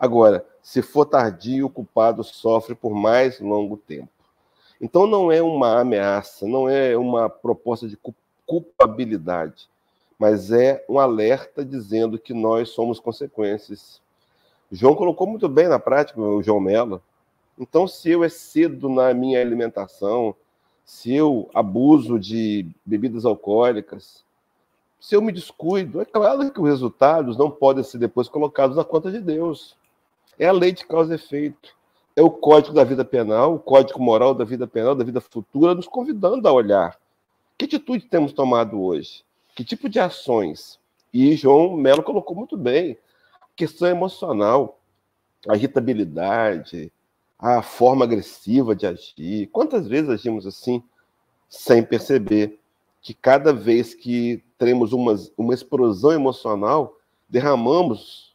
Agora, 0.00 0.46
se 0.62 0.80
for 0.80 1.04
tardio, 1.04 1.66
o 1.66 1.70
culpado 1.70 2.24
sofre 2.24 2.74
por 2.74 2.94
mais 2.94 3.38
longo 3.38 3.76
tempo. 3.76 4.13
Então, 4.84 5.06
não 5.06 5.32
é 5.32 5.40
uma 5.40 5.80
ameaça, 5.80 6.46
não 6.46 6.68
é 6.68 6.94
uma 6.94 7.30
proposta 7.30 7.88
de 7.88 7.98
culpabilidade, 8.44 9.66
mas 10.18 10.52
é 10.52 10.84
um 10.86 10.98
alerta 10.98 11.64
dizendo 11.64 12.18
que 12.18 12.34
nós 12.34 12.68
somos 12.68 13.00
consequências. 13.00 13.98
João 14.70 14.94
colocou 14.94 15.26
muito 15.26 15.48
bem 15.48 15.68
na 15.68 15.78
prática, 15.78 16.20
o 16.20 16.42
João 16.42 16.60
Mello. 16.60 17.00
Então, 17.58 17.88
se 17.88 18.10
eu 18.10 18.22
excedo 18.22 18.90
na 18.90 19.14
minha 19.14 19.40
alimentação, 19.40 20.36
se 20.84 21.14
eu 21.14 21.48
abuso 21.54 22.18
de 22.20 22.66
bebidas 22.84 23.24
alcoólicas, 23.24 24.22
se 25.00 25.16
eu 25.16 25.22
me 25.22 25.32
descuido, 25.32 26.02
é 26.02 26.04
claro 26.04 26.50
que 26.50 26.60
os 26.60 26.68
resultados 26.68 27.38
não 27.38 27.50
podem 27.50 27.82
ser 27.82 27.96
depois 27.96 28.28
colocados 28.28 28.76
na 28.76 28.84
conta 28.84 29.10
de 29.10 29.18
Deus. 29.18 29.78
É 30.38 30.46
a 30.46 30.52
lei 30.52 30.72
de 30.72 30.84
causa 30.84 31.12
e 31.12 31.14
efeito. 31.14 31.74
É 32.16 32.22
o 32.22 32.30
código 32.30 32.74
da 32.74 32.84
vida 32.84 33.04
penal, 33.04 33.54
o 33.54 33.58
código 33.58 34.00
moral 34.00 34.34
da 34.34 34.44
vida 34.44 34.66
penal, 34.66 34.94
da 34.94 35.04
vida 35.04 35.20
futura, 35.20 35.74
nos 35.74 35.88
convidando 35.88 36.46
a 36.48 36.52
olhar. 36.52 36.98
Que 37.58 37.64
atitude 37.64 38.06
temos 38.06 38.32
tomado 38.32 38.80
hoje? 38.80 39.24
Que 39.54 39.64
tipo 39.64 39.88
de 39.88 39.98
ações? 39.98 40.78
E 41.12 41.34
João 41.36 41.76
Melo 41.76 42.02
colocou 42.02 42.36
muito 42.36 42.56
bem. 42.56 42.98
Questão 43.56 43.88
emocional, 43.88 44.80
a 45.48 45.56
irritabilidade, 45.56 46.92
a 47.38 47.62
forma 47.62 48.04
agressiva 48.04 48.74
de 48.74 48.86
agir. 48.86 49.48
Quantas 49.48 49.86
vezes 49.86 50.10
agimos 50.10 50.46
assim, 50.46 50.82
sem 51.48 51.82
perceber? 51.82 52.58
que 53.04 53.12
cada 53.12 53.52
vez 53.52 53.92
que 53.92 54.42
temos 54.56 54.94
uma, 54.94 55.14
uma 55.36 55.52
explosão 55.52 56.10
emocional, 56.10 56.98
derramamos 57.28 58.34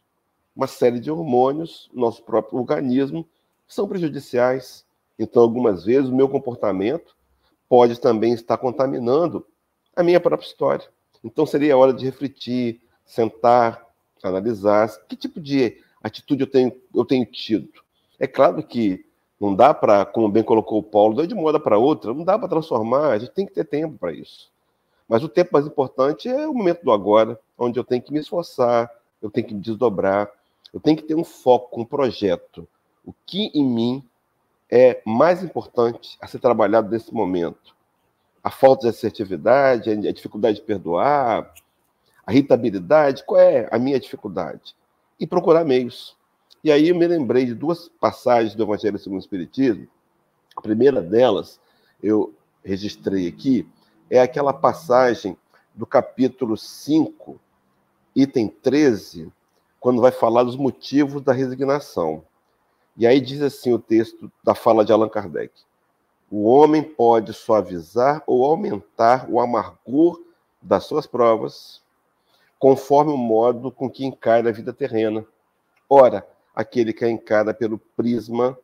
uma 0.54 0.68
série 0.68 1.00
de 1.00 1.10
hormônios 1.10 1.90
no 1.92 2.02
nosso 2.02 2.22
próprio 2.22 2.60
organismo 2.60 3.26
são 3.74 3.88
prejudiciais. 3.88 4.84
Então, 5.18 5.42
algumas 5.42 5.84
vezes, 5.84 6.10
o 6.10 6.14
meu 6.14 6.28
comportamento 6.28 7.14
pode 7.68 8.00
também 8.00 8.32
estar 8.32 8.58
contaminando 8.58 9.46
a 9.94 10.02
minha 10.02 10.20
própria 10.20 10.46
história. 10.46 10.86
Então, 11.22 11.46
seria 11.46 11.74
a 11.74 11.76
hora 11.76 11.92
de 11.92 12.04
refletir, 12.04 12.80
sentar, 13.04 13.86
analisar 14.22 14.88
que 15.08 15.16
tipo 15.16 15.40
de 15.40 15.78
atitude 16.02 16.42
eu 16.42 16.50
tenho, 16.50 16.72
eu 16.94 17.04
tenho 17.04 17.24
tido. 17.26 17.68
É 18.18 18.26
claro 18.26 18.62
que 18.62 19.04
não 19.40 19.54
dá 19.54 19.72
para, 19.72 20.04
como 20.04 20.28
bem 20.28 20.42
colocou 20.42 20.80
o 20.80 20.82
Paulo, 20.82 21.26
de 21.26 21.32
uma 21.32 21.44
hora 21.44 21.58
para 21.58 21.78
outra, 21.78 22.12
não 22.12 22.24
dá 22.24 22.38
para 22.38 22.48
transformar, 22.48 23.12
a 23.12 23.18
gente 23.18 23.32
tem 23.32 23.46
que 23.46 23.52
ter 23.52 23.64
tempo 23.64 23.96
para 23.98 24.12
isso. 24.12 24.50
Mas 25.08 25.24
o 25.24 25.28
tempo 25.28 25.50
mais 25.52 25.66
importante 25.66 26.28
é 26.28 26.46
o 26.46 26.54
momento 26.54 26.84
do 26.84 26.92
agora, 26.92 27.38
onde 27.58 27.78
eu 27.78 27.84
tenho 27.84 28.02
que 28.02 28.12
me 28.12 28.20
esforçar, 28.20 28.90
eu 29.20 29.30
tenho 29.30 29.46
que 29.46 29.54
me 29.54 29.60
desdobrar, 29.60 30.30
eu 30.72 30.78
tenho 30.78 30.96
que 30.96 31.02
ter 31.02 31.14
um 31.14 31.24
foco, 31.24 31.80
um 31.80 31.84
projeto. 31.84 32.68
O 33.10 33.14
que 33.26 33.50
em 33.52 33.64
mim 33.64 34.08
é 34.70 35.02
mais 35.04 35.42
importante 35.42 36.16
a 36.20 36.28
ser 36.28 36.38
trabalhado 36.38 36.88
nesse 36.88 37.12
momento? 37.12 37.74
A 38.40 38.52
falta 38.52 38.82
de 38.82 38.90
assertividade, 38.90 39.90
a 39.90 40.12
dificuldade 40.12 40.58
de 40.58 40.62
perdoar, 40.62 41.52
a 42.24 42.32
irritabilidade, 42.32 43.24
qual 43.24 43.40
é 43.40 43.68
a 43.72 43.80
minha 43.80 43.98
dificuldade? 43.98 44.76
E 45.18 45.26
procurar 45.26 45.64
meios. 45.64 46.16
E 46.62 46.70
aí 46.70 46.90
eu 46.90 46.94
me 46.94 47.04
lembrei 47.04 47.44
de 47.44 47.52
duas 47.52 47.88
passagens 47.88 48.54
do 48.54 48.62
Evangelho 48.62 48.96
segundo 48.96 49.18
o 49.18 49.22
Espiritismo. 49.22 49.88
A 50.56 50.60
primeira 50.60 51.02
delas, 51.02 51.58
eu 52.00 52.32
registrei 52.64 53.26
aqui, 53.26 53.66
é 54.08 54.20
aquela 54.20 54.52
passagem 54.52 55.36
do 55.74 55.84
capítulo 55.84 56.56
5, 56.56 57.40
item 58.14 58.46
13, 58.46 59.32
quando 59.80 60.00
vai 60.00 60.12
falar 60.12 60.44
dos 60.44 60.54
motivos 60.54 61.20
da 61.22 61.32
resignação. 61.32 62.22
E 62.96 63.06
aí 63.06 63.20
diz 63.20 63.40
assim 63.40 63.72
o 63.72 63.78
texto 63.78 64.30
da 64.42 64.54
fala 64.54 64.84
de 64.84 64.92
Allan 64.92 65.08
Kardec: 65.08 65.52
O 66.30 66.44
homem 66.44 66.82
pode 66.82 67.32
suavizar 67.32 68.22
ou 68.26 68.44
aumentar 68.44 69.26
o 69.28 69.40
amargor 69.40 70.20
das 70.60 70.84
suas 70.84 71.06
provas, 71.06 71.82
conforme 72.58 73.12
o 73.12 73.16
modo 73.16 73.70
com 73.70 73.88
que 73.88 74.04
encara 74.04 74.50
a 74.50 74.52
vida 74.52 74.72
terrena. 74.72 75.24
Ora, 75.88 76.26
aquele 76.54 76.92
que 76.92 77.04
a 77.04 77.10
encara 77.10 77.54
pelo 77.54 77.78
prisma 77.96 78.58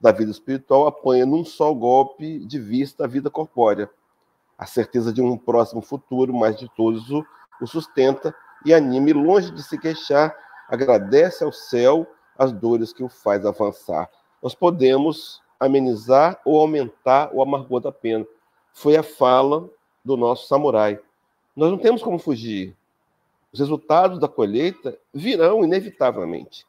da 0.00 0.12
vida 0.12 0.30
espiritual 0.30 0.86
apanha 0.86 1.26
num 1.26 1.44
só 1.44 1.74
golpe 1.74 2.38
de 2.46 2.58
vista 2.58 3.04
a 3.04 3.08
vida 3.08 3.28
corpórea 3.28 3.90
a 4.60 4.66
certeza 4.66 5.10
de 5.10 5.22
um 5.22 5.38
próximo 5.38 5.80
futuro, 5.80 6.34
mais 6.34 6.54
de 6.54 6.68
todos 6.76 7.10
o, 7.10 7.24
o 7.62 7.66
sustenta 7.66 8.34
e 8.62 8.74
anime, 8.74 9.14
longe 9.14 9.50
de 9.50 9.62
se 9.62 9.78
queixar, 9.78 10.36
agradece 10.68 11.42
ao 11.42 11.50
céu 11.50 12.06
as 12.40 12.52
dores 12.52 12.90
que 12.90 13.02
o 13.02 13.08
faz 13.10 13.44
avançar. 13.44 14.08
Nós 14.42 14.54
podemos 14.54 15.42
amenizar 15.60 16.40
ou 16.42 16.58
aumentar 16.58 17.28
o 17.34 17.42
amargor 17.42 17.80
da 17.80 17.92
pena. 17.92 18.26
Foi 18.72 18.96
a 18.96 19.02
fala 19.02 19.68
do 20.02 20.16
nosso 20.16 20.48
samurai. 20.48 20.98
Nós 21.54 21.70
não 21.70 21.76
temos 21.76 22.02
como 22.02 22.18
fugir. 22.18 22.74
Os 23.52 23.60
resultados 23.60 24.18
da 24.18 24.26
colheita 24.26 24.98
virão 25.12 25.62
inevitavelmente. 25.62 26.64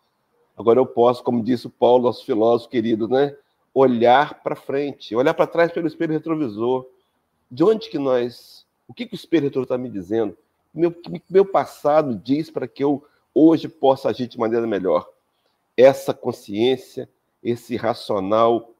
Agora 0.57 0.77
eu 0.77 0.85
posso, 0.85 1.23
como 1.23 1.41
disse 1.41 1.67
o 1.67 1.69
Paulo, 1.69 2.03
nosso 2.03 2.25
filósofo 2.25 2.69
querido, 2.69 3.07
né, 3.07 3.33
olhar 3.73 4.43
para 4.43 4.57
frente, 4.57 5.15
olhar 5.15 5.33
para 5.33 5.47
trás 5.47 5.71
pelo 5.71 5.87
espelho 5.87 6.11
retrovisor 6.11 6.85
de 7.49 7.63
onde 7.63 7.89
que 7.89 7.97
nós, 7.97 8.65
o 8.89 8.93
que, 8.93 9.05
que 9.05 9.13
o 9.13 9.15
espelho 9.15 9.47
está 9.47 9.77
me 9.77 9.89
dizendo? 9.89 10.37
Meu, 10.73 10.93
meu 11.29 11.45
passado 11.45 12.13
diz 12.13 12.49
para 12.49 12.67
que 12.67 12.83
eu 12.83 13.05
hoje 13.33 13.69
possa 13.69 14.09
agir 14.09 14.27
de 14.27 14.37
maneira 14.37 14.67
melhor. 14.67 15.07
Essa 15.81 16.13
consciência, 16.13 17.09
esse 17.41 17.75
racional, 17.75 18.75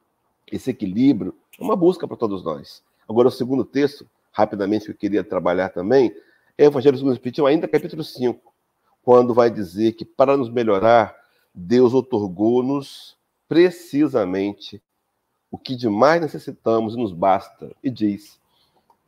esse 0.50 0.70
equilíbrio, 0.70 1.34
é 1.58 1.62
uma 1.64 1.74
busca 1.74 2.06
para 2.06 2.16
todos 2.16 2.44
nós. 2.44 2.80
Agora, 3.08 3.26
o 3.26 3.30
segundo 3.32 3.64
texto, 3.64 4.08
rapidamente, 4.30 4.84
que 4.84 4.92
eu 4.92 4.96
queria 4.96 5.24
trabalhar 5.24 5.70
também, 5.70 6.14
é 6.56 6.64
o 6.64 6.68
Evangelho 6.68 6.96
segundo 6.96 7.10
o 7.10 7.16
Espiritismo, 7.16 7.48
ainda 7.48 7.66
capítulo 7.66 8.04
5, 8.04 8.40
quando 9.02 9.34
vai 9.34 9.50
dizer 9.50 9.94
que 9.94 10.04
para 10.04 10.36
nos 10.36 10.48
melhorar, 10.48 11.16
Deus 11.52 11.92
otorgou-nos 11.92 13.16
precisamente 13.48 14.80
o 15.50 15.58
que 15.58 15.74
de 15.74 15.88
mais 15.88 16.22
necessitamos 16.22 16.94
e 16.94 16.98
nos 16.98 17.12
basta. 17.12 17.74
E 17.82 17.90
diz: 17.90 18.38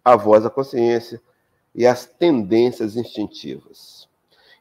a 0.04 0.16
voz 0.16 0.42
da 0.42 0.50
consciência 0.50 1.22
e 1.72 1.86
as 1.86 2.06
tendências 2.06 2.96
instintivas. 2.96 4.08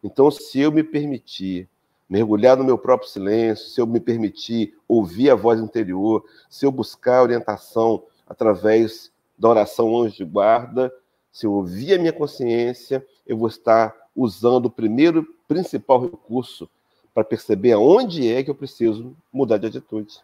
Então, 0.03 0.29
se 0.29 0.59
eu 0.59 0.71
me 0.71 0.83
permitir 0.83 1.67
mergulhar 2.13 2.55
no 2.55 2.63
meu 2.63 2.77
próprio 2.77 3.09
silêncio, 3.09 3.69
se 3.69 3.81
eu 3.81 3.87
me 3.87 3.99
permitir 3.99 4.77
ouvir 4.87 5.31
a 5.31 5.35
voz 5.35 5.59
interior, 5.59 6.23
se 6.47 6.63
eu 6.63 6.71
buscar 6.71 7.23
orientação 7.23 8.03
através 8.27 9.11
da 9.35 9.49
oração 9.49 9.99
anjo 9.99 10.17
de 10.17 10.23
guarda, 10.23 10.93
se 11.31 11.47
eu 11.47 11.53
ouvir 11.53 11.95
a 11.95 11.97
minha 11.97 12.13
consciência, 12.13 13.03
eu 13.25 13.35
vou 13.35 13.47
estar 13.47 13.95
usando 14.15 14.67
o 14.67 14.69
primeiro 14.69 15.27
principal 15.47 16.01
recurso 16.01 16.69
para 17.15 17.23
perceber 17.23 17.71
aonde 17.71 18.31
é 18.31 18.43
que 18.43 18.51
eu 18.51 18.55
preciso 18.55 19.17
mudar 19.31 19.57
de 19.57 19.65
atitude. 19.65 20.19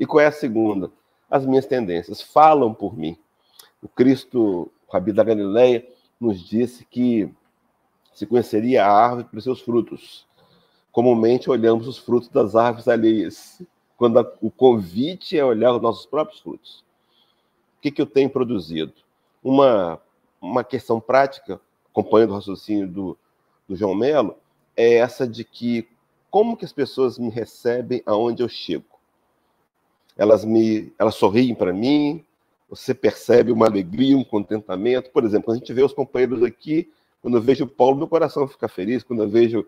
E 0.00 0.06
qual 0.06 0.22
é 0.22 0.26
a 0.28 0.32
segunda? 0.32 0.90
As 1.30 1.44
minhas 1.44 1.66
tendências 1.66 2.22
falam 2.22 2.72
por 2.72 2.96
mim. 2.96 3.14
O 3.82 3.88
Cristo, 3.88 4.70
o 4.88 4.90
Rabi 4.90 5.12
da 5.12 5.22
Galileia, 5.22 5.86
nos 6.18 6.40
disse 6.40 6.82
que 6.86 7.30
se 8.14 8.24
conheceria 8.24 8.86
a 8.86 8.90
árvore 8.90 9.28
pelos 9.28 9.44
seus 9.44 9.60
frutos. 9.60 10.26
Comumente 10.96 11.50
olhamos 11.50 11.86
os 11.86 11.98
frutos 11.98 12.30
das 12.30 12.56
árvores 12.56 12.88
alheias, 12.88 13.60
quando 13.98 14.18
a, 14.18 14.32
o 14.40 14.50
convite 14.50 15.38
é 15.38 15.44
olhar 15.44 15.74
os 15.74 15.82
nossos 15.82 16.06
próprios 16.06 16.40
frutos. 16.40 16.82
O 17.76 17.82
que, 17.82 17.90
que 17.90 18.00
eu 18.00 18.06
tenho 18.06 18.30
produzido? 18.30 18.94
Uma, 19.44 20.00
uma 20.40 20.64
questão 20.64 20.98
prática, 20.98 21.60
acompanhando 21.90 22.30
o 22.30 22.34
raciocínio 22.36 22.88
do, 22.88 23.18
do 23.68 23.76
João 23.76 23.94
Melo, 23.94 24.38
é 24.74 24.94
essa 24.94 25.28
de 25.28 25.44
que 25.44 25.86
como 26.30 26.56
que 26.56 26.64
as 26.64 26.72
pessoas 26.72 27.18
me 27.18 27.28
recebem 27.28 28.02
aonde 28.06 28.42
eu 28.42 28.48
chego? 28.48 28.98
Elas 30.16 30.46
me, 30.46 30.94
elas 30.98 31.16
sorriem 31.16 31.54
para 31.54 31.74
mim, 31.74 32.24
você 32.70 32.94
percebe 32.94 33.52
uma 33.52 33.66
alegria, 33.66 34.16
um 34.16 34.24
contentamento. 34.24 35.10
Por 35.10 35.24
exemplo, 35.24 35.44
quando 35.44 35.56
a 35.56 35.58
gente 35.58 35.74
vê 35.74 35.82
os 35.82 35.92
companheiros 35.92 36.42
aqui, 36.42 36.90
quando 37.20 37.36
eu 37.36 37.42
vejo 37.42 37.64
o 37.64 37.68
Paulo, 37.68 37.98
meu 37.98 38.08
coração 38.08 38.48
fica 38.48 38.66
feliz. 38.66 39.04
Quando 39.04 39.24
eu 39.24 39.28
vejo 39.28 39.66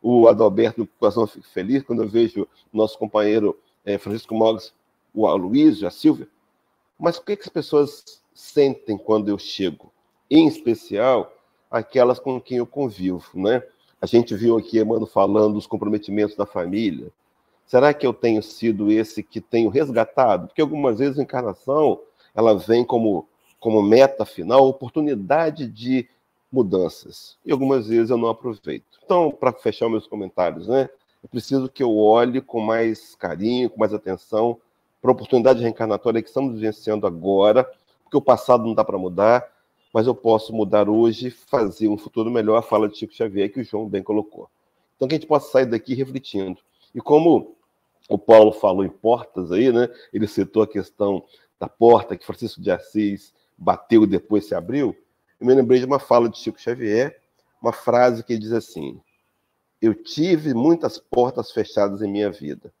o 0.00 0.28
Adalberto, 0.28 0.80
meu 0.80 0.88
coração 0.98 1.26
feliz. 1.26 1.82
Quando 1.82 2.02
eu 2.02 2.08
vejo 2.08 2.48
nosso 2.72 2.98
companheiro 2.98 3.58
é, 3.84 3.98
Francisco 3.98 4.34
Moggs, 4.34 4.72
o 5.14 5.26
Aloysio, 5.26 5.86
a 5.86 5.90
Silvia. 5.90 6.28
Mas 6.98 7.16
o 7.16 7.22
que, 7.22 7.32
é 7.32 7.36
que 7.36 7.42
as 7.42 7.48
pessoas 7.48 8.22
sentem 8.34 8.96
quando 8.98 9.28
eu 9.28 9.38
chego? 9.38 9.92
Em 10.30 10.46
especial, 10.46 11.32
aquelas 11.70 12.18
com 12.18 12.40
quem 12.40 12.58
eu 12.58 12.66
convivo, 12.66 13.24
né? 13.34 13.62
A 14.00 14.06
gente 14.06 14.34
viu 14.34 14.58
aqui 14.58 14.78
Emmanuel 14.78 15.06
falando 15.06 15.54
dos 15.54 15.66
comprometimentos 15.66 16.36
da 16.36 16.44
família. 16.44 17.10
Será 17.66 17.92
que 17.92 18.06
eu 18.06 18.12
tenho 18.12 18.42
sido 18.42 18.90
esse 18.90 19.22
que 19.22 19.40
tenho 19.40 19.70
resgatado? 19.70 20.48
Porque 20.48 20.60
algumas 20.60 20.98
vezes 20.98 21.18
a 21.18 21.22
encarnação 21.22 22.00
ela 22.34 22.54
vem 22.54 22.84
como, 22.84 23.26
como 23.58 23.82
meta 23.82 24.24
final, 24.24 24.68
oportunidade 24.68 25.66
de 25.66 26.08
mudanças. 26.50 27.36
E 27.44 27.52
algumas 27.52 27.88
vezes 27.88 28.10
eu 28.10 28.16
não 28.16 28.28
aproveito. 28.28 28.98
Então, 29.04 29.30
para 29.30 29.52
fechar 29.52 29.88
meus 29.88 30.06
comentários, 30.06 30.68
né? 30.68 30.88
Eu 31.22 31.28
preciso 31.28 31.68
que 31.68 31.82
eu 31.82 31.96
olhe 31.96 32.40
com 32.40 32.60
mais 32.60 33.14
carinho, 33.16 33.70
com 33.70 33.80
mais 33.80 33.92
atenção 33.92 34.60
para 35.00 35.10
a 35.10 35.14
oportunidade 35.14 35.62
reencarnatória 35.62 36.22
que 36.22 36.28
estamos 36.28 36.54
vivenciando 36.54 37.06
agora, 37.06 37.64
porque 38.02 38.16
o 38.16 38.22
passado 38.22 38.64
não 38.64 38.74
dá 38.74 38.84
para 38.84 38.98
mudar, 38.98 39.44
mas 39.92 40.06
eu 40.06 40.14
posso 40.14 40.52
mudar 40.52 40.88
hoje, 40.88 41.30
fazer 41.30 41.88
um 41.88 41.98
futuro 41.98 42.30
melhor, 42.30 42.56
a 42.56 42.62
fala 42.62 42.88
de 42.88 42.98
Chico 42.98 43.14
Xavier, 43.14 43.52
que 43.52 43.60
o 43.60 43.64
João 43.64 43.88
bem 43.88 44.02
colocou. 44.02 44.48
Então, 44.94 45.08
que 45.08 45.14
a 45.14 45.18
gente 45.18 45.26
possa 45.26 45.50
sair 45.50 45.66
daqui 45.66 45.94
refletindo. 45.94 46.58
E 46.94 47.00
como 47.00 47.56
o 48.08 48.18
Paulo 48.18 48.52
falou 48.52 48.84
em 48.84 48.88
portas 48.88 49.50
aí, 49.52 49.72
né? 49.72 49.88
Ele 50.12 50.26
citou 50.26 50.62
a 50.62 50.66
questão 50.66 51.24
da 51.58 51.68
porta 51.68 52.16
que 52.16 52.24
Francisco 52.24 52.60
de 52.60 52.70
Assis 52.70 53.34
bateu 53.56 54.04
e 54.04 54.06
depois 54.06 54.46
se 54.46 54.54
abriu. 54.54 54.96
Eu 55.40 55.46
me 55.46 55.54
lembrei 55.54 55.78
de 55.78 55.86
uma 55.86 55.98
fala 55.98 56.28
de 56.28 56.38
Chico 56.38 56.60
Xavier, 56.60 57.20
uma 57.60 57.72
frase 57.72 58.24
que 58.24 58.38
diz 58.38 58.52
assim: 58.52 59.00
Eu 59.80 59.94
tive 59.94 60.54
muitas 60.54 60.98
portas 60.98 61.50
fechadas 61.50 62.00
em 62.02 62.10
minha 62.10 62.30
vida, 62.30 62.72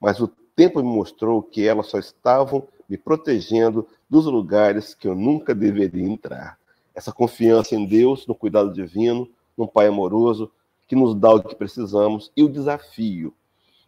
mas 0.00 0.20
o 0.20 0.28
tempo 0.54 0.80
me 0.80 0.88
mostrou 0.88 1.42
que 1.42 1.66
elas 1.66 1.86
só 1.86 1.98
estavam 1.98 2.66
me 2.88 2.96
protegendo 2.96 3.88
dos 4.08 4.26
lugares 4.26 4.94
que 4.94 5.08
eu 5.08 5.14
nunca 5.14 5.54
deveria 5.54 6.04
entrar. 6.04 6.58
Essa 6.94 7.12
confiança 7.12 7.74
em 7.74 7.86
Deus, 7.86 8.26
no 8.26 8.34
cuidado 8.34 8.72
divino, 8.72 9.28
num 9.56 9.66
Pai 9.66 9.88
amoroso, 9.88 10.50
que 10.86 10.94
nos 10.94 11.14
dá 11.14 11.32
o 11.32 11.42
que 11.42 11.56
precisamos, 11.56 12.30
e 12.36 12.42
o 12.44 12.48
desafio 12.48 13.34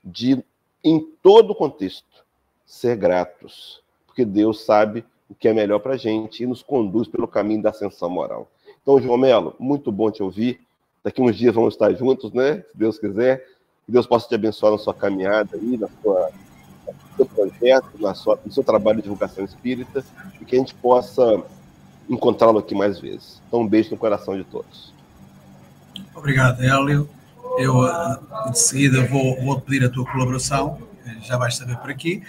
de, 0.02 0.42
em 0.82 1.00
todo 1.22 1.54
contexto, 1.54 2.24
ser 2.64 2.96
gratos, 2.96 3.82
porque 4.06 4.24
Deus 4.24 4.64
sabe 4.64 5.04
o 5.28 5.34
que 5.34 5.48
é 5.48 5.52
melhor 5.52 5.80
para 5.80 5.94
a 5.94 5.96
gente 5.96 6.42
e 6.42 6.46
nos 6.46 6.62
conduz 6.62 7.08
pelo 7.08 7.26
caminho 7.26 7.62
da 7.62 7.70
ascensão 7.70 8.08
moral. 8.08 8.48
Então, 8.82 9.00
João 9.00 9.18
Melo, 9.18 9.54
muito 9.58 9.90
bom 9.90 10.10
te 10.10 10.22
ouvir. 10.22 10.60
Daqui 11.02 11.20
uns 11.20 11.36
dias 11.36 11.54
vamos 11.54 11.74
estar 11.74 11.92
juntos, 11.94 12.32
né? 12.32 12.64
Se 12.70 12.76
Deus 12.76 12.98
quiser. 12.98 13.44
Que 13.84 13.92
Deus 13.92 14.06
possa 14.06 14.28
te 14.28 14.34
abençoar 14.34 14.72
na 14.72 14.78
sua 14.78 14.94
caminhada 14.94 15.56
aí, 15.56 15.76
na 15.76 15.88
sua, 16.02 16.30
no 16.86 17.16
seu 17.16 17.26
projeto, 17.26 17.90
na 18.00 18.14
sua, 18.14 18.38
no 18.44 18.52
seu 18.52 18.64
trabalho 18.64 18.96
de 18.96 19.04
divulgação 19.04 19.44
espírita, 19.44 20.04
e 20.40 20.44
que 20.44 20.56
a 20.56 20.58
gente 20.58 20.74
possa 20.74 21.42
encontrá-lo 22.08 22.58
aqui 22.58 22.74
mais 22.74 22.98
vezes. 22.98 23.40
Então, 23.46 23.60
um 23.60 23.68
beijo 23.68 23.90
no 23.90 23.96
coração 23.96 24.36
de 24.36 24.44
todos. 24.44 24.92
Obrigado, 26.14 26.60
Hélio. 26.62 27.08
Eu, 27.58 27.72
de 28.50 28.58
seguida, 28.58 29.06
vou, 29.06 29.40
vou 29.42 29.60
pedir 29.60 29.86
a 29.86 29.88
tua 29.88 30.04
colaboração, 30.04 30.78
já 31.22 31.38
vais 31.38 31.56
saber 31.56 31.76
por 31.78 31.90
aqui. 31.90 32.22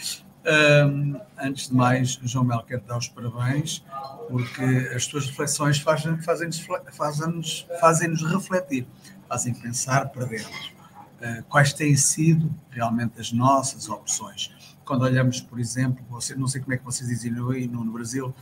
Um, 0.48 1.20
antes 1.38 1.68
de 1.68 1.76
mais, 1.76 2.18
João 2.24 2.46
Mel, 2.46 2.64
quero 2.66 2.82
dar 2.84 2.98
os 2.98 3.10
parabéns, 3.10 3.84
porque 4.30 4.64
as 4.96 5.06
tuas 5.06 5.26
reflexões 5.26 5.78
fazem-nos 5.78 6.24
fazem 6.24 6.58
fazem 7.82 8.16
refletir, 8.16 8.88
fazem 9.28 9.54
pensar 9.54 10.08
para 10.08 10.26
dentro. 10.26 10.50
Uh, 11.20 11.44
quais 11.50 11.74
têm 11.74 11.98
sido 11.98 12.50
realmente 12.70 13.20
as 13.20 13.34
nossas 13.34 13.90
opções? 13.90 14.54
Quando 14.86 15.02
olhamos, 15.02 15.42
por 15.42 15.60
exemplo, 15.60 16.06
você, 16.10 16.34
não 16.34 16.48
sei 16.48 16.62
como 16.62 16.74
é 16.74 16.78
que 16.78 16.86
vocês 16.86 17.10
dizem 17.10 17.30
no, 17.30 17.84
no 17.84 17.92
Brasil, 17.92 18.34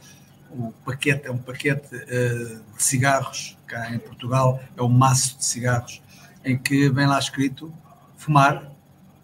o 0.52 0.72
paquete 0.86 1.26
é 1.26 1.32
um 1.32 1.40
paquete 1.40 1.96
uh, 1.96 2.78
de 2.78 2.84
cigarros, 2.84 3.58
cá 3.66 3.92
em 3.92 3.98
Portugal 3.98 4.62
é 4.78 4.84
um 4.84 4.90
maço 4.90 5.40
de 5.40 5.46
cigarros, 5.46 6.04
em 6.44 6.56
que 6.56 6.88
vem 6.88 7.08
lá 7.08 7.18
escrito 7.18 7.74
fumar 8.16 8.72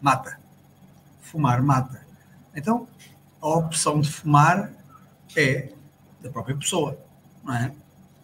mata. 0.02 0.40
Fumar 1.22 1.62
mata. 1.62 2.01
Então, 2.56 2.88
a 3.42 3.48
opção 3.48 4.00
de 4.00 4.12
fumar 4.12 4.72
é 5.36 5.72
da 6.22 6.30
própria 6.30 6.56
pessoa, 6.56 6.98
não 7.44 7.56
é? 7.56 7.74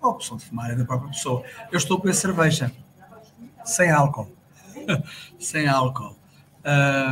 A 0.01 0.07
opção 0.07 0.37
de 0.37 0.45
fumar 0.45 0.71
é 0.71 0.75
da 0.75 0.85
própria 0.85 1.09
pessoa. 1.09 1.43
Eu 1.71 1.77
estou 1.77 2.01
a 2.07 2.13
cerveja, 2.13 2.71
sem 3.65 3.89
álcool. 3.89 4.31
sem 5.39 5.67
álcool. 5.67 6.15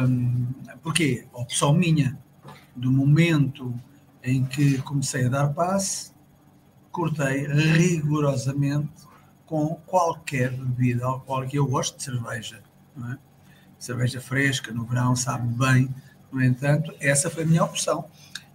Um, 0.08 0.48
porquê? 0.84 1.26
A 1.34 1.40
opção 1.40 1.74
minha. 1.74 2.18
Do 2.76 2.92
momento 2.92 3.74
em 4.22 4.44
que 4.44 4.82
comecei 4.82 5.26
a 5.26 5.30
dar 5.30 5.54
passe, 5.54 6.12
cortei 6.92 7.48
rigorosamente 7.48 9.08
com 9.46 9.76
qualquer 9.86 10.52
bebida 10.52 11.06
alcoólica. 11.06 11.56
Eu 11.56 11.68
gosto 11.68 11.98
de 11.98 12.04
cerveja, 12.04 12.62
não 12.96 13.14
é? 13.14 13.18
Cerveja 13.80 14.20
fresca 14.20 14.74
no 14.74 14.84
verão 14.86 15.16
sabe 15.16 15.48
bem 15.54 15.94
no 16.36 16.44
entanto, 16.44 16.94
essa 17.00 17.30
foi 17.30 17.44
a 17.44 17.46
minha 17.46 17.64
opção. 17.64 18.06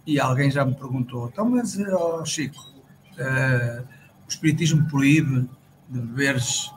E 0.05 0.19
alguém 0.19 0.51
já 0.51 0.63
me 0.63 0.75
perguntou: 0.75 1.27
então, 1.27 1.49
mas, 1.49 1.75
oh, 1.79 2.23
Chico, 2.23 2.63
uh, 3.17 3.81
o 3.81 4.29
Espiritismo 4.29 4.87
proíbe 4.87 5.49
de 5.89 5.99
beberes, 5.99 6.71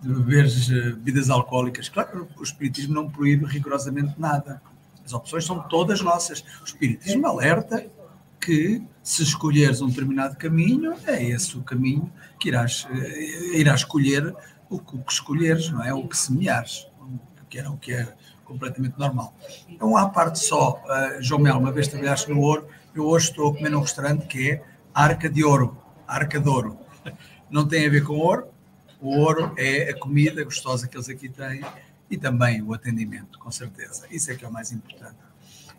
de 0.00 0.08
beberes 0.08 0.68
uh, 0.68 0.96
bebidas 0.96 1.28
alcoólicas? 1.28 1.90
Claro, 1.90 2.26
o 2.38 2.42
Espiritismo 2.42 2.94
não 2.94 3.10
proíbe 3.10 3.44
rigorosamente 3.44 4.18
nada. 4.18 4.62
As 5.04 5.12
opções 5.12 5.44
são 5.44 5.60
todas 5.68 6.00
nossas. 6.00 6.42
O 6.62 6.64
Espiritismo 6.64 7.26
alerta 7.26 7.86
que 8.40 8.82
se 9.02 9.22
escolheres 9.22 9.82
um 9.82 9.88
determinado 9.88 10.36
caminho, 10.36 10.94
é 11.06 11.22
esse 11.22 11.56
o 11.58 11.62
caminho 11.62 12.10
que 12.40 12.48
irás, 12.48 12.88
irás 13.52 13.80
escolher 13.80 14.34
que, 14.68 14.74
o 14.74 14.78
que 14.80 15.12
escolheres, 15.12 15.68
não 15.70 15.84
é? 15.84 15.92
O 15.92 16.08
que 16.08 16.16
semeares, 16.16 16.86
o 17.00 17.46
que 17.48 17.58
era 17.58 17.70
o 17.70 17.76
que 17.76 17.92
é 17.92 18.14
completamente 18.46 18.98
normal. 18.98 19.34
Então, 19.68 19.96
à 19.96 20.08
parte 20.08 20.38
só, 20.38 20.82
uh, 20.84 21.22
João 21.22 21.40
Mel, 21.42 21.58
uma 21.58 21.72
vez 21.72 21.88
trabalhaste 21.88 22.30
no 22.30 22.40
ouro, 22.40 22.66
eu 22.94 23.04
hoje 23.04 23.30
estou 23.30 23.50
a 23.50 23.54
comer 23.54 23.70
num 23.70 23.80
restaurante 23.80 24.26
que 24.26 24.52
é 24.52 24.62
Arca 24.94 25.28
de 25.28 25.44
Ouro, 25.44 25.76
Arca 26.06 26.40
de 26.40 26.48
Ouro. 26.48 26.78
Não 27.50 27.66
tem 27.68 27.86
a 27.86 27.90
ver 27.90 28.02
com 28.02 28.14
ouro, 28.14 28.48
o 29.00 29.18
ouro 29.18 29.52
é 29.56 29.90
a 29.90 29.98
comida 29.98 30.42
gostosa 30.42 30.88
que 30.88 30.96
eles 30.96 31.08
aqui 31.08 31.28
têm 31.28 31.62
e 32.10 32.16
também 32.16 32.62
o 32.62 32.72
atendimento, 32.72 33.38
com 33.38 33.50
certeza. 33.50 34.06
Isso 34.10 34.30
é 34.30 34.34
que 34.34 34.44
é 34.44 34.48
o 34.48 34.52
mais 34.52 34.72
importante. 34.72 35.16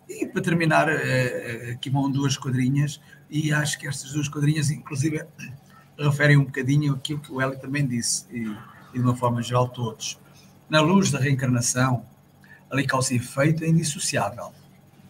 E 0.08 0.26
para 0.26 0.42
terminar, 0.42 0.88
uh, 0.88 1.72
aqui 1.72 1.90
vão 1.90 2.10
duas 2.10 2.38
quadrinhas, 2.38 3.02
e 3.30 3.52
acho 3.52 3.78
que 3.78 3.88
estas 3.88 4.12
duas 4.12 4.30
quadrinhas, 4.30 4.70
inclusive, 4.70 5.26
referem 5.98 6.38
um 6.38 6.46
bocadinho 6.46 6.94
aquilo 6.94 7.20
que 7.20 7.32
o 7.32 7.42
Hélio 7.42 7.60
também 7.60 7.86
disse, 7.86 8.26
e, 8.32 8.44
e 8.94 9.00
de 9.00 9.00
uma 9.00 9.16
forma 9.16 9.42
geral 9.42 9.68
todos. 9.68 10.20
Na 10.70 10.80
luz 10.80 11.12
da 11.12 11.20
reencarnação, 11.20 12.06
a 12.70 12.76
lei 12.76 12.86
causa 12.86 13.14
e 13.14 13.18
efeito 13.18 13.64
é 13.64 13.68
indissociável. 13.68 14.52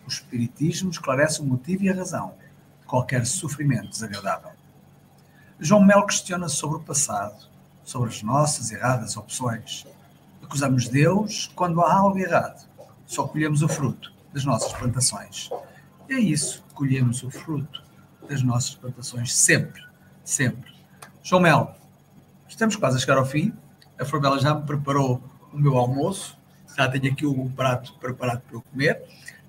O 0.06 0.10
Espiritismo 0.10 0.90
esclarece 0.90 1.42
o 1.42 1.46
motivo 1.46 1.84
e 1.84 1.90
a 1.90 1.96
razão 1.96 2.34
de 2.82 2.86
qualquer 2.86 3.26
sofrimento 3.26 3.90
desagradável. 3.90 4.52
João 5.60 5.84
Mel 5.84 6.06
questiona 6.06 6.48
sobre 6.48 6.78
o 6.78 6.84
passado, 6.84 7.48
sobre 7.84 8.10
as 8.10 8.22
nossas 8.22 8.72
erradas 8.72 9.18
opções. 9.18 9.88
Acusamos 10.44 10.88
Deus 10.88 11.52
quando 11.56 11.82
há 11.82 11.94
algo 11.94 12.20
errado. 12.20 12.68
Só 13.08 13.28
colhemos 13.28 13.64
o 13.64 13.68
fruto 13.68 14.14
das 14.32 14.46
nossas 14.46 14.72
plantações. 14.74 15.50
E 16.08 16.14
é 16.14 16.20
isso, 16.20 16.64
colhemos 16.76 17.24
o 17.24 17.32
fruto 17.32 17.84
das 18.30 18.44
nossas 18.44 18.76
plantações 18.76 19.36
sempre, 19.36 19.82
sempre. 20.24 20.72
João 21.24 21.42
Mel, 21.42 21.76
estamos 22.48 22.76
quase 22.76 22.98
a 22.98 23.00
chegar 23.00 23.18
ao 23.18 23.26
fim. 23.26 23.52
A 24.00 24.06
Forbela 24.06 24.40
já 24.40 24.54
me 24.54 24.64
preparou 24.64 25.22
o 25.52 25.58
meu 25.58 25.76
almoço 25.76 26.37
já 26.78 26.88
tenho 26.88 27.12
aqui 27.12 27.26
o 27.26 27.50
prato 27.50 27.94
preparado 27.96 28.42
para 28.42 28.56
eu 28.56 28.62
comer, 28.62 29.02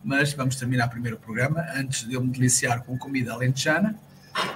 mas 0.02 0.32
vamos 0.32 0.56
terminar 0.56 0.88
primeiro 0.88 1.16
o 1.16 1.20
programa, 1.20 1.64
antes 1.74 2.06
de 2.06 2.14
eu 2.14 2.22
me 2.22 2.30
deliciar 2.30 2.82
com 2.82 2.96
comida 2.96 3.32
alentejana. 3.32 3.94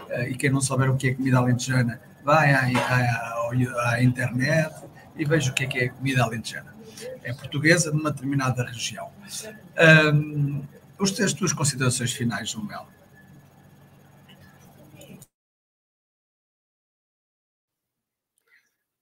Uh, 0.09 0.23
e 0.29 0.35
quem 0.35 0.49
não 0.49 0.61
souber 0.61 0.91
o 0.91 0.97
que 0.97 1.09
é 1.09 1.15
comida 1.15 1.39
alentejana, 1.39 2.01
vai 2.25 2.53
à, 2.53 2.61
à, 2.61 3.91
à, 3.91 4.03
internet 4.03 4.73
e 5.17 5.25
veja 5.25 5.51
o 5.51 5.55
que 5.55 5.65
é, 5.65 5.67
que 5.67 5.79
é 5.79 5.89
comida 5.89 6.23
alentejana. 6.23 6.73
É 7.23 7.33
portuguesa 7.33 7.91
de 7.91 7.99
uma 7.99 8.11
determinada 8.11 8.65
região. 8.65 9.11
Um, 10.15 10.63
as 11.01 11.33
tuas 11.33 11.53
considerações 11.53 12.13
finais, 12.13 12.51
João 12.51 12.65
Melo. 12.65 12.87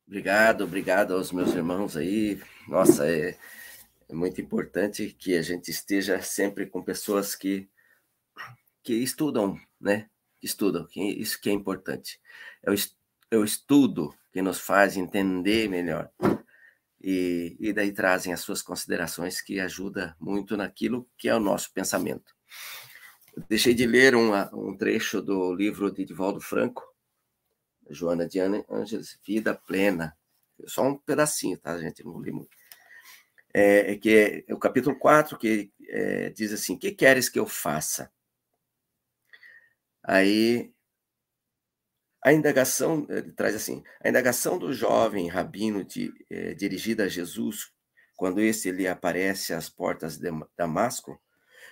Obrigado, 0.07 0.65
obrigado 0.65 1.15
aos 1.15 1.31
meus 1.31 1.55
irmãos 1.55 1.97
aí. 1.97 2.41
Nossa, 2.67 3.07
é, 3.07 3.37
é 4.11 4.15
muito 4.15 4.41
importante 4.41 5.15
que 5.17 5.37
a 5.37 5.43
gente 5.43 5.71
esteja 5.71 6.21
sempre 6.21 6.67
com 6.67 6.83
pessoas 6.83 7.37
que, 7.37 7.69
que 8.83 8.95
estudam, 8.95 9.57
né? 9.81 10.11
Estudam, 10.43 10.85
que 10.85 11.01
isso 11.01 11.41
que 11.41 11.49
é 11.49 11.53
importante. 11.53 12.21
É 12.61 12.73
o, 12.73 12.75
é 13.31 13.37
o 13.37 13.45
estudo 13.45 14.13
que 14.33 14.43
nos 14.43 14.59
faz 14.59 14.97
entender 14.97 15.69
melhor. 15.69 16.11
E, 17.01 17.57
e 17.61 17.73
daí 17.73 17.93
trazem 17.93 18.33
as 18.33 18.41
suas 18.41 18.63
considerações 18.63 19.41
que 19.41 19.61
ajuda 19.61 20.17
muito 20.19 20.57
naquilo 20.57 21.09
que 21.17 21.29
é 21.29 21.35
o 21.35 21.41
nosso 21.41 21.73
pensamento. 21.73 22.35
Eu 23.37 23.45
deixei 23.49 23.75
de 23.75 23.87
ler 23.87 24.17
um 24.17 24.77
trecho 24.77 25.23
do 25.23 25.55
livro 25.55 25.89
de 25.93 26.05
Divaldo 26.05 26.41
Franco, 26.41 26.83
Joana 27.89 28.27
de 28.27 28.41
Ângeles, 28.41 29.21
Vida 29.25 29.55
Plena. 29.55 30.17
Só 30.67 30.83
um 30.83 30.99
pedacinho, 30.99 31.57
tá, 31.59 31.79
gente? 31.79 32.05
Não 32.05 32.21
li 32.21 32.33
muito 32.33 32.60
é, 33.55 33.93
é, 33.93 33.97
que 33.97 34.45
é 34.49 34.55
o 34.55 34.59
capítulo 34.59 34.99
4, 34.99 35.39
que 35.39 35.73
é, 35.89 36.31
diz 36.31 36.53
assim: 36.53 36.77
que 36.79 36.93
queres 36.93 37.29
que 37.29 37.39
eu 37.39 37.47
faça? 37.47 38.11
Aí 40.03 40.73
A 42.23 42.33
indagação, 42.33 43.07
traz 43.35 43.55
assim, 43.55 43.83
a 44.03 44.09
indagação 44.09 44.59
do 44.59 44.73
jovem 44.75 45.27
rabino 45.29 45.83
de, 45.85 46.13
eh, 46.29 46.53
dirigida 46.55 47.05
a 47.05 47.09
Jesus, 47.09 47.73
quando 48.15 48.41
esse 48.43 48.71
lhe 48.71 48.87
aparece 48.87 49.55
às 49.55 49.71
portas 49.71 50.19
de 50.19 50.31
Damasco, 50.57 51.19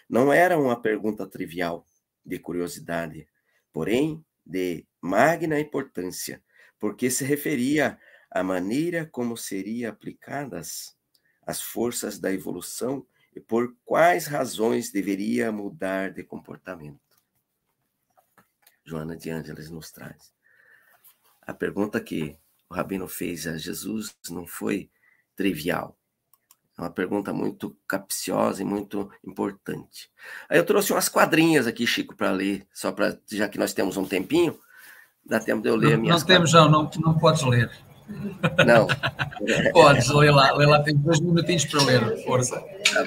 não 0.08 0.32
era 0.32 0.58
uma 0.58 0.80
pergunta 0.80 1.26
trivial, 1.26 1.86
de 2.24 2.38
curiosidade, 2.38 3.28
porém 3.72 4.24
de 4.44 4.86
magna 5.02 5.60
importância, 5.60 6.42
porque 6.78 7.10
se 7.10 7.24
referia 7.24 7.98
à 8.30 8.42
maneira 8.42 9.06
como 9.06 9.36
seriam 9.36 9.90
aplicadas 9.90 10.96
as 11.48 11.62
forças 11.62 12.18
da 12.18 12.30
evolução 12.30 13.06
e 13.34 13.40
por 13.40 13.74
quais 13.82 14.26
razões 14.26 14.90
deveria 14.90 15.50
mudar 15.50 16.10
de 16.10 16.22
comportamento. 16.22 17.00
Joana 18.84 19.16
de 19.16 19.30
Ângeles 19.30 19.70
nos 19.70 19.90
traz. 19.90 20.30
A 21.40 21.54
pergunta 21.54 22.02
que 22.02 22.36
o 22.68 22.74
rabino 22.74 23.08
fez 23.08 23.46
a 23.46 23.56
Jesus 23.56 24.14
não 24.28 24.46
foi 24.46 24.90
trivial. 25.34 25.96
É 26.76 26.82
uma 26.82 26.90
pergunta 26.90 27.32
muito 27.32 27.74
capciosa 27.86 28.60
e 28.60 28.66
muito 28.66 29.10
importante. 29.26 30.10
Aí 30.50 30.58
eu 30.58 30.66
trouxe 30.66 30.92
umas 30.92 31.08
quadrinhas 31.08 31.66
aqui, 31.66 31.86
Chico, 31.86 32.14
para 32.14 32.30
ler, 32.30 32.66
só 32.74 32.92
para 32.92 33.18
já 33.26 33.48
que 33.48 33.58
nós 33.58 33.72
temos 33.72 33.96
um 33.96 34.04
tempinho, 34.04 34.60
dá 35.24 35.40
tempo 35.40 35.62
de 35.62 35.70
eu 35.70 35.76
ler 35.76 35.96
não, 35.96 36.02
minhas 36.02 36.20
Não 36.20 36.26
temos, 36.26 36.52
não, 36.52 36.70
não, 36.70 36.90
não 36.98 37.18
podes 37.18 37.42
ler. 37.42 37.87
Não. 38.66 38.86
podes, 39.72 40.08
lê 40.08 40.30
lá, 40.30 40.52
lê 40.54 40.66
lá, 40.66 40.82
tem 40.82 40.96
dois 40.96 41.20
minutinhos 41.20 41.64
para 41.66 41.84
ler, 41.84 42.24
força. 42.24 42.60
Tá 42.60 43.06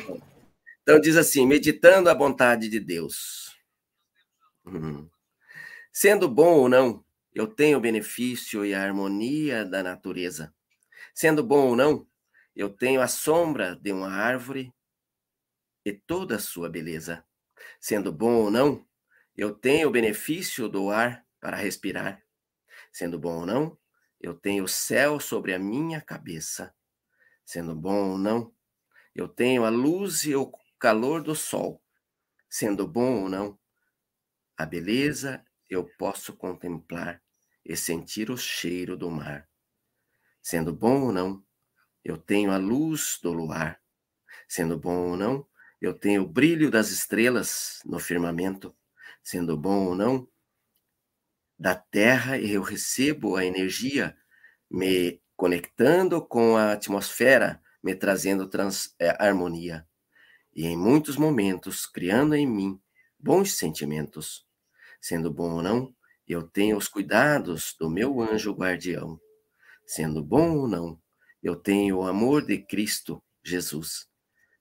então 0.84 1.00
diz 1.00 1.16
assim: 1.16 1.46
meditando 1.46 2.10
a 2.10 2.14
vontade 2.14 2.70
de 2.70 2.80
Deus. 2.80 3.56
Hum. 4.66 5.10
Sendo 5.92 6.30
bom 6.30 6.60
ou 6.60 6.70
não, 6.70 7.04
eu 7.34 7.48
tenho 7.48 7.78
o 7.78 7.82
benefício 7.82 8.66
e 8.66 8.74
a 8.74 8.84
harmonia 8.84 9.66
da 9.66 9.84
natureza. 9.84 10.54
Sendo 11.14 11.44
bom 11.44 11.68
ou 11.70 11.76
não, 11.76 12.08
eu 12.56 12.70
tenho 12.70 13.02
a 13.02 13.08
sombra 13.08 13.76
de 13.76 13.92
uma 13.92 14.10
árvore 14.10 14.74
e 15.86 15.92
toda 15.94 16.36
a 16.36 16.40
sua 16.40 16.70
beleza. 16.70 17.26
Sendo 17.80 18.12
bom 18.12 18.34
ou 18.34 18.52
não, 18.52 18.86
eu 19.36 19.54
tenho 19.54 19.88
o 19.88 19.92
benefício 19.92 20.70
do 20.70 20.90
ar 20.90 21.26
para 21.40 21.58
respirar. 21.58 22.22
Sendo 22.92 23.18
bom 23.18 23.40
ou 23.40 23.46
não, 23.46 23.78
eu 24.22 24.36
tenho 24.36 24.66
o 24.66 24.68
céu 24.68 25.20
sobre 25.20 25.54
a 25.54 25.60
minha 25.60 26.00
cabeça. 26.00 26.74
Sendo 27.44 27.76
bom 27.76 28.12
ou 28.12 28.18
não, 28.18 28.54
eu 29.16 29.28
tenho 29.28 29.66
a 29.66 29.70
luz 29.70 30.24
e 30.26 30.36
o 30.36 30.52
calor 30.80 31.24
do 31.24 31.36
sol. 31.36 31.84
Sendo 32.48 32.88
bom 32.88 33.24
ou 33.24 33.30
não, 33.30 33.60
a 34.56 34.66
beleza 34.66 35.44
eu 35.70 35.86
posso 35.98 36.34
contemplar 36.34 37.22
e 37.66 37.76
sentir 37.76 38.30
o 38.30 38.38
cheiro 38.38 38.96
do 38.96 39.10
mar. 39.10 39.50
Sendo 40.42 40.74
bom 40.74 41.06
ou 41.06 41.12
não, 41.12 41.44
eu 42.04 42.18
tenho 42.18 42.52
a 42.52 42.58
luz 42.58 43.20
do 43.22 43.34
luar. 43.34 43.82
Sendo 44.48 44.78
bom 44.78 45.12
ou 45.12 45.18
não, 45.18 45.48
eu 45.80 45.94
tenho 45.94 46.24
o 46.24 46.28
brilho 46.28 46.70
das 46.70 46.90
estrelas 46.90 47.82
no 47.86 48.00
firmamento. 48.00 48.76
Sendo 49.24 49.58
bom 49.58 49.88
ou 49.88 49.96
não, 49.96 50.28
da 51.62 51.76
terra 51.76 52.40
eu 52.40 52.64
recebo 52.64 53.36
a 53.36 53.46
energia, 53.46 54.18
me 54.68 55.22
conectando 55.36 56.20
com 56.20 56.58
a 56.58 56.72
atmosfera, 56.72 57.62
me 57.84 57.94
trazendo 57.94 58.50
trans, 58.50 58.96
é, 58.98 59.16
harmonia. 59.24 59.88
E 60.56 60.66
em 60.66 60.76
muitos 60.76 61.18
momentos, 61.18 61.86
criando 61.86 62.34
em 62.34 62.48
mim 62.48 62.82
bons 63.20 63.60
sentimentos. 63.60 64.44
Sendo 65.00 65.32
bom 65.32 65.52
ou 65.58 65.62
não, 65.62 65.96
eu 66.28 66.42
tenho 66.42 66.78
os 66.78 66.88
cuidados 66.88 67.76
do 67.80 67.92
meu 67.92 68.20
anjo 68.20 68.54
guardião. 68.54 69.22
Sendo 69.86 70.24
bom 70.24 70.58
ou 70.58 70.68
não, 70.68 71.00
eu 71.44 71.56
tenho 71.56 72.00
o 72.00 72.08
amor 72.08 72.44
de 72.44 72.58
Cristo 72.58 73.24
Jesus. 73.44 74.08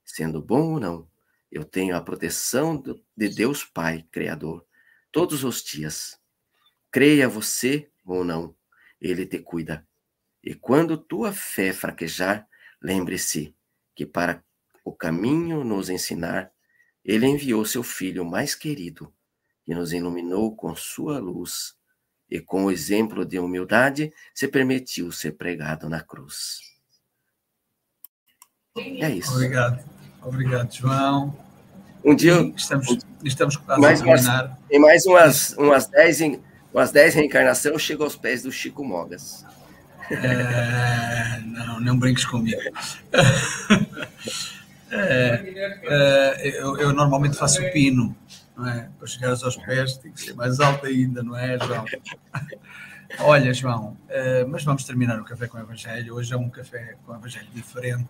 Sendo 0.04 0.42
bom 0.42 0.74
ou 0.74 0.78
não, 0.78 1.10
eu 1.50 1.64
tenho 1.64 1.96
a 1.96 2.02
proteção 2.02 2.76
de 3.16 3.28
Deus 3.30 3.64
Pai 3.64 4.06
Criador 4.12 4.66
todos 5.10 5.44
os 5.44 5.62
dias. 5.62 6.19
Creia 6.90 7.28
você 7.28 7.88
ou 8.04 8.24
não, 8.24 8.54
Ele 9.00 9.26
te 9.26 9.38
cuida. 9.38 9.86
E 10.42 10.54
quando 10.54 10.96
tua 10.96 11.32
fé 11.32 11.72
fraquejar, 11.72 12.48
lembre-se 12.82 13.54
que 13.94 14.06
para 14.06 14.42
o 14.84 14.92
caminho 14.92 15.62
nos 15.62 15.88
ensinar, 15.88 16.50
Ele 17.04 17.26
enviou 17.26 17.64
seu 17.64 17.82
Filho 17.82 18.24
mais 18.24 18.54
querido, 18.54 19.12
que 19.64 19.74
nos 19.74 19.92
iluminou 19.92 20.56
com 20.56 20.74
sua 20.74 21.18
luz 21.18 21.74
e 22.28 22.40
com 22.40 22.64
o 22.64 22.70
exemplo 22.70 23.24
de 23.24 23.38
humildade 23.38 24.12
se 24.34 24.48
permitiu 24.48 25.10
ser 25.12 25.32
pregado 25.32 25.88
na 25.88 26.00
cruz. 26.00 26.60
É 28.76 29.10
isso. 29.10 29.32
Obrigado. 29.34 29.84
Obrigado, 30.22 30.72
João. 30.72 31.36
Um 32.04 32.14
dia 32.14 32.34
estamos, 32.56 32.98
estamos 33.24 33.56
quase 33.56 33.80
mais, 33.80 34.00
a 34.00 34.04
terminar. 34.04 34.58
Em 34.70 34.78
mais 34.78 35.04
umas, 35.06 35.52
umas, 35.58 35.86
dez, 35.86 36.20
umas 36.72 36.90
dez 36.92 37.14
reencarnações, 37.14 37.72
eu 37.72 37.78
chego 37.78 38.04
aos 38.04 38.16
pés 38.16 38.42
do 38.42 38.52
Chico 38.52 38.84
Mogas. 38.84 39.44
É, 40.10 41.40
não, 41.44 41.80
não 41.80 41.98
brinques 41.98 42.24
comigo. 42.24 42.60
É, 44.92 45.70
é, 45.84 46.60
eu, 46.60 46.76
eu, 46.76 46.92
normalmente 46.92 47.36
faço 47.36 47.62
pino, 47.70 48.16
não 48.56 48.68
é? 48.68 48.88
Para 48.98 49.06
chegar 49.06 49.30
aos 49.30 49.56
pés 49.58 49.96
tem 49.96 50.10
que 50.10 50.20
ser 50.20 50.34
mais 50.34 50.58
alto 50.58 50.84
ainda, 50.84 51.22
não 51.22 51.36
é, 51.36 51.56
João? 51.64 51.84
Olha, 53.20 53.54
João, 53.54 53.96
uh, 54.08 54.48
mas 54.48 54.64
vamos 54.64 54.82
terminar 54.82 55.20
o 55.20 55.24
café 55.24 55.46
com 55.46 55.58
o 55.58 55.60
Evangelho. 55.60 56.16
Hoje 56.16 56.34
é 56.34 56.36
um 56.36 56.50
café 56.50 56.96
com 57.06 57.12
o 57.12 57.14
Evangelho 57.14 57.46
diferente 57.54 58.08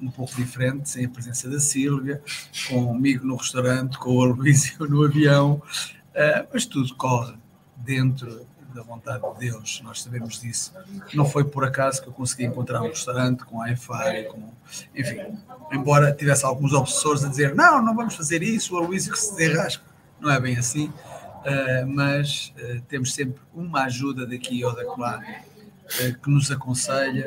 um 0.00 0.10
pouco 0.10 0.34
diferente, 0.34 0.90
sem 0.90 1.04
a 1.06 1.08
presença 1.08 1.48
da 1.48 1.60
Sílvia, 1.60 2.20
comigo 2.68 3.24
no 3.24 3.36
restaurante, 3.36 3.96
com 3.96 4.16
o 4.16 4.22
Aloysio 4.22 4.88
no 4.88 5.04
avião, 5.04 5.62
uh, 6.10 6.48
mas 6.52 6.66
tudo 6.66 6.92
corre 6.96 7.36
dentro 7.84 8.46
da 8.74 8.82
vontade 8.82 9.22
de 9.22 9.50
Deus, 9.50 9.80
nós 9.84 10.02
sabemos 10.02 10.40
disso. 10.40 10.74
Não 11.14 11.24
foi 11.24 11.44
por 11.44 11.64
acaso 11.64 12.02
que 12.02 12.08
eu 12.08 12.12
consegui 12.12 12.44
encontrar 12.44 12.82
um 12.82 12.88
restaurante 12.88 13.44
com 13.44 13.58
Wi-Fi, 13.58 14.24
com... 14.24 14.52
enfim, 14.94 15.38
embora 15.70 16.12
tivesse 16.12 16.44
alguns 16.44 16.72
obsessores 16.72 17.24
a 17.24 17.28
dizer 17.28 17.54
não, 17.54 17.80
não 17.80 17.94
vamos 17.94 18.16
fazer 18.16 18.42
isso, 18.42 18.74
o 18.74 18.78
Aloysio 18.78 19.12
que 19.12 19.18
se 19.18 19.36
derrasca, 19.36 19.84
não 20.20 20.28
é 20.28 20.40
bem 20.40 20.56
assim, 20.56 20.86
uh, 20.88 21.86
mas 21.86 22.52
uh, 22.58 22.80
temos 22.88 23.14
sempre 23.14 23.40
uma 23.54 23.84
ajuda 23.84 24.26
daqui 24.26 24.64
ou 24.64 24.74
daquela 24.74 25.20
uh, 25.20 26.18
que 26.20 26.28
nos 26.28 26.50
aconselha 26.50 27.26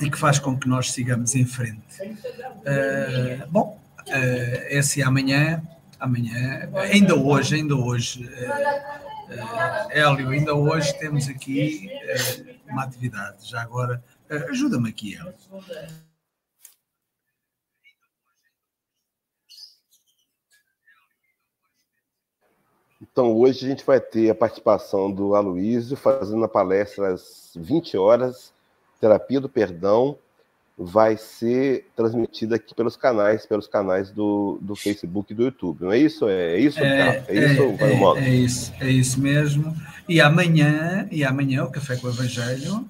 e 0.00 0.08
que 0.08 0.16
faz 0.16 0.38
com 0.38 0.56
que 0.56 0.68
nós 0.68 0.92
sigamos 0.92 1.34
em 1.34 1.44
frente. 1.44 1.82
Bom, 3.50 3.80
uh, 4.00 4.12
esse 4.68 5.02
é 5.02 5.04
amanhã, 5.04 5.60
amanhã, 5.98 6.70
ainda 6.74 7.14
hoje, 7.14 7.56
ainda 7.56 7.74
hoje, 7.74 8.26
uh, 8.26 9.90
Hélio, 9.90 10.30
ainda 10.30 10.54
hoje 10.54 10.92
temos 10.98 11.28
aqui 11.28 11.88
uma 12.66 12.84
atividade. 12.84 13.48
Já 13.48 13.62
agora, 13.62 14.02
ajuda-me 14.50 14.88
aqui, 14.88 15.16
Hélio. 15.16 15.34
Então, 23.00 23.32
hoje 23.36 23.64
a 23.64 23.68
gente 23.68 23.84
vai 23.84 24.00
ter 24.00 24.30
a 24.30 24.34
participação 24.34 25.10
do 25.10 25.34
Aloísio 25.34 25.96
fazendo 25.96 26.44
a 26.44 26.48
palestra 26.48 27.14
às 27.14 27.52
20 27.56 27.96
horas 27.96 28.52
Terapia 29.00 29.40
do 29.40 29.48
Perdão 29.48 30.18
vai 30.78 31.16
ser 31.16 31.88
transmitida 31.96 32.54
aqui 32.54 32.72
pelos 32.72 32.96
canais, 32.96 33.44
pelos 33.44 33.66
canais 33.66 34.12
do, 34.12 34.58
do 34.62 34.76
Facebook 34.76 35.32
e 35.32 35.34
do 35.34 35.42
YouTube. 35.42 35.82
Não 35.82 35.92
é 35.92 35.98
isso? 35.98 36.28
É, 36.28 36.54
é 36.54 36.60
isso, 36.60 36.78
é, 36.78 37.24
é, 37.26 37.34
isso, 37.34 37.62
é, 37.62 38.20
é, 38.20 38.24
é, 38.24 38.30
isso, 38.30 38.72
é 38.80 38.88
isso 38.88 39.20
mesmo. 39.20 39.74
E 40.08 40.20
amanhã, 40.20 41.08
e 41.10 41.24
amanhã 41.24 41.64
o 41.64 41.70
Café 41.70 41.96
com 41.96 42.06
o 42.06 42.10
Evangelho. 42.10 42.88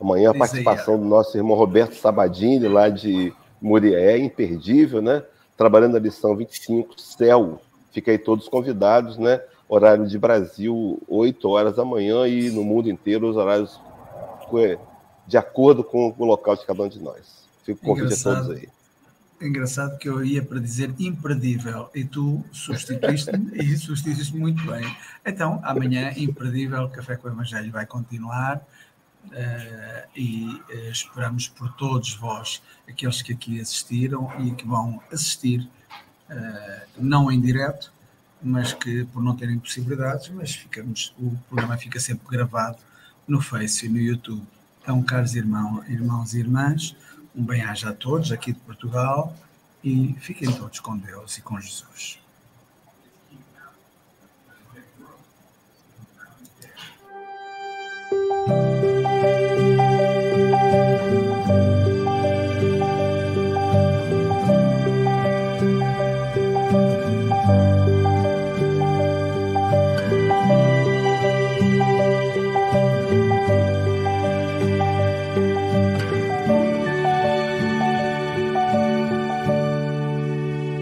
Amanhã 0.00 0.30
a 0.30 0.34
participação 0.34 0.94
aí, 0.94 1.00
do 1.00 1.06
nosso 1.06 1.36
irmão 1.36 1.54
Roberto 1.54 1.94
Sabadini, 1.94 2.66
lá 2.66 2.88
de 2.88 3.30
Murié, 3.60 4.16
imperdível, 4.16 5.02
né? 5.02 5.22
Trabalhando 5.54 5.96
a 5.96 6.00
lição 6.00 6.34
25, 6.34 6.98
Céu. 6.98 7.60
Fica 7.92 8.10
aí 8.10 8.18
todos 8.18 8.48
convidados, 8.48 9.18
né? 9.18 9.42
Horário 9.68 10.06
de 10.06 10.18
Brasil, 10.18 11.02
8 11.08 11.46
horas 11.48 11.76
da 11.76 11.84
manhã, 11.84 12.26
e 12.26 12.50
no 12.50 12.64
mundo 12.64 12.88
inteiro 12.88 13.28
os 13.28 13.36
horários 13.36 13.78
de 15.26 15.36
acordo 15.36 15.82
com 15.82 16.14
o 16.16 16.24
local 16.24 16.56
de 16.56 16.64
cada 16.64 16.82
um 16.82 16.88
de 16.88 16.98
nós. 16.98 17.46
Fico 17.64 17.80
convite 17.84 18.14
a 18.14 18.22
todos 18.22 18.50
aí. 18.50 18.68
Engraçado 19.40 19.98
que 19.98 20.08
eu 20.08 20.24
ia 20.24 20.42
para 20.42 20.58
dizer 20.58 20.94
imperdível 20.98 21.90
e 21.94 22.04
tu 22.04 22.42
substituíste-me 22.52 23.54
e 23.58 23.76
substituíste 23.76 24.34
muito 24.34 24.64
bem. 24.64 24.96
Então, 25.26 25.60
amanhã, 25.62 26.12
imperdível, 26.16 26.88
Café 26.88 27.16
com 27.16 27.28
o 27.28 27.32
Evangelho 27.32 27.70
vai 27.70 27.84
continuar 27.84 28.56
uh, 29.26 30.08
e 30.16 30.46
uh, 30.46 30.90
esperamos 30.90 31.48
por 31.48 31.70
todos 31.74 32.14
vós, 32.14 32.62
aqueles 32.88 33.20
que 33.20 33.34
aqui 33.34 33.60
assistiram 33.60 34.32
e 34.40 34.52
que 34.52 34.66
vão 34.66 35.02
assistir, 35.12 35.68
uh, 36.30 36.86
não 36.96 37.30
em 37.30 37.38
direto, 37.38 37.92
mas 38.42 38.72
que 38.72 39.04
por 39.04 39.22
não 39.22 39.36
terem 39.36 39.58
possibilidades, 39.58 40.30
mas 40.30 40.54
ficamos, 40.54 41.14
o 41.18 41.36
programa 41.48 41.76
fica 41.76 42.00
sempre 42.00 42.26
gravado 42.28 42.78
no 43.28 43.42
Face 43.42 43.84
e 43.84 43.88
no 43.88 43.98
YouTube. 43.98 44.46
Então, 44.86 45.02
caros 45.02 45.34
irmão, 45.34 45.82
irmãos 45.88 46.32
e 46.32 46.38
irmãs, 46.38 46.94
um 47.34 47.42
bem-aja 47.44 47.90
a 47.90 47.92
todos 47.92 48.30
aqui 48.30 48.52
de 48.52 48.60
Portugal 48.60 49.36
e 49.82 50.14
fiquem 50.20 50.48
todos 50.52 50.78
com 50.78 50.96
Deus 50.96 51.38
e 51.38 51.42
com 51.42 51.60
Jesus. 51.60 52.20